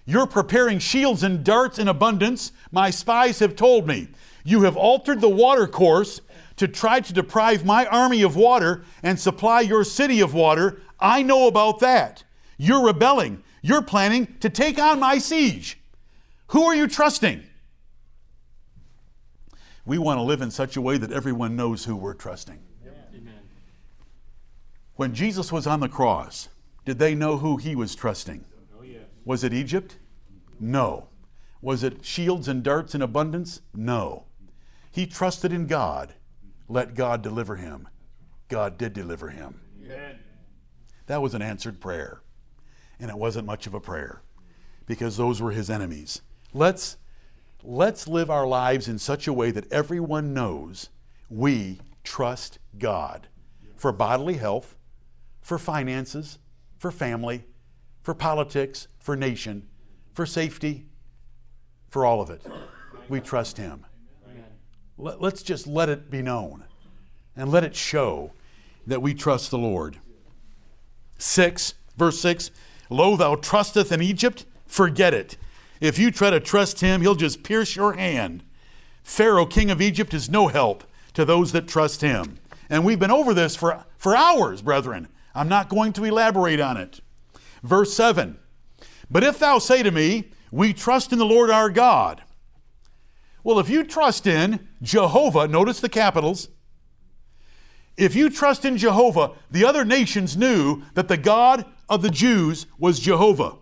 You're 0.06 0.28
preparing 0.28 0.80
shields 0.80 1.24
and 1.24 1.44
darts 1.44 1.80
in 1.80 1.88
abundance, 1.88 2.52
my 2.72 2.92
spies 2.92 3.40
have 3.40 3.56
told 3.56 3.88
me. 3.88 4.10
You 4.44 4.62
have 4.62 4.78
altered 4.78 5.20
the 5.20 5.30
water 5.30 5.68
course 5.68 6.22
to 6.58 6.68
try 6.68 7.00
to 7.00 7.14
deprive 7.14 7.66
my 7.66 7.86
army 7.88 8.22
of 8.22 8.36
water 8.36 8.84
and 9.02 9.20
supply 9.20 9.62
your 9.62 9.84
city 9.84 10.22
of 10.22 10.34
water. 10.34 10.82
I 11.00 11.24
know 11.24 11.48
about 11.48 11.80
that. 11.80 12.24
You're 12.58 12.86
rebelling. 12.86 13.44
You're 13.62 13.82
planning 13.82 14.36
to 14.40 14.50
take 14.50 14.78
on 14.78 15.00
my 15.00 15.18
siege. 15.18 15.80
Who 16.48 16.64
are 16.64 16.76
you 16.76 16.88
trusting? 16.88 17.44
We 19.86 19.98
want 19.98 20.20
to 20.20 20.22
live 20.22 20.42
in 20.42 20.52
such 20.52 20.78
a 20.78 20.82
way 20.82 20.98
that 20.98 21.12
everyone 21.12 21.56
knows 21.56 21.86
who 21.86 21.96
we're 21.96 22.14
trusting. 22.14 22.60
Amen. 23.14 23.34
When 24.96 25.14
Jesus 25.14 25.52
was 25.52 25.66
on 25.68 25.80
the 25.80 25.90
cross, 25.90 26.48
did 26.86 27.00
they 27.00 27.16
know 27.16 27.38
who 27.38 27.58
he 27.58 27.76
was 27.76 27.96
trusting? 27.96 28.46
Was 29.26 29.44
it 29.44 29.54
Egypt? 29.54 29.98
No. 30.60 31.08
Was 31.62 31.84
it 31.84 32.06
shields 32.06 32.48
and 32.48 32.62
darts 32.62 32.94
in 32.94 33.02
abundance? 33.02 33.62
No. 33.74 34.26
He 34.92 35.08
trusted 35.08 35.52
in 35.52 35.66
God. 35.66 36.14
Let 36.70 36.94
God 36.94 37.24
deliver 37.24 37.56
him. 37.56 37.88
God 38.48 38.78
did 38.78 38.94
deliver 38.94 39.30
him. 39.30 39.60
Amen. 39.84 40.20
That 41.08 41.22
was 41.22 41.34
an 41.34 41.42
answered 41.42 41.82
prayer. 41.82 42.22
And 43.00 43.10
it 43.10 43.18
wasn't 43.18 43.48
much 43.48 43.66
of 43.66 43.74
a 43.74 43.80
prayer 43.80 44.22
because 44.86 45.18
those 45.18 45.42
were 45.42 45.52
his 45.52 45.70
enemies. 45.72 46.22
Let's, 46.54 46.98
let's 47.64 48.08
live 48.08 48.30
our 48.30 48.46
lives 48.46 48.88
in 48.88 49.00
such 49.00 49.28
a 49.28 49.34
way 49.34 49.50
that 49.52 49.72
everyone 49.72 50.34
knows 50.34 50.90
we 51.30 51.80
trust 52.04 52.60
God 52.78 53.28
for 53.76 53.92
bodily 53.92 54.36
health, 54.36 54.76
for 55.42 55.58
finances, 55.58 56.38
for 56.78 56.92
family, 56.92 57.46
for 58.02 58.14
politics, 58.14 58.88
for 59.00 59.16
nation, 59.16 59.68
for 60.14 60.26
safety, 60.26 60.86
for 61.90 62.06
all 62.06 62.22
of 62.22 62.30
it. 62.30 62.42
We 63.10 63.20
trust 63.20 63.58
Him. 63.58 63.86
Let's 64.98 65.44
just 65.44 65.68
let 65.68 65.90
it 65.90 66.10
be 66.10 66.22
known 66.22 66.64
and 67.36 67.52
let 67.52 67.64
it 67.64 67.76
show 67.76 68.32
that 68.88 69.02
we 69.02 69.14
trust 69.14 69.52
the 69.52 69.58
Lord. 69.58 69.98
6, 71.18 71.74
verse 71.98 72.20
6 72.20 72.52
Lo, 72.90 73.16
thou 73.16 73.36
trusteth 73.36 73.92
in 73.92 74.02
Egypt, 74.02 74.46
forget 74.68 75.14
it. 75.14 75.38
If 75.82 76.00
you 76.00 76.12
try 76.12 76.30
to 76.30 76.40
trust 76.40 76.82
him, 76.82 77.02
he'll 77.02 77.16
just 77.16 77.44
pierce 77.44 77.76
your 77.76 77.94
hand. 77.94 78.44
Pharaoh, 79.04 79.46
king 79.46 79.72
of 79.72 79.82
Egypt, 79.82 80.14
is 80.14 80.30
no 80.30 80.48
help 80.48 80.84
to 81.14 81.26
those 81.26 81.52
that 81.52 81.68
trust 81.68 82.02
him. 82.02 82.38
And 82.70 82.86
we've 82.86 83.00
been 83.00 83.12
over 83.12 83.34
this 83.34 83.56
for, 83.56 83.84
for 83.98 84.16
hours, 84.16 84.62
brethren. 84.62 85.08
I'm 85.36 85.50
not 85.50 85.70
going 85.70 85.94
to 85.94 86.06
elaborate 86.06 86.60
on 86.60 86.78
it. 86.78 87.02
Verse 87.62 87.94
7 87.94 88.38
But 89.12 89.24
if 89.24 89.38
thou 89.38 89.60
say 89.60 89.84
to 89.84 89.92
me, 89.92 90.32
We 90.52 90.74
trust 90.74 91.12
in 91.12 91.20
the 91.20 91.26
Lord 91.26 91.52
our 91.52 91.70
God. 91.70 92.24
Well, 93.44 93.60
if 93.60 93.70
you 93.70 93.84
trust 93.84 94.26
in 94.26 94.68
Jehovah, 94.82 95.48
notice 95.48 95.80
the 95.80 95.90
capitals. 95.90 96.50
If 97.98 98.16
you 98.16 98.30
trust 98.30 98.66
in 98.66 98.78
Jehovah, 98.78 99.34
the 99.52 99.66
other 99.66 99.86
nations 99.86 100.36
knew 100.36 100.84
that 100.96 101.08
the 101.08 101.18
God 101.18 101.66
of 101.88 102.02
the 102.02 102.10
Jews 102.10 102.66
was 102.78 103.00
Jehovah. 103.00 103.58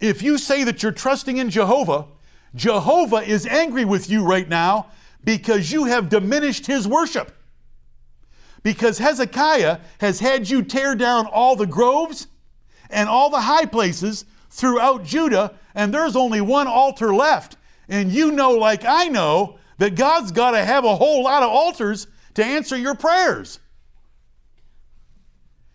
If 0.00 0.22
you 0.22 0.36
say 0.36 0.62
that 0.64 0.82
you're 0.82 0.92
trusting 0.92 1.38
in 1.38 1.50
Jehovah, 1.50 2.06
Jehovah 2.54 3.16
is 3.16 3.46
angry 3.46 3.84
with 3.84 4.10
you 4.10 4.24
right 4.24 4.48
now 4.48 4.90
because 5.24 5.72
you 5.72 5.84
have 5.84 6.08
diminished 6.08 6.66
his 6.66 6.86
worship. 6.86 7.35
Because 8.66 8.98
Hezekiah 8.98 9.78
has 10.00 10.18
had 10.18 10.50
you 10.50 10.60
tear 10.60 10.96
down 10.96 11.26
all 11.26 11.54
the 11.54 11.68
groves 11.68 12.26
and 12.90 13.08
all 13.08 13.30
the 13.30 13.42
high 13.42 13.66
places 13.66 14.24
throughout 14.50 15.04
Judah, 15.04 15.54
and 15.76 15.94
there's 15.94 16.16
only 16.16 16.40
one 16.40 16.66
altar 16.66 17.14
left. 17.14 17.56
And 17.88 18.10
you 18.10 18.32
know, 18.32 18.50
like 18.50 18.84
I 18.84 19.06
know, 19.06 19.60
that 19.78 19.94
God's 19.94 20.32
got 20.32 20.50
to 20.50 20.64
have 20.64 20.84
a 20.84 20.96
whole 20.96 21.22
lot 21.22 21.44
of 21.44 21.48
altars 21.48 22.08
to 22.34 22.44
answer 22.44 22.76
your 22.76 22.96
prayers. 22.96 23.60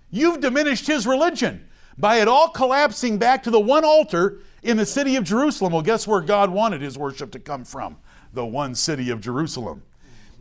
You've 0.10 0.42
diminished 0.42 0.86
his 0.86 1.08
religion 1.08 1.66
by 1.98 2.18
it 2.18 2.28
all 2.28 2.50
collapsing 2.50 3.18
back 3.18 3.44
to 3.44 3.52
the 3.52 3.60
one 3.62 3.86
altar 3.86 4.39
in 4.64 4.76
the 4.76 4.86
city 4.86 5.16
of 5.16 5.24
Jerusalem. 5.24 5.72
Well, 5.72 5.82
guess 5.82 6.06
where 6.06 6.20
God 6.20 6.50
wanted 6.50 6.82
his 6.82 6.98
worship 6.98 7.32
to 7.32 7.39
come 7.39 7.64
from? 7.64 7.96
The 8.34 8.46
one 8.46 8.76
city 8.76 9.12
of 9.12 9.22
Jerusalem. 9.22 9.82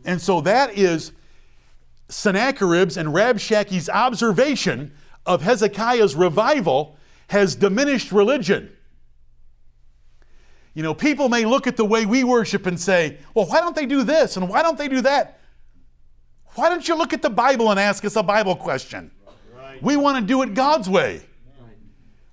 And 0.03 0.21
so 0.21 0.41
that 0.41 0.77
is 0.77 1.13
Sennacherib's 2.11 2.97
and 2.97 3.09
Rabshakeh's 3.09 3.89
observation 3.89 4.93
of 5.25 5.41
Hezekiah's 5.41 6.15
revival 6.15 6.97
has 7.27 7.55
diminished 7.55 8.11
religion. 8.11 8.71
You 10.73 10.83
know, 10.83 10.93
people 10.93 11.29
may 11.29 11.45
look 11.45 11.67
at 11.67 11.77
the 11.77 11.85
way 11.85 12.05
we 12.05 12.23
worship 12.23 12.65
and 12.65 12.79
say, 12.79 13.17
well, 13.33 13.45
why 13.45 13.59
don't 13.59 13.75
they 13.75 13.85
do 13.85 14.03
this 14.03 14.37
and 14.37 14.49
why 14.49 14.61
don't 14.61 14.77
they 14.77 14.87
do 14.87 15.01
that? 15.01 15.39
Why 16.55 16.69
don't 16.69 16.85
you 16.87 16.95
look 16.95 17.13
at 17.13 17.21
the 17.21 17.29
Bible 17.29 17.71
and 17.71 17.79
ask 17.79 18.03
us 18.03 18.15
a 18.15 18.23
Bible 18.23 18.55
question? 18.55 19.11
Right. 19.55 19.81
We 19.81 19.95
want 19.95 20.17
to 20.17 20.25
do 20.25 20.41
it 20.41 20.53
God's 20.53 20.89
way. 20.89 21.21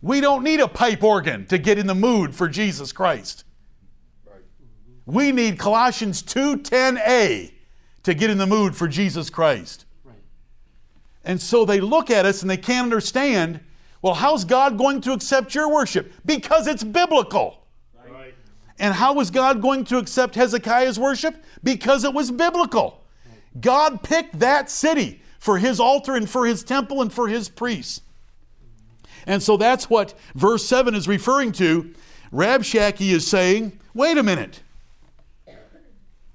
We 0.00 0.20
don't 0.20 0.44
need 0.44 0.60
a 0.60 0.68
pipe 0.68 1.02
organ 1.02 1.46
to 1.46 1.58
get 1.58 1.78
in 1.78 1.86
the 1.86 1.94
mood 1.94 2.34
for 2.34 2.48
Jesus 2.48 2.92
Christ. 2.92 3.44
We 5.06 5.32
need 5.32 5.58
Colossians 5.58 6.22
2:10a 6.22 7.52
to 8.02 8.14
get 8.14 8.30
in 8.30 8.38
the 8.38 8.46
mood 8.46 8.76
for 8.76 8.88
Jesus 8.88 9.30
Christ. 9.30 9.84
And 11.24 11.40
so 11.40 11.64
they 11.64 11.80
look 11.80 12.10
at 12.10 12.24
us 12.24 12.42
and 12.42 12.50
they 12.50 12.56
can't 12.56 12.84
understand, 12.84 13.60
well, 14.00 14.14
how's 14.14 14.44
God 14.44 14.78
going 14.78 15.00
to 15.02 15.12
accept 15.12 15.54
your 15.54 15.70
worship? 15.70 16.12
Because 16.24 16.66
it's 16.66 16.84
biblical. 16.84 17.66
Right. 18.08 18.34
And 18.78 18.94
how 18.94 19.12
was 19.12 19.30
God 19.30 19.60
going 19.60 19.84
to 19.86 19.98
accept 19.98 20.36
Hezekiah's 20.36 20.98
worship? 20.98 21.36
Because 21.62 22.04
it 22.04 22.14
was 22.14 22.30
biblical. 22.30 23.04
God 23.60 24.02
picked 24.02 24.38
that 24.38 24.70
city 24.70 25.20
for 25.38 25.58
his 25.58 25.80
altar 25.80 26.14
and 26.14 26.30
for 26.30 26.46
his 26.46 26.62
temple 26.62 27.02
and 27.02 27.12
for 27.12 27.28
his 27.28 27.48
priests. 27.48 28.00
And 29.26 29.42
so 29.42 29.56
that's 29.56 29.90
what 29.90 30.14
verse 30.34 30.64
7 30.64 30.94
is 30.94 31.06
referring 31.06 31.52
to. 31.52 31.92
Rabshakeh 32.32 33.00
is 33.00 33.26
saying, 33.26 33.78
wait 33.92 34.16
a 34.16 34.22
minute. 34.22 34.62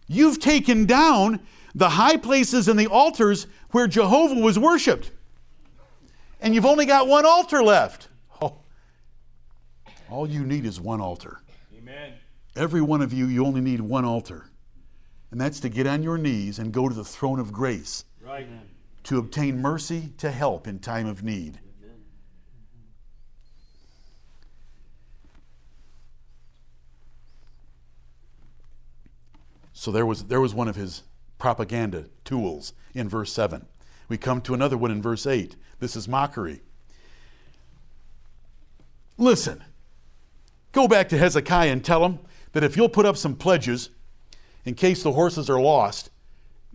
You've 0.08 0.40
taken 0.40 0.86
down 0.86 1.40
the 1.76 1.90
high 1.90 2.18
places 2.18 2.68
and 2.68 2.80
the 2.80 2.88
altars 2.88 3.48
where 3.72 3.88
Jehovah 3.88 4.40
was 4.40 4.60
worshiped. 4.60 5.12
And 6.40 6.54
you've 6.54 6.66
only 6.66 6.86
got 6.86 7.08
one 7.08 7.26
altar 7.26 7.64
left. 7.64 8.10
Oh, 8.42 8.58
all 10.10 10.28
you 10.28 10.46
need 10.46 10.66
is 10.66 10.80
one 10.80 11.02
altar. 11.02 11.42
Amen. 11.78 12.14
Every 12.56 12.82
one 12.82 13.02
of 13.02 13.14
you, 13.14 13.26
you 13.28 13.46
only 13.46 13.62
need 13.62 13.82
one 13.82 14.06
altar. 14.06 14.46
And 15.32 15.42
that's 15.42 15.60
to 15.62 15.70
get 15.70 15.88
on 15.88 16.04
your 16.04 16.18
knees 16.18 16.60
and 16.60 16.72
go 16.72 16.88
to 16.88 16.94
the 16.94 17.04
throne 17.04 17.40
of 17.40 17.52
grace. 17.52 18.06
Right. 18.22 18.48
To 19.06 19.18
obtain 19.18 19.60
mercy 19.60 20.14
to 20.20 20.30
help 20.30 20.68
in 20.68 20.80
time 20.80 21.08
of 21.08 21.24
need. 21.24 21.60
So 29.72 29.92
there 29.92 30.06
was, 30.06 30.26
there 30.26 30.40
was 30.40 30.54
one 30.54 30.68
of 30.68 30.76
his 30.76 31.04
propaganda 31.44 32.06
tools 32.24 32.72
in 32.94 33.10
verse 33.10 33.30
7. 33.34 33.66
We 34.08 34.18
come 34.18 34.40
to 34.44 34.54
another 34.54 34.78
one 34.78 34.92
in 34.92 35.02
verse 35.02 35.28
8. 35.28 35.58
This 35.82 35.98
is 35.98 36.08
mockery. 36.08 36.62
Listen, 39.18 39.62
go 40.72 40.88
back 40.88 41.10
to 41.10 41.18
Hezekiah 41.18 41.70
and 41.70 41.84
tell 41.84 42.06
him 42.06 42.20
that 42.54 42.64
if 42.64 42.78
you'll 42.78 42.88
put 42.88 43.06
up 43.06 43.18
some 43.18 43.36
pledges 43.36 43.90
in 44.64 44.76
case 44.76 45.04
the 45.04 45.12
horses 45.12 45.50
are 45.50 45.60
lost, 45.60 46.12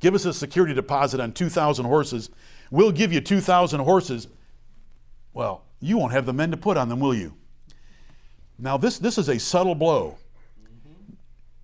give 0.01 0.15
us 0.15 0.27
a 0.27 0.35
security 0.35 0.75
deposit 0.75 1.19
on 1.19 1.33
2,000 1.33 1.87
horses. 1.87 2.29
We'll 2.71 2.93
give 2.93 3.11
you 3.11 3.23
2,000 3.23 3.81
horses. 3.81 4.29
Well, 5.33 5.65
you 5.81 5.97
won't 5.97 6.13
have 6.13 6.27
the 6.27 6.35
men 6.35 6.51
to 6.51 6.59
put 6.59 6.77
on 6.77 6.91
them, 6.91 7.01
will 7.01 7.15
you? 7.15 7.33
Now, 8.59 8.77
this, 8.77 8.99
this 8.99 9.17
is 9.17 9.31
a 9.31 9.39
subtle 9.39 9.75
blow. 9.75 10.19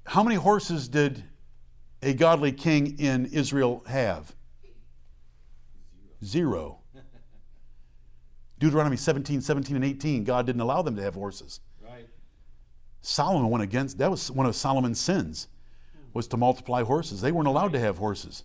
How 0.07 0.22
many 0.22 0.36
horses 0.36 0.88
did 0.88 1.22
a 2.05 2.12
godly 2.12 2.52
king 2.52 2.98
in 2.98 3.26
Israel 3.26 3.82
have? 3.88 4.34
Zero. 6.22 6.78
Deuteronomy 8.59 8.96
17, 8.96 9.40
17, 9.40 9.76
and 9.76 9.84
18, 9.84 10.24
God 10.24 10.46
didn't 10.46 10.61
allow 10.61 10.80
them 10.80 10.96
to 10.96 11.02
have 11.02 11.14
horses. 11.14 11.61
Right. 11.82 12.09
Solomon 13.02 13.50
went 13.50 13.64
against, 13.64 13.98
that 13.98 14.11
was 14.11 14.30
one 14.30 14.46
of 14.46 14.55
Solomon's 14.57 15.00
sins, 15.00 15.48
was 16.14 16.26
to 16.28 16.36
multiply 16.36 16.82
horses. 16.82 17.20
They 17.20 17.32
weren't 17.32 17.48
allowed 17.48 17.72
to 17.72 17.80
have 17.80 17.98
horses. 17.98 18.44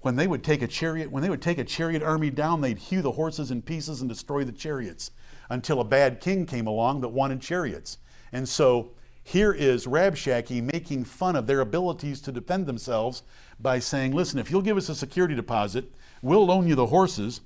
when 0.00 0.16
they 0.16 0.26
would 0.26 0.42
take 0.42 0.62
a 0.62 0.66
chariot, 0.66 1.10
when 1.10 1.22
they 1.22 1.28
would 1.28 1.42
take 1.42 1.58
a 1.58 1.64
chariot 1.64 2.02
army 2.02 2.30
down, 2.30 2.60
they'd 2.60 2.78
hew 2.78 3.02
the 3.02 3.12
horses 3.12 3.50
in 3.50 3.62
pieces 3.62 4.00
and 4.00 4.08
destroy 4.08 4.44
the 4.44 4.52
chariots 4.52 5.10
until 5.50 5.80
a 5.80 5.84
bad 5.84 6.20
king 6.20 6.46
came 6.46 6.66
along 6.66 7.00
that 7.02 7.08
wanted 7.08 7.40
chariots. 7.40 7.98
And 8.32 8.48
so 8.48 8.92
here 9.30 9.52
is 9.52 9.86
Rabshakeh 9.86 10.72
making 10.72 11.04
fun 11.04 11.36
of 11.36 11.46
their 11.46 11.60
abilities 11.60 12.20
to 12.22 12.32
defend 12.32 12.66
themselves 12.66 13.22
by 13.60 13.78
saying, 13.78 14.12
Listen, 14.12 14.40
if 14.40 14.50
you'll 14.50 14.60
give 14.60 14.76
us 14.76 14.88
a 14.88 14.94
security 14.94 15.36
deposit, 15.36 15.84
we'll 16.20 16.44
loan 16.44 16.66
you 16.66 16.74
the 16.74 16.86
horses. 16.86 17.40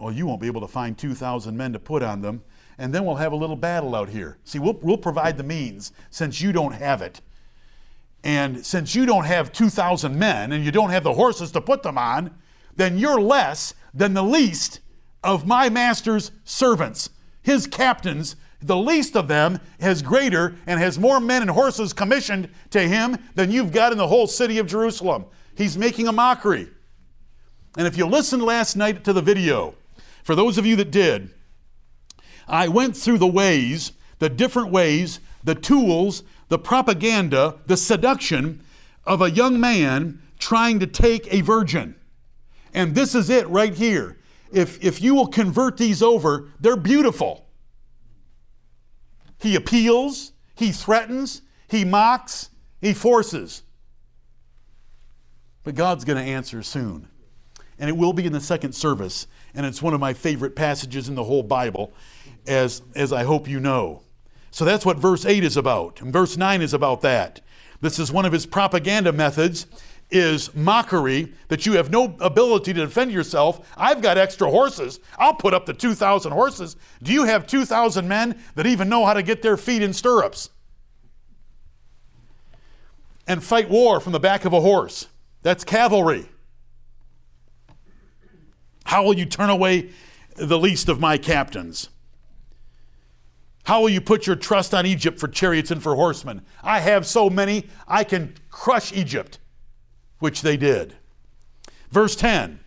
Well, 0.00 0.12
you 0.12 0.26
won't 0.26 0.40
be 0.40 0.48
able 0.48 0.60
to 0.62 0.68
find 0.68 0.98
2,000 0.98 1.56
men 1.56 1.72
to 1.74 1.78
put 1.78 2.02
on 2.02 2.22
them, 2.22 2.42
and 2.76 2.92
then 2.92 3.04
we'll 3.04 3.14
have 3.14 3.30
a 3.30 3.36
little 3.36 3.54
battle 3.54 3.94
out 3.94 4.08
here. 4.08 4.38
See, 4.42 4.58
we'll, 4.58 4.80
we'll 4.82 4.98
provide 4.98 5.36
the 5.36 5.44
means 5.44 5.92
since 6.10 6.40
you 6.40 6.50
don't 6.50 6.72
have 6.72 7.02
it. 7.02 7.20
And 8.24 8.66
since 8.66 8.96
you 8.96 9.06
don't 9.06 9.26
have 9.26 9.52
2,000 9.52 10.18
men 10.18 10.50
and 10.50 10.64
you 10.64 10.72
don't 10.72 10.90
have 10.90 11.04
the 11.04 11.14
horses 11.14 11.52
to 11.52 11.60
put 11.60 11.84
them 11.84 11.96
on, 11.96 12.36
then 12.74 12.98
you're 12.98 13.20
less 13.20 13.74
than 13.94 14.14
the 14.14 14.24
least 14.24 14.80
of 15.22 15.46
my 15.46 15.68
master's 15.68 16.32
servants, 16.42 17.10
his 17.42 17.68
captains. 17.68 18.34
The 18.62 18.76
least 18.76 19.16
of 19.16 19.28
them 19.28 19.60
has 19.80 20.02
greater 20.02 20.56
and 20.66 20.78
has 20.78 20.98
more 20.98 21.20
men 21.20 21.42
and 21.42 21.50
horses 21.50 21.92
commissioned 21.92 22.48
to 22.70 22.80
him 22.80 23.18
than 23.34 23.50
you've 23.50 23.72
got 23.72 23.92
in 23.92 23.98
the 23.98 24.08
whole 24.08 24.26
city 24.26 24.58
of 24.58 24.66
Jerusalem. 24.66 25.26
He's 25.56 25.76
making 25.76 26.08
a 26.08 26.12
mockery. 26.12 26.68
And 27.76 27.86
if 27.86 27.96
you 27.96 28.06
listened 28.06 28.42
last 28.42 28.76
night 28.76 29.04
to 29.04 29.12
the 29.12 29.22
video, 29.22 29.74
for 30.22 30.34
those 30.34 30.58
of 30.58 30.66
you 30.66 30.76
that 30.76 30.90
did, 30.90 31.30
I 32.46 32.68
went 32.68 32.96
through 32.96 33.18
the 33.18 33.26
ways, 33.26 33.92
the 34.18 34.28
different 34.28 34.70
ways, 34.70 35.20
the 35.42 35.54
tools 35.54 36.22
the 36.52 36.58
propaganda, 36.58 37.54
the 37.66 37.78
seduction 37.78 38.62
of 39.06 39.22
a 39.22 39.30
young 39.30 39.58
man 39.58 40.20
trying 40.38 40.78
to 40.80 40.86
take 40.86 41.32
a 41.32 41.40
virgin. 41.40 41.94
And 42.74 42.94
this 42.94 43.14
is 43.14 43.30
it 43.30 43.48
right 43.48 43.72
here. 43.72 44.18
If, 44.52 44.84
if 44.84 45.00
you 45.00 45.14
will 45.14 45.28
convert 45.28 45.78
these 45.78 46.02
over, 46.02 46.50
they're 46.60 46.76
beautiful. 46.76 47.46
He 49.42 49.56
appeals, 49.56 50.32
he 50.54 50.70
threatens, 50.70 51.42
he 51.68 51.84
mocks, 51.84 52.50
he 52.80 52.94
forces. 52.94 53.64
But 55.64 55.74
God's 55.74 56.04
going 56.04 56.24
to 56.24 56.30
answer 56.30 56.62
soon. 56.62 57.08
And 57.78 57.88
it 57.88 57.96
will 57.96 58.12
be 58.12 58.24
in 58.24 58.32
the 58.32 58.40
second 58.40 58.72
service. 58.72 59.26
And 59.54 59.66
it's 59.66 59.82
one 59.82 59.94
of 59.94 60.00
my 60.00 60.12
favorite 60.12 60.54
passages 60.54 61.08
in 61.08 61.16
the 61.16 61.24
whole 61.24 61.42
Bible, 61.42 61.92
as, 62.46 62.82
as 62.94 63.12
I 63.12 63.24
hope 63.24 63.48
you 63.48 63.58
know. 63.58 64.02
So 64.52 64.64
that's 64.64 64.86
what 64.86 64.98
verse 64.98 65.24
8 65.24 65.42
is 65.42 65.56
about. 65.56 66.00
And 66.00 66.12
verse 66.12 66.36
9 66.36 66.62
is 66.62 66.72
about 66.72 67.00
that. 67.00 67.40
This 67.80 67.98
is 67.98 68.12
one 68.12 68.24
of 68.24 68.32
his 68.32 68.46
propaganda 68.46 69.12
methods 69.12 69.66
is 70.12 70.54
mockery 70.54 71.32
that 71.48 71.66
you 71.66 71.72
have 71.72 71.90
no 71.90 72.16
ability 72.20 72.72
to 72.74 72.80
defend 72.80 73.10
yourself. 73.10 73.66
I've 73.76 74.02
got 74.02 74.18
extra 74.18 74.48
horses. 74.50 75.00
I'll 75.18 75.34
put 75.34 75.54
up 75.54 75.66
the 75.66 75.74
2,000 75.74 76.30
horses. 76.32 76.76
Do 77.02 77.12
you 77.12 77.24
have 77.24 77.46
2,000 77.46 78.06
men 78.06 78.40
that 78.54 78.66
even 78.66 78.88
know 78.88 79.06
how 79.06 79.14
to 79.14 79.22
get 79.22 79.42
their 79.42 79.56
feet 79.56 79.82
in 79.82 79.92
stirrups? 79.92 80.50
And 83.26 83.42
fight 83.42 83.70
war 83.70 84.00
from 84.00 84.12
the 84.12 84.20
back 84.20 84.44
of 84.44 84.52
a 84.52 84.60
horse. 84.60 85.08
That's 85.42 85.64
cavalry. 85.64 86.28
How 88.84 89.04
will 89.04 89.14
you 89.14 89.26
turn 89.26 89.48
away 89.48 89.90
the 90.36 90.58
least 90.58 90.88
of 90.88 91.00
my 91.00 91.18
captains? 91.18 91.88
How 93.64 93.80
will 93.80 93.88
you 93.88 94.00
put 94.00 94.26
your 94.26 94.36
trust 94.36 94.74
on 94.74 94.86
Egypt 94.86 95.20
for 95.20 95.28
chariots 95.28 95.70
and 95.70 95.82
for 95.82 95.94
horsemen? 95.94 96.44
I 96.62 96.80
have 96.80 97.06
so 97.06 97.30
many, 97.30 97.68
I 97.86 98.02
can 98.04 98.34
crush 98.50 98.92
Egypt, 98.92 99.38
which 100.22 100.42
they 100.42 100.56
did. 100.56 100.94
Verse 101.90 102.16
10 102.16 102.60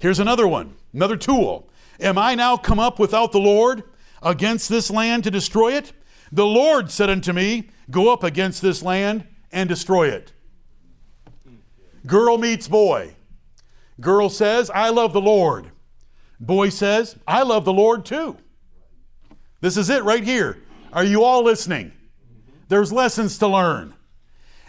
here's 0.00 0.18
another 0.18 0.48
one, 0.48 0.74
another 0.92 1.16
tool. 1.16 1.68
Am 2.00 2.18
I 2.18 2.34
now 2.34 2.56
come 2.56 2.80
up 2.80 2.98
without 2.98 3.30
the 3.30 3.38
Lord 3.38 3.84
against 4.22 4.68
this 4.68 4.90
land 4.90 5.22
to 5.24 5.30
destroy 5.30 5.74
it? 5.74 5.92
The 6.32 6.46
Lord 6.46 6.90
said 6.90 7.10
unto 7.10 7.32
me, 7.32 7.68
Go 7.90 8.12
up 8.12 8.24
against 8.24 8.62
this 8.62 8.82
land 8.82 9.26
and 9.52 9.68
destroy 9.68 10.08
it. 10.08 10.32
Girl 12.06 12.38
meets 12.38 12.66
boy. 12.66 13.14
Girl 14.00 14.28
says, 14.30 14.70
I 14.70 14.88
love 14.88 15.12
the 15.12 15.20
Lord. 15.20 15.70
Boy 16.40 16.70
says, 16.70 17.16
I 17.28 17.42
love 17.42 17.64
the 17.64 17.72
Lord 17.72 18.04
too. 18.04 18.38
This 19.60 19.76
is 19.76 19.90
it 19.90 20.02
right 20.02 20.24
here. 20.24 20.58
Are 20.92 21.04
you 21.04 21.22
all 21.22 21.44
listening? 21.44 21.92
There's 22.68 22.92
lessons 22.92 23.38
to 23.38 23.46
learn. 23.46 23.94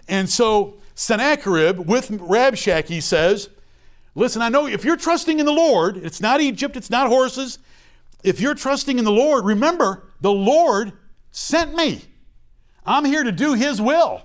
And 0.08 0.30
so 0.30 0.78
Sennacherib 0.96 1.80
with 1.80 2.10
Rabshakeh 2.10 3.02
says, 3.02 3.50
Listen, 4.16 4.42
I 4.42 4.50
know 4.50 4.68
if 4.68 4.86
you're 4.86 4.98
trusting 4.98 5.40
in 5.40 5.46
the 5.46 5.52
Lord, 5.52 5.98
it's 5.98 6.22
not 6.22 6.40
Egypt, 6.40 6.78
it's 6.78 6.90
not 6.90 7.08
horses. 7.08 7.58
If 8.24 8.40
you're 8.40 8.56
trusting 8.56 9.00
in 9.00 9.06
the 9.06 9.12
Lord, 9.12 9.46
remember, 9.46 10.04
the 10.22 10.32
Lord 10.32 10.94
sent 11.32 11.76
me. 11.76 12.02
I'm 12.86 13.06
here 13.06 13.24
to 13.24 13.32
do 13.32 13.54
His 13.54 13.82
will. 13.82 14.24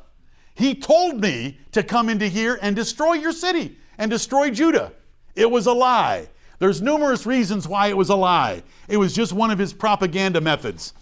He 0.55 0.75
told 0.75 1.21
me 1.21 1.59
to 1.73 1.83
come 1.83 2.09
into 2.09 2.27
here 2.27 2.59
and 2.61 2.77
destroy 2.77 3.15
your 3.15 3.33
city 3.33 3.77
and 3.97 4.11
destroy 4.11 4.51
Judah. 4.51 4.93
It 5.35 5.51
was 5.51 5.67
a 5.67 5.73
lie. 5.73 6.29
There's 6.59 6.83
numerous 6.83 7.25
reasons 7.25 7.69
why 7.69 7.89
it 7.89 7.97
was 7.97 8.09
a 8.09 8.17
lie. 8.17 8.65
It 8.89 8.97
was 8.97 9.15
just 9.15 9.33
one 9.33 9.51
of 9.51 9.59
his 9.59 9.73
propaganda 9.73 10.41
methods. 10.41 10.93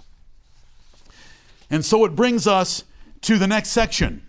And 1.70 1.84
so 1.84 2.04
it 2.04 2.14
brings 2.14 2.46
us 2.46 2.84
to 3.22 3.38
the 3.38 3.46
next 3.46 3.70
section. 3.70 4.25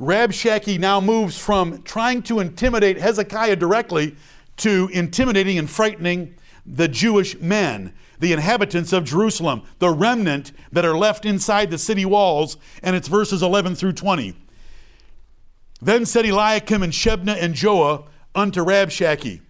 Rabshakeh 0.00 0.78
now 0.78 1.00
moves 1.00 1.38
from 1.38 1.82
trying 1.82 2.22
to 2.24 2.38
intimidate 2.38 2.98
Hezekiah 2.98 3.56
directly 3.56 4.14
to 4.58 4.88
intimidating 4.92 5.58
and 5.58 5.68
frightening 5.68 6.34
the 6.64 6.86
Jewish 6.86 7.38
men, 7.40 7.92
the 8.20 8.32
inhabitants 8.32 8.92
of 8.92 9.04
Jerusalem, 9.04 9.62
the 9.78 9.90
remnant 9.90 10.52
that 10.70 10.84
are 10.84 10.96
left 10.96 11.24
inside 11.24 11.70
the 11.70 11.78
city 11.78 12.04
walls, 12.04 12.56
and 12.82 12.94
it's 12.94 13.08
verses 13.08 13.42
11 13.42 13.74
through 13.74 13.92
20. 13.92 14.34
Then 15.80 16.04
said 16.04 16.26
Eliakim 16.26 16.82
and 16.82 16.92
Shebna 16.92 17.36
and 17.40 17.54
Joah 17.54 18.06
unto 18.34 18.64
Rabshakeh, 18.64 19.40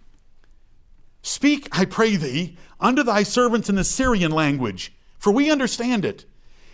Speak, 1.23 1.69
I 1.73 1.85
pray 1.85 2.17
thee, 2.17 2.57
unto 2.81 3.03
thy 3.03 3.23
servants 3.23 3.69
in 3.69 3.75
the 3.75 3.85
Syrian 3.85 4.31
language, 4.31 4.95
for 5.19 5.33
we 5.33 5.51
understand 5.51 6.05
it. 6.05 6.25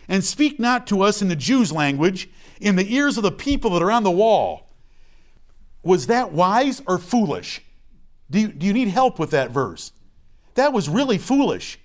And 0.08 0.22
speak 0.22 0.60
not 0.60 0.86
to 0.88 1.02
us 1.02 1.22
in 1.22 1.28
the 1.28 1.36
Jews' 1.36 1.72
language, 1.72 2.28
in 2.60 2.76
the 2.76 2.94
ears 2.94 3.16
of 3.16 3.22
the 3.22 3.32
people 3.32 3.70
that 3.70 3.82
are 3.82 3.90
on 3.90 4.02
the 4.02 4.10
wall. 4.10 4.70
Was 5.82 6.06
that 6.06 6.32
wise 6.32 6.82
or 6.86 6.98
foolish? 6.98 7.62
Do 8.30 8.40
you, 8.40 8.48
do 8.48 8.66
you 8.66 8.72
need 8.72 8.88
help 8.88 9.18
with 9.18 9.30
that 9.30 9.50
verse? 9.50 9.92
That 10.54 10.72
was 10.72 10.88
really 10.88 11.18
foolish 11.18 11.78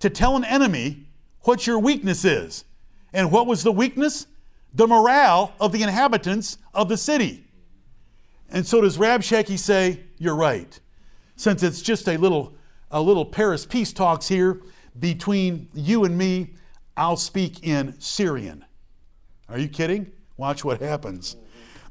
to 0.00 0.10
tell 0.10 0.36
an 0.36 0.44
enemy 0.44 1.06
what 1.42 1.66
your 1.66 1.78
weakness 1.78 2.24
is. 2.24 2.64
And 3.12 3.32
what 3.32 3.46
was 3.46 3.62
the 3.62 3.72
weakness? 3.72 4.26
The 4.74 4.86
morale 4.86 5.54
of 5.60 5.72
the 5.72 5.82
inhabitants 5.82 6.58
of 6.74 6.88
the 6.88 6.96
city. 6.96 7.44
And 8.50 8.66
so 8.66 8.80
does 8.80 8.98
Rabshakeh 8.98 9.58
say, 9.58 10.00
You're 10.18 10.36
right 10.36 10.78
since 11.38 11.62
it's 11.62 11.80
just 11.80 12.08
a 12.08 12.16
little, 12.16 12.52
a 12.90 13.00
little 13.00 13.24
Paris 13.24 13.64
peace 13.64 13.92
talks 13.92 14.26
here 14.28 14.60
between 14.98 15.68
you 15.72 16.04
and 16.04 16.18
me, 16.18 16.54
I'll 16.98 17.16
speak 17.16 17.64
in 17.64 17.94
Syrian. 18.00 18.64
Are 19.48 19.58
you 19.58 19.68
kidding? 19.68 20.10
Watch 20.36 20.64
what 20.64 20.80
happens. 20.82 21.36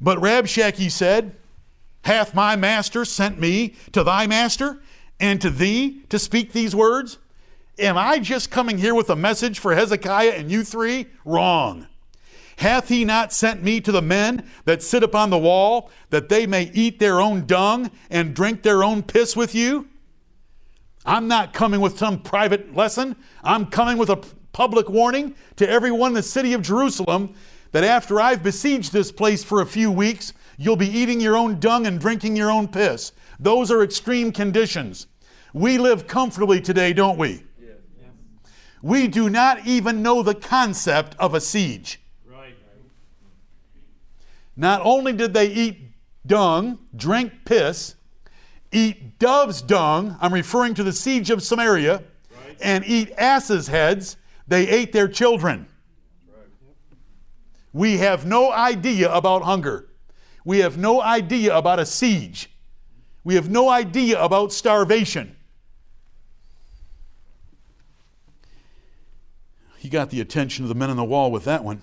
But 0.01 0.19
Rabshakeh 0.19 0.91
said, 0.91 1.37
Hath 2.03 2.35
my 2.35 2.57
master 2.57 3.05
sent 3.05 3.39
me 3.39 3.75
to 3.93 4.03
thy 4.03 4.27
master 4.27 4.81
and 5.17 5.41
to 5.41 5.49
thee 5.49 6.01
to 6.09 6.19
speak 6.19 6.51
these 6.51 6.75
words? 6.75 7.19
Am 7.79 7.97
I 7.97 8.19
just 8.19 8.51
coming 8.51 8.77
here 8.77 8.93
with 8.93 9.09
a 9.09 9.15
message 9.15 9.59
for 9.59 9.73
Hezekiah 9.73 10.31
and 10.31 10.51
you 10.51 10.65
three? 10.65 11.07
Wrong. 11.23 11.87
Hath 12.57 12.89
he 12.89 13.05
not 13.05 13.31
sent 13.31 13.63
me 13.63 13.79
to 13.81 13.91
the 13.93 14.01
men 14.01 14.45
that 14.65 14.83
sit 14.83 15.03
upon 15.03 15.29
the 15.29 15.37
wall, 15.37 15.89
that 16.09 16.27
they 16.27 16.45
may 16.45 16.69
eat 16.73 16.99
their 16.99 17.21
own 17.21 17.45
dung 17.45 17.91
and 18.09 18.35
drink 18.35 18.63
their 18.63 18.83
own 18.83 19.03
piss 19.03 19.37
with 19.37 19.55
you? 19.55 19.87
I'm 21.05 21.29
not 21.29 21.53
coming 21.53 21.79
with 21.79 21.97
some 21.97 22.19
private 22.19 22.75
lesson. 22.75 23.15
I'm 23.41 23.67
coming 23.67 23.97
with 23.97 24.09
a 24.09 24.21
public 24.57 24.89
warning 24.89 25.35
to 25.55 25.69
everyone 25.69 26.09
in 26.09 26.15
the 26.15 26.23
city 26.23 26.53
of 26.53 26.63
Jerusalem 26.63 27.31
that 27.73 27.83
after 27.83 28.19
I've 28.19 28.41
besieged 28.41 28.91
this 28.91 29.11
place 29.11 29.43
for 29.43 29.61
a 29.61 29.67
few 29.67 29.91
weeks, 29.91 30.33
you'll 30.57 30.75
be 30.75 30.89
eating 30.89 31.21
your 31.21 31.37
own 31.37 31.59
dung 31.59 31.85
and 31.85 31.99
drinking 31.99 32.35
your 32.35 32.49
own 32.49 32.67
piss. 32.67 33.11
Those 33.39 33.69
are 33.69 33.83
extreme 33.83 34.31
conditions. 34.31 35.05
We 35.53 35.77
live 35.77 36.07
comfortably 36.07 36.59
today, 36.59 36.91
don't 36.91 37.19
we? 37.19 37.43
We 38.81 39.07
do 39.07 39.29
not 39.29 39.67
even 39.67 40.01
know 40.01 40.23
the 40.23 40.33
concept 40.33 41.15
of 41.19 41.35
a 41.35 41.39
siege. 41.39 42.01
Right. 42.25 42.55
Not 44.55 44.81
only 44.83 45.13
did 45.13 45.35
they 45.35 45.49
eat 45.49 45.91
dung, 46.25 46.79
drink 46.95 47.31
piss, 47.45 47.93
eat 48.71 49.19
dove's 49.19 49.61
dung, 49.61 50.17
I'm 50.19 50.33
referring 50.33 50.73
to 50.73 50.83
the 50.83 50.93
siege 50.93 51.29
of 51.29 51.43
Samaria, 51.43 52.01
right. 52.31 52.57
and 52.59 52.83
eat 52.87 53.11
asses' 53.19 53.67
heads, 53.67 54.17
they 54.47 54.67
ate 54.67 54.91
their 54.93 55.07
children. 55.07 55.67
We 57.73 57.97
have 57.97 58.25
no 58.25 58.51
idea 58.51 59.13
about 59.13 59.43
hunger. 59.43 59.89
We 60.45 60.59
have 60.59 60.77
no 60.77 61.01
idea 61.01 61.55
about 61.55 61.79
a 61.79 61.85
siege. 61.85 62.49
We 63.23 63.35
have 63.35 63.49
no 63.49 63.69
idea 63.69 64.21
about 64.21 64.53
starvation. 64.53 65.35
He 69.77 69.89
got 69.89 70.09
the 70.09 70.21
attention 70.21 70.63
of 70.63 70.69
the 70.69 70.75
men 70.75 70.89
on 70.89 70.97
the 70.97 71.03
wall 71.03 71.31
with 71.31 71.43
that 71.43 71.63
one. 71.63 71.81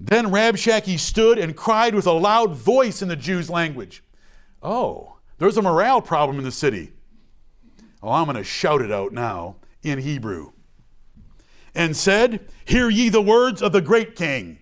Then 0.00 0.28
Rabshakeh 0.28 0.98
stood 0.98 1.38
and 1.38 1.54
cried 1.54 1.94
with 1.94 2.06
a 2.06 2.12
loud 2.12 2.54
voice 2.54 3.02
in 3.02 3.08
the 3.08 3.16
Jews' 3.16 3.50
language. 3.50 4.02
Oh, 4.62 5.18
there's 5.38 5.58
a 5.58 5.62
morale 5.62 6.00
problem 6.00 6.38
in 6.38 6.44
the 6.44 6.50
city. 6.50 6.92
Oh, 8.02 8.10
I'm 8.10 8.24
going 8.24 8.36
to 8.36 8.44
shout 8.44 8.80
it 8.80 8.90
out 8.90 9.12
now 9.12 9.56
in 9.82 9.98
Hebrew. 9.98 10.52
And 11.74 11.96
said, 11.96 12.46
Hear 12.64 12.88
ye 12.88 13.08
the 13.08 13.22
words 13.22 13.62
of 13.62 13.72
the 13.72 13.80
great 13.80 14.16
king. 14.16 14.58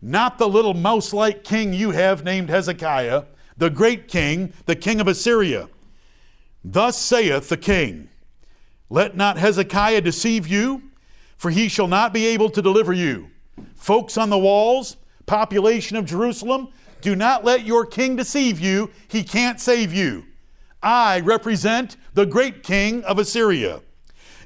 Not 0.00 0.38
the 0.38 0.48
little 0.48 0.74
mouse 0.74 1.12
like 1.12 1.42
king 1.42 1.72
you 1.72 1.90
have 1.90 2.24
named 2.24 2.50
Hezekiah, 2.50 3.24
the 3.56 3.70
great 3.70 4.06
king, 4.06 4.52
the 4.66 4.76
king 4.76 5.00
of 5.00 5.08
Assyria. 5.08 5.68
Thus 6.64 6.96
saith 6.96 7.48
the 7.48 7.56
king 7.56 8.08
Let 8.90 9.16
not 9.16 9.38
Hezekiah 9.38 10.02
deceive 10.02 10.46
you, 10.46 10.82
for 11.36 11.50
he 11.50 11.68
shall 11.68 11.88
not 11.88 12.12
be 12.12 12.26
able 12.26 12.50
to 12.50 12.62
deliver 12.62 12.92
you. 12.92 13.30
Folks 13.74 14.16
on 14.16 14.30
the 14.30 14.38
walls, 14.38 14.96
population 15.26 15.96
of 15.96 16.04
Jerusalem, 16.04 16.68
do 17.00 17.14
not 17.14 17.44
let 17.44 17.64
your 17.64 17.86
king 17.86 18.16
deceive 18.16 18.58
you. 18.58 18.90
He 19.08 19.22
can't 19.22 19.60
save 19.60 19.92
you. 19.92 20.24
I 20.82 21.20
represent 21.20 21.96
the 22.14 22.26
great 22.26 22.62
king 22.62 23.04
of 23.04 23.18
Assyria. 23.18 23.82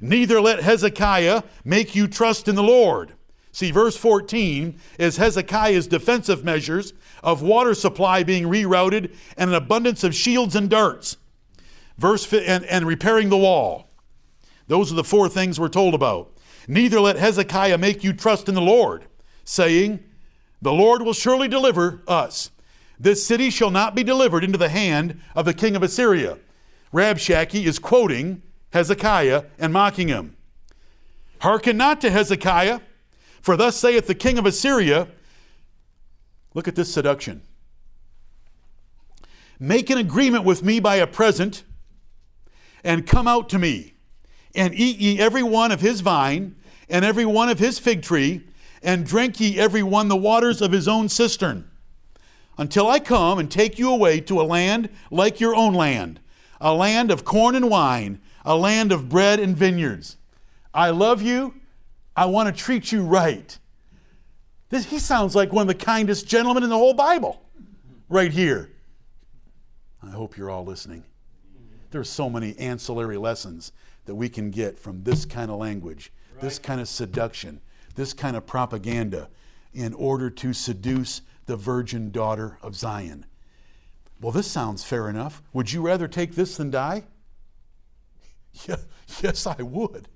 Neither 0.03 0.41
let 0.41 0.65
Hezekiah 0.65 1.45
make 1.65 1.95
you 1.95 2.09
trust 2.09 2.49
in 2.49 2.57
the 2.57 2.63
Lord. 2.63 3.13
See, 3.53 3.71
verse 3.71 3.97
14 3.97 4.77
is 4.99 5.17
Hezekiah's 5.17 5.87
defensive 5.87 6.45
measures 6.45 6.93
of 7.23 7.41
water 7.41 7.73
supply 7.73 8.25
being 8.25 8.47
rerouted 8.47 9.15
and 9.37 9.51
an 9.51 9.55
abundance 9.55 10.03
of 10.03 10.13
shields 10.13 10.57
and 10.57 10.69
darts. 10.69 11.19
Verse 11.97 12.31
and, 12.33 12.65
and 12.65 12.85
repairing 12.85 13.29
the 13.29 13.39
wall. 13.39 13.91
Those 14.67 14.91
are 14.91 14.97
the 14.97 15.05
four 15.05 15.29
things 15.29 15.61
we're 15.61 15.69
told 15.69 15.95
about. 15.95 16.33
Neither 16.67 16.99
let 16.99 17.17
Hezekiah 17.17 17.79
make 17.79 18.03
you 18.03 18.13
trust 18.13 18.49
in 18.49 18.57
the 18.57 18.61
Lord, 18.61 19.07
saying, 19.45 20.03
The 20.61 20.73
Lord 20.73 21.03
will 21.03 21.13
surely 21.13 21.47
deliver 21.47 22.03
us. 22.09 22.51
This 22.99 23.25
city 23.25 23.51
shall 23.51 23.71
not 23.71 23.95
be 23.95 24.03
delivered 24.03 24.43
into 24.43 24.59
the 24.59 24.69
hand 24.69 25.21
of 25.37 25.45
the 25.45 25.55
king 25.55 25.77
of 25.77 25.83
Assyria. 25.85 26.39
Rabshakeh 26.93 27.65
is 27.65 27.79
quoting 27.79 28.43
Hezekiah 28.73 29.45
and 29.59 29.73
mocking 29.73 30.09
him. 30.09 30.37
Hearken 31.41 31.77
not 31.77 32.01
to 32.01 32.11
Hezekiah, 32.11 32.81
for 33.41 33.57
thus 33.57 33.77
saith 33.77 34.07
the 34.07 34.15
king 34.15 34.39
of 34.39 34.47
Assyria 34.47 35.09
Look 36.55 36.69
at 36.69 36.75
this 36.75 36.93
seduction. 36.93 37.43
Make 39.59 39.91
an 39.91 39.99
agreement 39.99 40.45
with 40.45 40.63
me 40.63 40.81
by 40.81 40.97
a 40.97 41.07
present, 41.07 41.65
and 42.85 43.07
come 43.07 43.29
out 43.29 43.49
to 43.51 43.59
me, 43.59 43.95
and 44.55 44.75
eat 44.75 44.99
ye 44.99 45.19
every 45.19 45.43
one 45.43 45.73
of 45.73 45.81
his 45.81 46.01
vine, 46.01 46.57
and 46.89 47.05
every 47.05 47.25
one 47.25 47.49
of 47.49 47.59
his 47.59 47.79
fig 47.79 48.03
tree, 48.03 48.47
and 48.83 49.07
drink 49.07 49.41
ye 49.41 49.59
every 49.59 49.83
one 49.83 50.09
the 50.09 50.17
waters 50.17 50.61
of 50.61 50.73
his 50.73 50.89
own 50.89 51.09
cistern, 51.09 51.71
until 52.59 52.89
I 52.89 52.99
come 52.99 53.39
and 53.39 53.51
take 53.51 53.79
you 53.79 53.91
away 53.91 54.21
to 54.23 54.41
a 54.41 54.43
land 54.43 54.91
like 55.11 55.41
your 55.41 55.55
own 55.55 55.75
land, 55.75 56.21
a 56.61 56.75
land 56.75 57.11
of 57.11 57.25
corn 57.25 57.55
and 57.55 57.71
wine, 57.71 58.21
a 58.45 58.57
land 58.57 58.93
of 58.93 59.09
bread 59.09 59.41
and 59.41 59.57
vineyards. 59.57 60.17
I 60.75 60.91
love 60.91 61.23
you. 61.23 61.55
I 62.17 62.27
want 62.27 62.55
to 62.55 62.63
treat 62.63 62.93
you 62.93 63.03
right. 63.03 63.59
This, 64.69 64.87
he 64.87 64.99
sounds 64.99 65.37
like 65.37 65.53
one 65.53 65.63
of 65.63 65.69
the 65.69 65.85
kindest 65.85 66.27
gentlemen 66.27 66.63
in 66.63 66.71
the 66.71 66.77
whole 66.77 66.95
Bible 66.95 67.43
right 68.09 68.33
here. 68.33 68.71
I 70.03 70.11
hope 70.11 70.37
you're 70.37 70.51
all 70.51 70.65
listening. 70.65 71.05
There's 71.91 72.09
so 72.09 72.31
many 72.31 72.59
ancillary 72.59 73.19
lessons 73.19 73.73
that 74.07 74.15
we 74.15 74.29
can 74.29 74.51
get 74.51 74.79
from 74.79 75.03
this 75.05 75.25
kind 75.25 75.51
of 75.51 75.59
language, 75.59 76.13
right. 76.33 76.41
this 76.41 76.59
kind 76.59 76.81
of 76.81 76.89
seduction, 76.89 77.61
this 77.95 78.13
kind 78.13 78.37
of 78.37 78.47
propaganda 78.47 79.29
in 79.75 79.95
order 79.95 80.31
to 80.31 80.53
seduce 80.53 81.23
the 81.47 81.57
virgin 81.57 82.11
daughter 82.11 82.59
of 82.63 82.75
Zion. 82.75 83.27
Well, 84.21 84.33
this 84.33 84.51
sounds 84.51 84.85
fair 84.85 85.09
enough. 85.09 85.43
Would 85.53 85.73
you 85.73 85.83
rather 85.83 86.09
take 86.09 86.35
this 86.35 86.57
than 86.57 86.71
die? 86.71 87.05
Yeah, 88.69 88.77
yes, 89.23 89.47
I 89.47 89.63
would. 89.63 90.09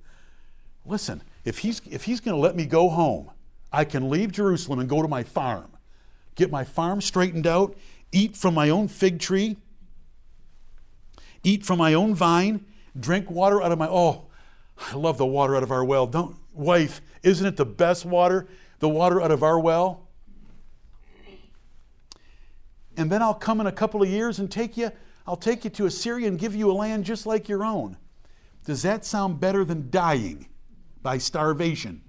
Listen, 0.84 1.22
if 1.44 1.58
he's, 1.58 1.80
if 1.90 2.04
he's 2.04 2.20
going 2.20 2.34
to 2.34 2.40
let 2.40 2.54
me 2.54 2.66
go 2.66 2.88
home, 2.88 3.30
I 3.72 3.84
can 3.84 4.08
leave 4.08 4.32
Jerusalem 4.32 4.78
and 4.78 4.88
go 4.88 5.02
to 5.02 5.08
my 5.08 5.22
farm, 5.22 5.70
get 6.34 6.50
my 6.50 6.64
farm 6.64 7.00
straightened 7.00 7.46
out, 7.46 7.76
eat 8.12 8.36
from 8.36 8.54
my 8.54 8.70
own 8.70 8.88
fig 8.88 9.18
tree, 9.18 9.56
eat 11.42 11.64
from 11.64 11.78
my 11.78 11.94
own 11.94 12.14
vine, 12.14 12.64
drink 12.98 13.30
water 13.30 13.62
out 13.62 13.72
of 13.72 13.78
my 13.78 13.88
oh, 13.88 14.26
I 14.78 14.94
love 14.94 15.18
the 15.18 15.26
water 15.26 15.56
out 15.56 15.62
of 15.62 15.72
our 15.72 15.84
well. 15.84 16.06
Don't 16.06 16.36
wife, 16.52 17.00
isn't 17.22 17.46
it 17.46 17.56
the 17.56 17.66
best 17.66 18.04
water? 18.04 18.46
The 18.78 18.88
water 18.88 19.22
out 19.22 19.30
of 19.30 19.42
our 19.42 19.58
well? 19.58 20.08
And 22.96 23.10
then 23.10 23.22
I'll 23.22 23.34
come 23.34 23.60
in 23.60 23.66
a 23.66 23.72
couple 23.72 24.02
of 24.02 24.08
years 24.08 24.38
and 24.38 24.50
take 24.50 24.76
you, 24.76 24.90
I'll 25.26 25.36
take 25.36 25.64
you 25.64 25.70
to 25.70 25.86
Assyria 25.86 26.28
and 26.28 26.38
give 26.38 26.54
you 26.54 26.70
a 26.70 26.72
land 26.72 27.04
just 27.04 27.26
like 27.26 27.48
your 27.48 27.64
own. 27.64 27.96
Does 28.66 28.82
that 28.82 29.04
sound 29.04 29.38
better 29.38 29.64
than 29.64 29.90
dying 29.90 30.48
by 31.00 31.18
starvation? 31.18 32.02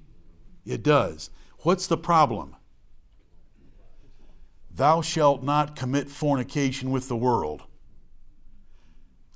It 0.65 0.81
does. 0.81 1.29
What's 1.59 1.85
the 1.85 1.97
problem? 1.97 2.55
Thou 4.71 5.01
shalt 5.01 5.43
not 5.43 5.75
commit 5.75 6.09
fornication 6.09 6.89
with 6.89 7.07
the 7.07 7.15
world. 7.15 7.63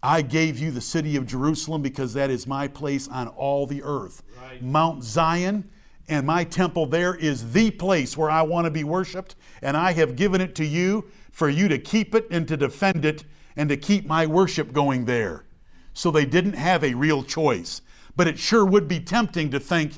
I 0.02 0.24
gave 0.24 0.58
you 0.58 0.72
the 0.72 0.82
city 0.82 1.16
of 1.16 1.28
Jerusalem 1.28 1.84
because 1.84 2.14
that 2.16 2.32
is 2.32 2.48
my 2.48 2.68
place 2.68 3.08
on 3.08 3.28
all 3.28 3.68
the 3.68 3.84
earth. 3.84 4.24
Right. 4.42 4.62
Mount 4.62 5.04
Zion 5.04 5.70
and 6.10 6.26
my 6.26 6.44
temple 6.44 6.88
there 6.88 7.14
is 7.14 7.54
the 7.54 7.70
place 7.70 8.18
where 8.18 8.32
I 8.32 8.42
want 8.42 8.66
to 8.66 8.72
be 8.72 8.84
worshiped, 8.84 9.36
and 9.62 9.78
I 9.78 9.92
have 9.92 10.16
given 10.16 10.42
it 10.42 10.56
to 10.56 10.66
you 10.66 11.06
for 11.32 11.50
you 11.50 11.68
to 11.68 11.78
keep 11.78 12.16
it 12.16 12.26
and 12.32 12.48
to 12.48 12.58
defend 12.58 13.06
it 13.06 13.26
and 13.56 13.70
to 13.70 13.78
keep 13.78 14.08
my 14.08 14.26
worship 14.26 14.74
going 14.74 15.06
there. 15.06 15.46
So 15.94 16.12
they 16.12 16.26
didn't 16.26 16.54
have 16.54 16.84
a 16.84 16.94
real 16.94 17.24
choice. 17.24 17.82
But 18.16 18.28
it 18.28 18.38
sure 18.40 18.66
would 18.66 18.88
be 18.88 19.00
tempting 19.00 19.52
to 19.52 19.60
think, 19.60 19.94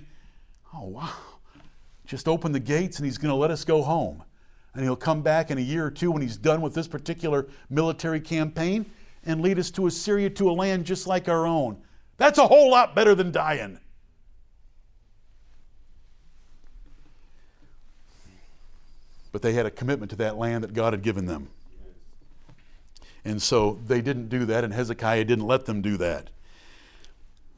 oh, 0.74 0.88
wow, 0.88 1.14
just 2.06 2.28
open 2.28 2.52
the 2.52 2.60
gates 2.60 2.98
and 2.98 3.06
he's 3.06 3.18
going 3.18 3.32
to 3.32 3.36
let 3.36 3.52
us 3.52 3.64
go 3.66 3.82
home. 3.82 4.24
And 4.74 4.84
he'll 4.84 4.96
come 4.96 5.22
back 5.22 5.52
in 5.52 5.58
a 5.58 5.62
year 5.62 5.86
or 5.86 5.92
two 5.92 6.12
when 6.12 6.22
he's 6.22 6.38
done 6.38 6.62
with 6.62 6.74
this 6.74 6.88
particular 6.88 7.48
military 7.70 8.20
campaign 8.20 8.86
and 9.26 9.42
lead 9.42 9.60
us 9.60 9.72
to 9.72 9.88
Assyria 9.88 10.30
to 10.32 10.50
a 10.50 10.54
land 10.54 10.86
just 10.86 11.08
like 11.08 11.30
our 11.30 11.46
own. 11.46 11.82
That's 12.18 12.40
a 12.40 12.48
whole 12.48 12.72
lot 12.72 12.96
better 12.96 13.16
than 13.16 13.32
dying. 13.32 13.80
But 19.32 19.42
they 19.42 19.54
had 19.54 19.66
a 19.66 19.72
commitment 19.72 20.12
to 20.12 20.16
that 20.18 20.38
land 20.38 20.64
that 20.64 20.74
God 20.74 20.94
had 20.94 21.02
given 21.02 21.26
them. 21.26 21.50
And 23.26 23.42
so 23.42 23.80
they 23.88 24.02
didn't 24.02 24.30
do 24.30 24.46
that, 24.46 24.64
and 24.64 24.74
Hezekiah 24.74 25.26
didn't 25.26 25.48
let 25.48 25.66
them 25.66 25.82
do 25.82 25.98
that. 25.98 26.30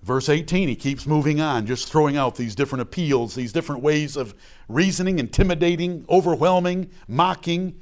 Verse 0.03 0.29
18, 0.29 0.67
he 0.67 0.75
keeps 0.75 1.07
moving 1.07 1.41
on, 1.41 1.65
just 1.65 1.91
throwing 1.91 2.15
out 2.15 2.35
these 2.35 2.53
different 2.53 2.83
appeals, 2.83 3.33
these 3.33 3.51
different 3.51 3.81
ways 3.81 4.15
of 4.15 4.35
reasoning, 4.69 5.17
intimidating, 5.17 6.05
overwhelming, 6.07 6.91
mocking, 7.07 7.79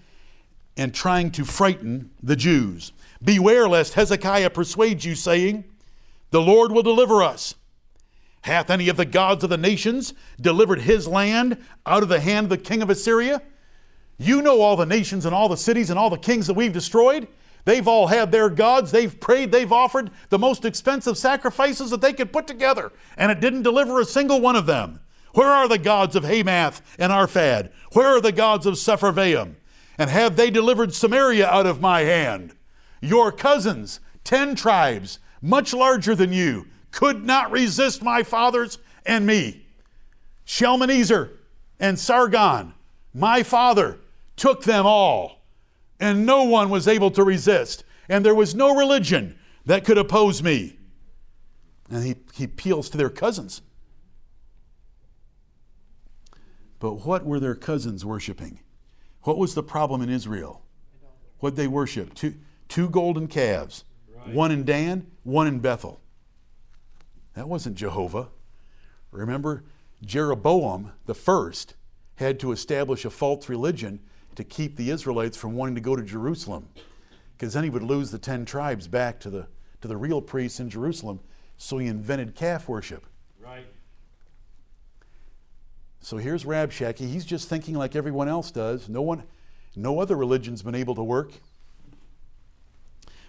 and 0.78 0.94
trying 0.94 1.32
to 1.32 1.44
frighten 1.44 2.12
the 2.24 2.38
Jews. 2.38 2.94
Beware 3.22 3.68
lest 3.68 3.96
Hezekiah 3.96 4.52
persuade 4.52 5.04
you, 5.04 5.16
saying, 5.16 5.66
The 6.32 6.42
Lord 6.42 6.72
will 6.72 6.84
deliver 6.84 7.22
us. 7.22 7.56
Hath 8.44 8.70
any 8.70 8.88
of 8.88 8.98
the 8.98 9.06
gods 9.06 9.44
of 9.44 9.50
the 9.50 9.58
nations 9.58 10.14
delivered 10.40 10.82
his 10.82 11.08
land 11.08 11.58
out 11.86 12.04
of 12.04 12.10
the 12.10 12.22
hand 12.22 12.46
of 12.46 12.50
the 12.50 12.58
king 12.58 12.82
of 12.82 12.90
Assyria? 12.90 13.42
You 14.18 14.42
know 14.42 14.62
all 14.62 14.76
the 14.76 14.86
nations 14.86 15.26
and 15.26 15.36
all 15.36 15.50
the 15.50 15.58
cities 15.58 15.90
and 15.90 16.00
all 16.00 16.10
the 16.10 16.18
kings 16.18 16.48
that 16.48 16.54
we've 16.54 16.74
destroyed. 16.74 17.28
They've 17.66 17.88
all 17.88 18.08
had 18.08 18.32
their 18.32 18.50
gods. 18.50 18.92
They've 18.92 19.20
prayed. 19.20 19.52
They've 19.52 19.72
offered 19.72 20.12
the 20.30 20.40
most 20.40 20.66
expensive 20.66 21.18
sacrifices 21.18 21.90
that 21.92 22.02
they 22.02 22.14
could 22.14 22.34
put 22.34 22.48
together, 22.48 22.92
and 23.18 23.32
it 23.32 23.40
didn't 23.40 23.64
deliver 23.64 24.00
a 24.00 24.06
single 24.06 24.42
one 24.42 24.56
of 24.56 24.66
them. 24.66 25.00
Where 25.34 25.50
are 25.50 25.68
the 25.68 25.78
gods 25.78 26.16
of 26.16 26.26
Hamath 26.26 26.82
and 27.00 27.12
Arphad? 27.12 27.72
Where 27.94 28.08
are 28.08 28.22
the 28.22 28.32
gods 28.32 28.66
of 28.66 28.76
Sepharvaim? 28.76 29.56
And 29.98 30.10
have 30.10 30.36
they 30.36 30.50
delivered 30.50 30.94
Samaria 30.94 31.48
out 31.48 31.66
of 31.66 31.82
my 31.82 32.02
hand? 32.02 32.56
Your 33.02 33.32
cousins, 33.32 34.00
ten 34.24 34.56
tribes, 34.56 35.20
much 35.42 35.74
larger 35.74 36.16
than 36.16 36.34
you, 36.34 36.68
could 36.92 37.26
not 37.26 37.52
resist 37.52 38.04
my 38.04 38.24
fathers 38.24 38.78
and 39.06 39.26
me. 39.26 39.66
Shalmaneser 40.46 41.40
and 41.80 41.98
Sargon, 41.98 42.74
my 43.14 43.44
father, 43.44 44.00
took 44.36 44.64
them 44.64 44.86
all 44.86 45.43
and 46.04 46.26
no 46.26 46.44
one 46.44 46.70
was 46.70 46.86
able 46.86 47.10
to 47.12 47.24
resist. 47.24 47.86
And 48.10 48.26
there 48.26 48.36
was 48.36 48.54
no 48.54 48.76
religion 48.76 49.40
that 49.66 49.86
could 49.86 49.98
oppose 49.98 50.44
me. 50.44 50.78
And 51.90 52.04
he, 52.04 52.16
he 52.34 52.44
appeals 52.44 52.90
to 52.90 52.98
their 52.98 53.10
cousins. 53.10 53.62
But 56.80 57.06
what 57.06 57.26
were 57.26 57.40
their 57.40 57.56
cousins 57.56 58.04
worshiping? 58.04 58.60
What 59.22 59.38
was 59.38 59.56
the 59.56 59.64
problem 59.64 60.02
in 60.02 60.10
Israel? 60.10 60.62
What 61.40 61.56
they 61.56 61.68
worship? 61.68 62.14
Two, 62.14 62.36
two 62.68 62.90
golden 62.90 63.28
calves, 63.28 63.86
right. 64.14 64.36
one 64.36 64.52
in 64.52 64.66
Dan, 64.66 65.08
one 65.24 65.48
in 65.48 65.60
Bethel. 65.60 66.02
That 67.36 67.48
wasn't 67.48 67.78
Jehovah. 67.78 68.28
Remember, 69.12 69.64
Jeroboam 70.04 70.92
the 71.06 71.16
first 71.16 71.76
had 72.16 72.42
to 72.42 72.52
establish 72.52 73.06
a 73.06 73.10
false 73.10 73.48
religion 73.48 74.02
to 74.36 74.44
keep 74.44 74.76
the 74.76 74.90
Israelites 74.90 75.38
from 75.38 75.56
wanting 75.56 75.76
to 75.76 75.82
go 75.82 75.96
to 75.96 76.04
Jerusalem, 76.04 76.68
because 77.38 77.54
then 77.54 77.64
he 77.64 77.70
would 77.70 77.84
lose 77.84 78.12
the 78.12 78.20
ten 78.20 78.46
tribes 78.46 78.88
back 78.88 79.20
to 79.22 79.30
the 79.30 79.48
to 79.82 79.88
the 79.88 79.98
real 79.98 80.22
priests 80.22 80.60
in 80.60 80.70
Jerusalem. 80.70 81.20
So 81.58 81.78
he 81.78 81.88
invented 81.88 82.36
calf 82.36 82.68
worship. 82.68 83.06
Right. 83.40 83.68
So 86.00 86.18
here's 86.18 86.46
Rabshakeh. 86.46 87.00
He's 87.00 87.26
just 87.26 87.50
thinking 87.50 87.76
like 87.76 87.96
everyone 87.96 88.30
else 88.30 88.50
does. 88.50 88.88
No 88.88 89.02
one, 89.02 89.24
no 89.76 90.00
other 90.00 90.16
religion's 90.16 90.62
been 90.62 90.76
able 90.76 90.96
to 90.96 91.04
work. 91.04 91.32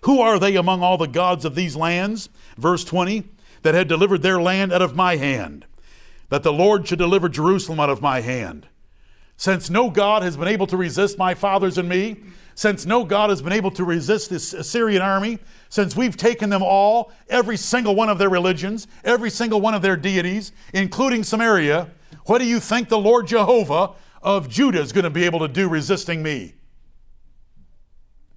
Who 0.02 0.20
are 0.20 0.38
they 0.38 0.56
among 0.56 0.82
all 0.82 0.96
the 0.96 1.08
gods 1.08 1.44
of 1.44 1.54
these 1.54 1.76
lands? 1.76 2.28
Verse 2.56 2.84
20, 2.84 3.24
that 3.62 3.74
had 3.74 3.88
delivered 3.88 4.22
their 4.22 4.40
land 4.40 4.72
out 4.72 4.82
of 4.82 4.94
my 4.94 5.16
hand, 5.16 5.66
that 6.28 6.42
the 6.42 6.52
Lord 6.52 6.86
should 6.86 6.98
deliver 6.98 7.28
Jerusalem 7.28 7.80
out 7.80 7.90
of 7.90 8.02
my 8.02 8.20
hand. 8.20 8.68
Since 9.36 9.70
no 9.70 9.90
God 9.90 10.22
has 10.22 10.36
been 10.36 10.48
able 10.48 10.66
to 10.68 10.76
resist 10.76 11.18
my 11.18 11.34
fathers 11.34 11.78
and 11.78 11.88
me, 11.88 12.16
since 12.54 12.86
no 12.86 13.04
God 13.04 13.30
has 13.30 13.42
been 13.42 13.52
able 13.52 13.70
to 13.72 13.84
resist 13.84 14.30
this 14.30 14.52
Assyrian 14.54 15.02
army, 15.02 15.40
since 15.68 15.96
we've 15.96 16.16
taken 16.16 16.50
them 16.50 16.62
all, 16.62 17.10
every 17.28 17.56
single 17.56 17.96
one 17.96 18.08
of 18.08 18.18
their 18.18 18.28
religions, 18.28 18.86
every 19.02 19.30
single 19.30 19.60
one 19.60 19.74
of 19.74 19.82
their 19.82 19.96
deities, 19.96 20.52
including 20.72 21.24
Samaria, 21.24 21.88
what 22.26 22.38
do 22.38 22.46
you 22.46 22.60
think 22.60 22.88
the 22.88 22.98
Lord 22.98 23.26
Jehovah 23.26 23.90
of 24.22 24.48
Judah 24.48 24.80
is 24.80 24.92
going 24.92 25.04
to 25.04 25.10
be 25.10 25.24
able 25.24 25.40
to 25.40 25.48
do 25.48 25.68
resisting 25.68 26.22
me? 26.22 26.54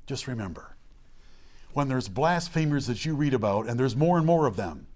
Just 0.08 0.28
remember, 0.28 0.76
when 1.74 1.88
there's 1.88 2.10
blasphemers 2.10 2.88
that 2.88 3.06
you 3.06 3.14
read 3.14 3.34
about, 3.34 3.68
and 3.68 3.80
there's 3.80 3.96
more 3.96 4.18
and 4.18 4.26
more 4.26 4.48
of 4.48 4.56
them, 4.56 4.88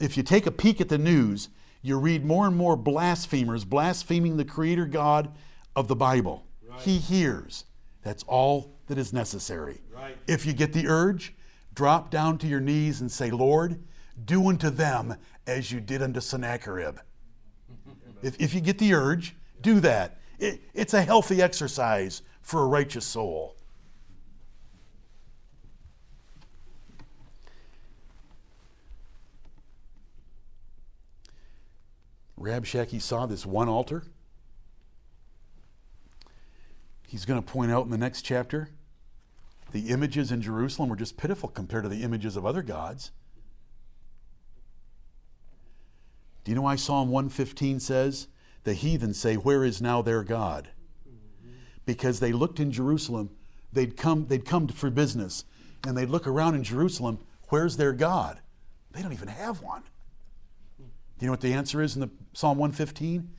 if 0.00 0.16
you 0.16 0.22
take 0.24 0.46
a 0.46 0.50
peek 0.50 0.80
at 0.80 0.88
the 0.88 0.98
news, 0.98 1.50
you 1.84 1.98
read 1.98 2.24
more 2.24 2.46
and 2.46 2.56
more 2.56 2.76
blasphemers 2.76 3.62
blaspheming 3.66 4.38
the 4.38 4.44
Creator 4.44 4.86
God 4.86 5.30
of 5.76 5.86
the 5.86 5.94
Bible. 5.94 6.46
Right. 6.66 6.80
He 6.80 6.96
hears. 6.96 7.66
That's 8.02 8.22
all 8.22 8.78
that 8.86 8.96
is 8.96 9.12
necessary. 9.12 9.82
Right. 9.94 10.16
If 10.26 10.46
you 10.46 10.54
get 10.54 10.72
the 10.72 10.88
urge, 10.88 11.34
drop 11.74 12.10
down 12.10 12.38
to 12.38 12.46
your 12.46 12.60
knees 12.60 13.02
and 13.02 13.12
say, 13.12 13.30
Lord, 13.30 13.84
do 14.24 14.48
unto 14.48 14.70
them 14.70 15.16
as 15.46 15.70
you 15.70 15.78
did 15.78 16.00
unto 16.00 16.20
Sennacherib. 16.20 17.00
if, 18.22 18.40
if 18.40 18.54
you 18.54 18.62
get 18.62 18.78
the 18.78 18.94
urge, 18.94 19.36
do 19.60 19.78
that. 19.80 20.20
It, 20.38 20.62
it's 20.72 20.94
a 20.94 21.02
healthy 21.02 21.42
exercise 21.42 22.22
for 22.40 22.62
a 22.62 22.66
righteous 22.66 23.04
soul. 23.04 23.56
Rabshakeh 32.44 33.00
saw 33.00 33.26
this 33.26 33.46
one 33.46 33.68
altar. 33.68 34.04
He's 37.08 37.24
going 37.24 37.42
to 37.42 37.52
point 37.52 37.70
out 37.70 37.84
in 37.84 37.90
the 37.90 37.98
next 37.98 38.22
chapter 38.22 38.68
the 39.72 39.88
images 39.88 40.30
in 40.30 40.40
Jerusalem 40.40 40.88
were 40.88 40.96
just 40.96 41.16
pitiful 41.16 41.48
compared 41.48 41.82
to 41.82 41.88
the 41.88 42.02
images 42.02 42.36
of 42.36 42.46
other 42.46 42.62
gods. 42.62 43.10
Do 46.44 46.50
you 46.50 46.54
know 46.54 46.62
why 46.62 46.76
Psalm 46.76 47.08
115 47.08 47.80
says, 47.80 48.28
The 48.64 48.74
heathen 48.74 49.14
say, 49.14 49.34
Where 49.34 49.64
is 49.64 49.80
now 49.80 50.02
their 50.02 50.22
God? 50.22 50.68
Because 51.86 52.20
they 52.20 52.32
looked 52.32 52.60
in 52.60 52.70
Jerusalem, 52.70 53.30
they'd 53.72 53.96
come, 53.96 54.26
they'd 54.26 54.44
come 54.44 54.68
for 54.68 54.90
business, 54.90 55.44
and 55.86 55.96
they'd 55.96 56.10
look 56.10 56.26
around 56.26 56.54
in 56.54 56.62
Jerusalem, 56.62 57.18
Where's 57.48 57.76
their 57.76 57.92
God? 57.92 58.40
They 58.92 59.02
don't 59.02 59.12
even 59.12 59.28
have 59.28 59.62
one. 59.62 59.82
Do 61.18 61.24
you 61.24 61.28
know 61.28 61.32
what 61.32 61.40
the 61.40 61.52
answer 61.52 61.80
is 61.80 61.94
in 61.94 62.00
the 62.00 62.10
Psalm 62.32 62.58
115? 62.58 63.30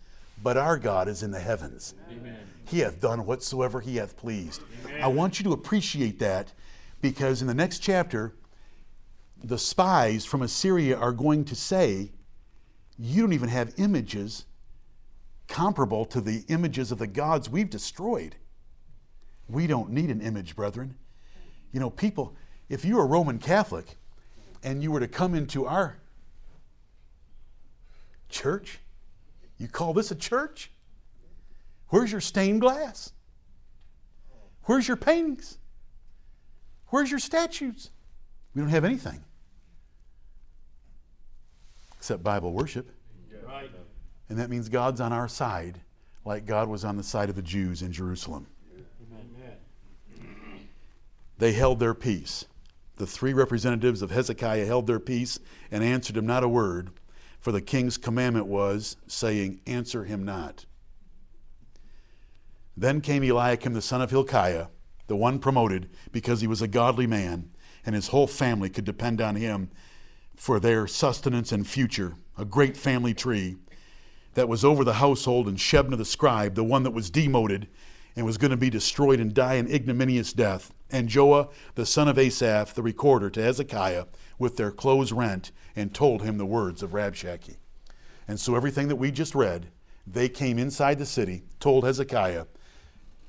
But 0.41 0.57
our 0.57 0.77
God 0.77 1.07
is 1.07 1.23
in 1.23 1.31
the 1.31 1.39
heavens. 1.39 1.93
Amen. 2.11 2.37
He 2.67 2.79
hath 2.79 2.99
done 2.99 3.25
whatsoever 3.25 3.81
he 3.81 3.97
hath 3.97 4.17
pleased. 4.17 4.61
Amen. 4.85 5.01
I 5.01 5.07
want 5.07 5.39
you 5.39 5.43
to 5.45 5.53
appreciate 5.53 6.19
that 6.19 6.53
because 7.01 7.41
in 7.41 7.47
the 7.47 7.53
next 7.53 7.79
chapter, 7.79 8.33
the 9.43 9.57
spies 9.57 10.25
from 10.25 10.41
Assyria 10.41 10.97
are 10.97 11.11
going 11.11 11.45
to 11.45 11.55
say, 11.55 12.11
You 12.97 13.21
don't 13.21 13.33
even 13.33 13.49
have 13.49 13.73
images 13.77 14.45
comparable 15.47 16.05
to 16.05 16.21
the 16.21 16.43
images 16.47 16.91
of 16.91 16.97
the 16.97 17.07
gods 17.07 17.49
we've 17.49 17.69
destroyed. 17.69 18.35
We 19.47 19.67
don't 19.67 19.91
need 19.91 20.09
an 20.09 20.21
image, 20.21 20.55
brethren. 20.55 20.95
You 21.71 21.79
know, 21.79 21.89
people, 21.89 22.35
if 22.69 22.83
you 22.83 22.97
are 22.97 23.03
a 23.03 23.07
Roman 23.07 23.37
Catholic 23.37 23.97
and 24.63 24.81
you 24.81 24.91
were 24.91 24.99
to 24.99 25.07
come 25.07 25.35
into 25.35 25.65
our 25.65 25.97
church, 28.45 28.77
you 29.57 29.67
call 29.67 29.91
this 29.91 30.11
a 30.11 30.15
church? 30.15 30.69
Where's 31.87 32.11
your 32.11 32.21
stained 32.21 32.61
glass? 32.61 33.11
Where's 34.65 34.87
your 34.87 34.97
paintings? 34.97 35.57
Where's 36.89 37.09
your 37.09 37.19
statues? 37.19 37.89
We 38.53 38.61
don't 38.61 38.69
have 38.69 38.85
anything 38.85 39.23
except 41.97 42.21
Bible 42.21 42.53
worship. 42.53 42.91
And 44.29 44.37
that 44.37 44.51
means 44.51 44.69
God's 44.69 45.01
on 45.01 45.11
our 45.11 45.27
side, 45.27 45.81
like 46.23 46.45
God 46.45 46.69
was 46.69 46.85
on 46.85 46.97
the 46.97 47.03
side 47.03 47.29
of 47.29 47.35
the 47.35 47.41
Jews 47.41 47.81
in 47.81 47.91
Jerusalem. 47.91 48.45
Amen. 49.11 50.67
They 51.39 51.53
held 51.53 51.79
their 51.79 51.95
peace. 51.95 52.45
The 52.97 53.07
three 53.07 53.33
representatives 53.33 54.03
of 54.03 54.11
Hezekiah 54.11 54.67
held 54.67 54.85
their 54.85 54.99
peace 54.99 55.39
and 55.71 55.83
answered 55.83 56.15
him 56.15 56.27
not 56.27 56.43
a 56.43 56.47
word 56.47 56.91
for 57.45 57.51
the 57.51 57.61
king's 57.61 57.95
commandment 57.95 58.47
was, 58.47 58.97
saying, 59.05 59.61
Answer 59.67 60.05
him 60.05 60.25
not. 60.25 60.65
Then 62.75 63.01
came 63.01 63.21
Eliakim 63.21 63.73
the 63.73 63.83
son 63.83 64.01
of 64.01 64.09
Hilkiah, 64.09 64.69
the 65.05 65.15
one 65.15 65.37
promoted, 65.37 65.91
because 66.11 66.41
he 66.41 66.47
was 66.47 66.63
a 66.63 66.67
godly 66.67 67.05
man, 67.05 67.51
and 67.85 67.93
his 67.93 68.07
whole 68.07 68.25
family 68.25 68.71
could 68.71 68.83
depend 68.83 69.21
on 69.21 69.35
him 69.35 69.69
for 70.35 70.59
their 70.59 70.87
sustenance 70.87 71.51
and 71.51 71.67
future, 71.67 72.15
a 72.35 72.45
great 72.45 72.75
family 72.75 73.13
tree 73.13 73.57
that 74.33 74.49
was 74.49 74.65
over 74.65 74.83
the 74.83 74.93
household, 74.93 75.47
and 75.47 75.59
Shebna 75.59 75.97
the 75.97 76.03
scribe, 76.03 76.55
the 76.55 76.63
one 76.63 76.81
that 76.81 76.95
was 76.95 77.11
demoted 77.11 77.67
and 78.15 78.25
was 78.25 78.39
going 78.39 78.49
to 78.49 78.57
be 78.57 78.71
destroyed 78.71 79.19
and 79.19 79.35
die 79.35 79.53
an 79.53 79.71
ignominious 79.71 80.33
death, 80.33 80.73
and 80.89 81.09
Joah 81.09 81.51
the 81.75 81.85
son 81.85 82.07
of 82.07 82.17
Asaph, 82.17 82.73
the 82.73 82.81
recorder, 82.81 83.29
to 83.29 83.43
Hezekiah, 83.43 84.05
with 84.39 84.57
their 84.57 84.71
clothes 84.71 85.11
rent 85.11 85.51
and 85.75 85.93
told 85.93 86.21
him 86.21 86.37
the 86.37 86.45
words 86.45 86.81
of 86.81 86.91
Rabshakeh. 86.91 87.57
And 88.27 88.39
so 88.39 88.55
everything 88.55 88.87
that 88.87 88.95
we 88.95 89.11
just 89.11 89.35
read, 89.35 89.67
they 90.07 90.29
came 90.29 90.57
inside 90.57 90.99
the 90.99 91.05
city, 91.05 91.43
told 91.59 91.83
Hezekiah, 91.83 92.45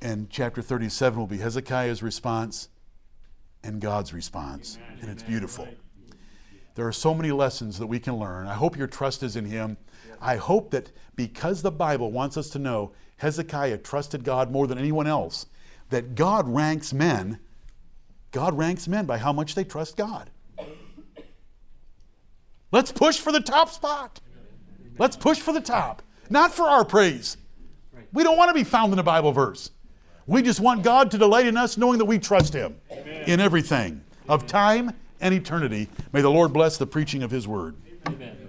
and 0.01 0.31
chapter 0.31 0.63
37 0.63 1.19
will 1.19 1.27
be 1.27 1.39
Hezekiah's 1.39 2.03
response 2.03 2.69
and 3.63 3.81
God's 3.81 4.13
response. 4.13 4.79
Amen. 4.79 4.99
And 5.03 5.11
it's 5.11 5.23
beautiful. 5.23 5.67
There 6.75 6.87
are 6.87 6.93
so 6.93 7.15
many 7.15 7.33
lessons 7.33 7.79
that 7.79 7.87
we 7.87 7.99
can 7.99 8.17
learn. 8.17 8.47
I 8.47 8.55
hope 8.55 8.77
your 8.77 8.87
trust 8.87 9.23
is 9.23 9.35
in 9.35 9.47
Him. 9.47 9.79
I 10.21 10.37
hope 10.37 10.71
that 10.73 10.93
because 11.15 11.63
the 11.63 11.71
Bible 11.71 12.13
wants 12.13 12.37
us 12.37 12.51
to 12.51 12.59
know 12.59 12.93
Hezekiah 13.17 13.79
trusted 13.79 14.25
God 14.25 14.51
more 14.51 14.67
than 14.67 14.79
anyone 14.79 15.07
else, 15.07 15.47
that 15.89 16.15
God 16.15 16.47
ranks 16.47 16.93
men, 16.93 17.39
God 18.31 18.57
ranks 18.57 18.87
men 18.87 19.07
by 19.07 19.17
how 19.17 19.33
much 19.33 19.55
they 19.55 19.65
trust 19.65 19.97
God. 19.97 20.31
Let's 22.73 22.93
push 22.93 23.19
for 23.19 23.33
the 23.33 23.41
top 23.41 23.71
spot. 23.71 24.21
Let's 24.99 25.17
push 25.17 25.39
for 25.39 25.53
the 25.53 25.61
top, 25.61 26.03
not 26.31 26.53
for 26.53 26.65
our 26.65 26.85
praise. 26.85 27.37
We 28.13 28.23
don't 28.23 28.37
want 28.37 28.49
to 28.49 28.55
be 28.55 28.65
found 28.65 28.93
in 28.93 28.99
a 28.99 29.03
Bible 29.03 29.33
verse. 29.33 29.71
We 30.27 30.43
just 30.43 30.59
want 30.59 30.83
God 30.83 31.11
to 31.13 31.19
delight 31.19 31.47
in 31.47 31.57
us, 31.57 31.77
knowing 31.77 31.99
that 31.99 32.07
we 32.07 32.19
trust 32.19 32.53
Him 32.53 32.77
Amen. 32.91 33.25
in 33.27 33.41
everything 33.41 34.03
of 34.29 34.47
time 34.47 34.93
and 35.21 35.35
eternity. 35.35 35.89
May 36.13 36.23
the 36.23 36.31
Lord 36.31 36.53
bless 36.53 36.79
the 36.79 36.87
preaching 36.87 37.23
of 37.23 37.31
His 37.31 37.47
word. 37.47 37.77
Amen. 38.07 38.46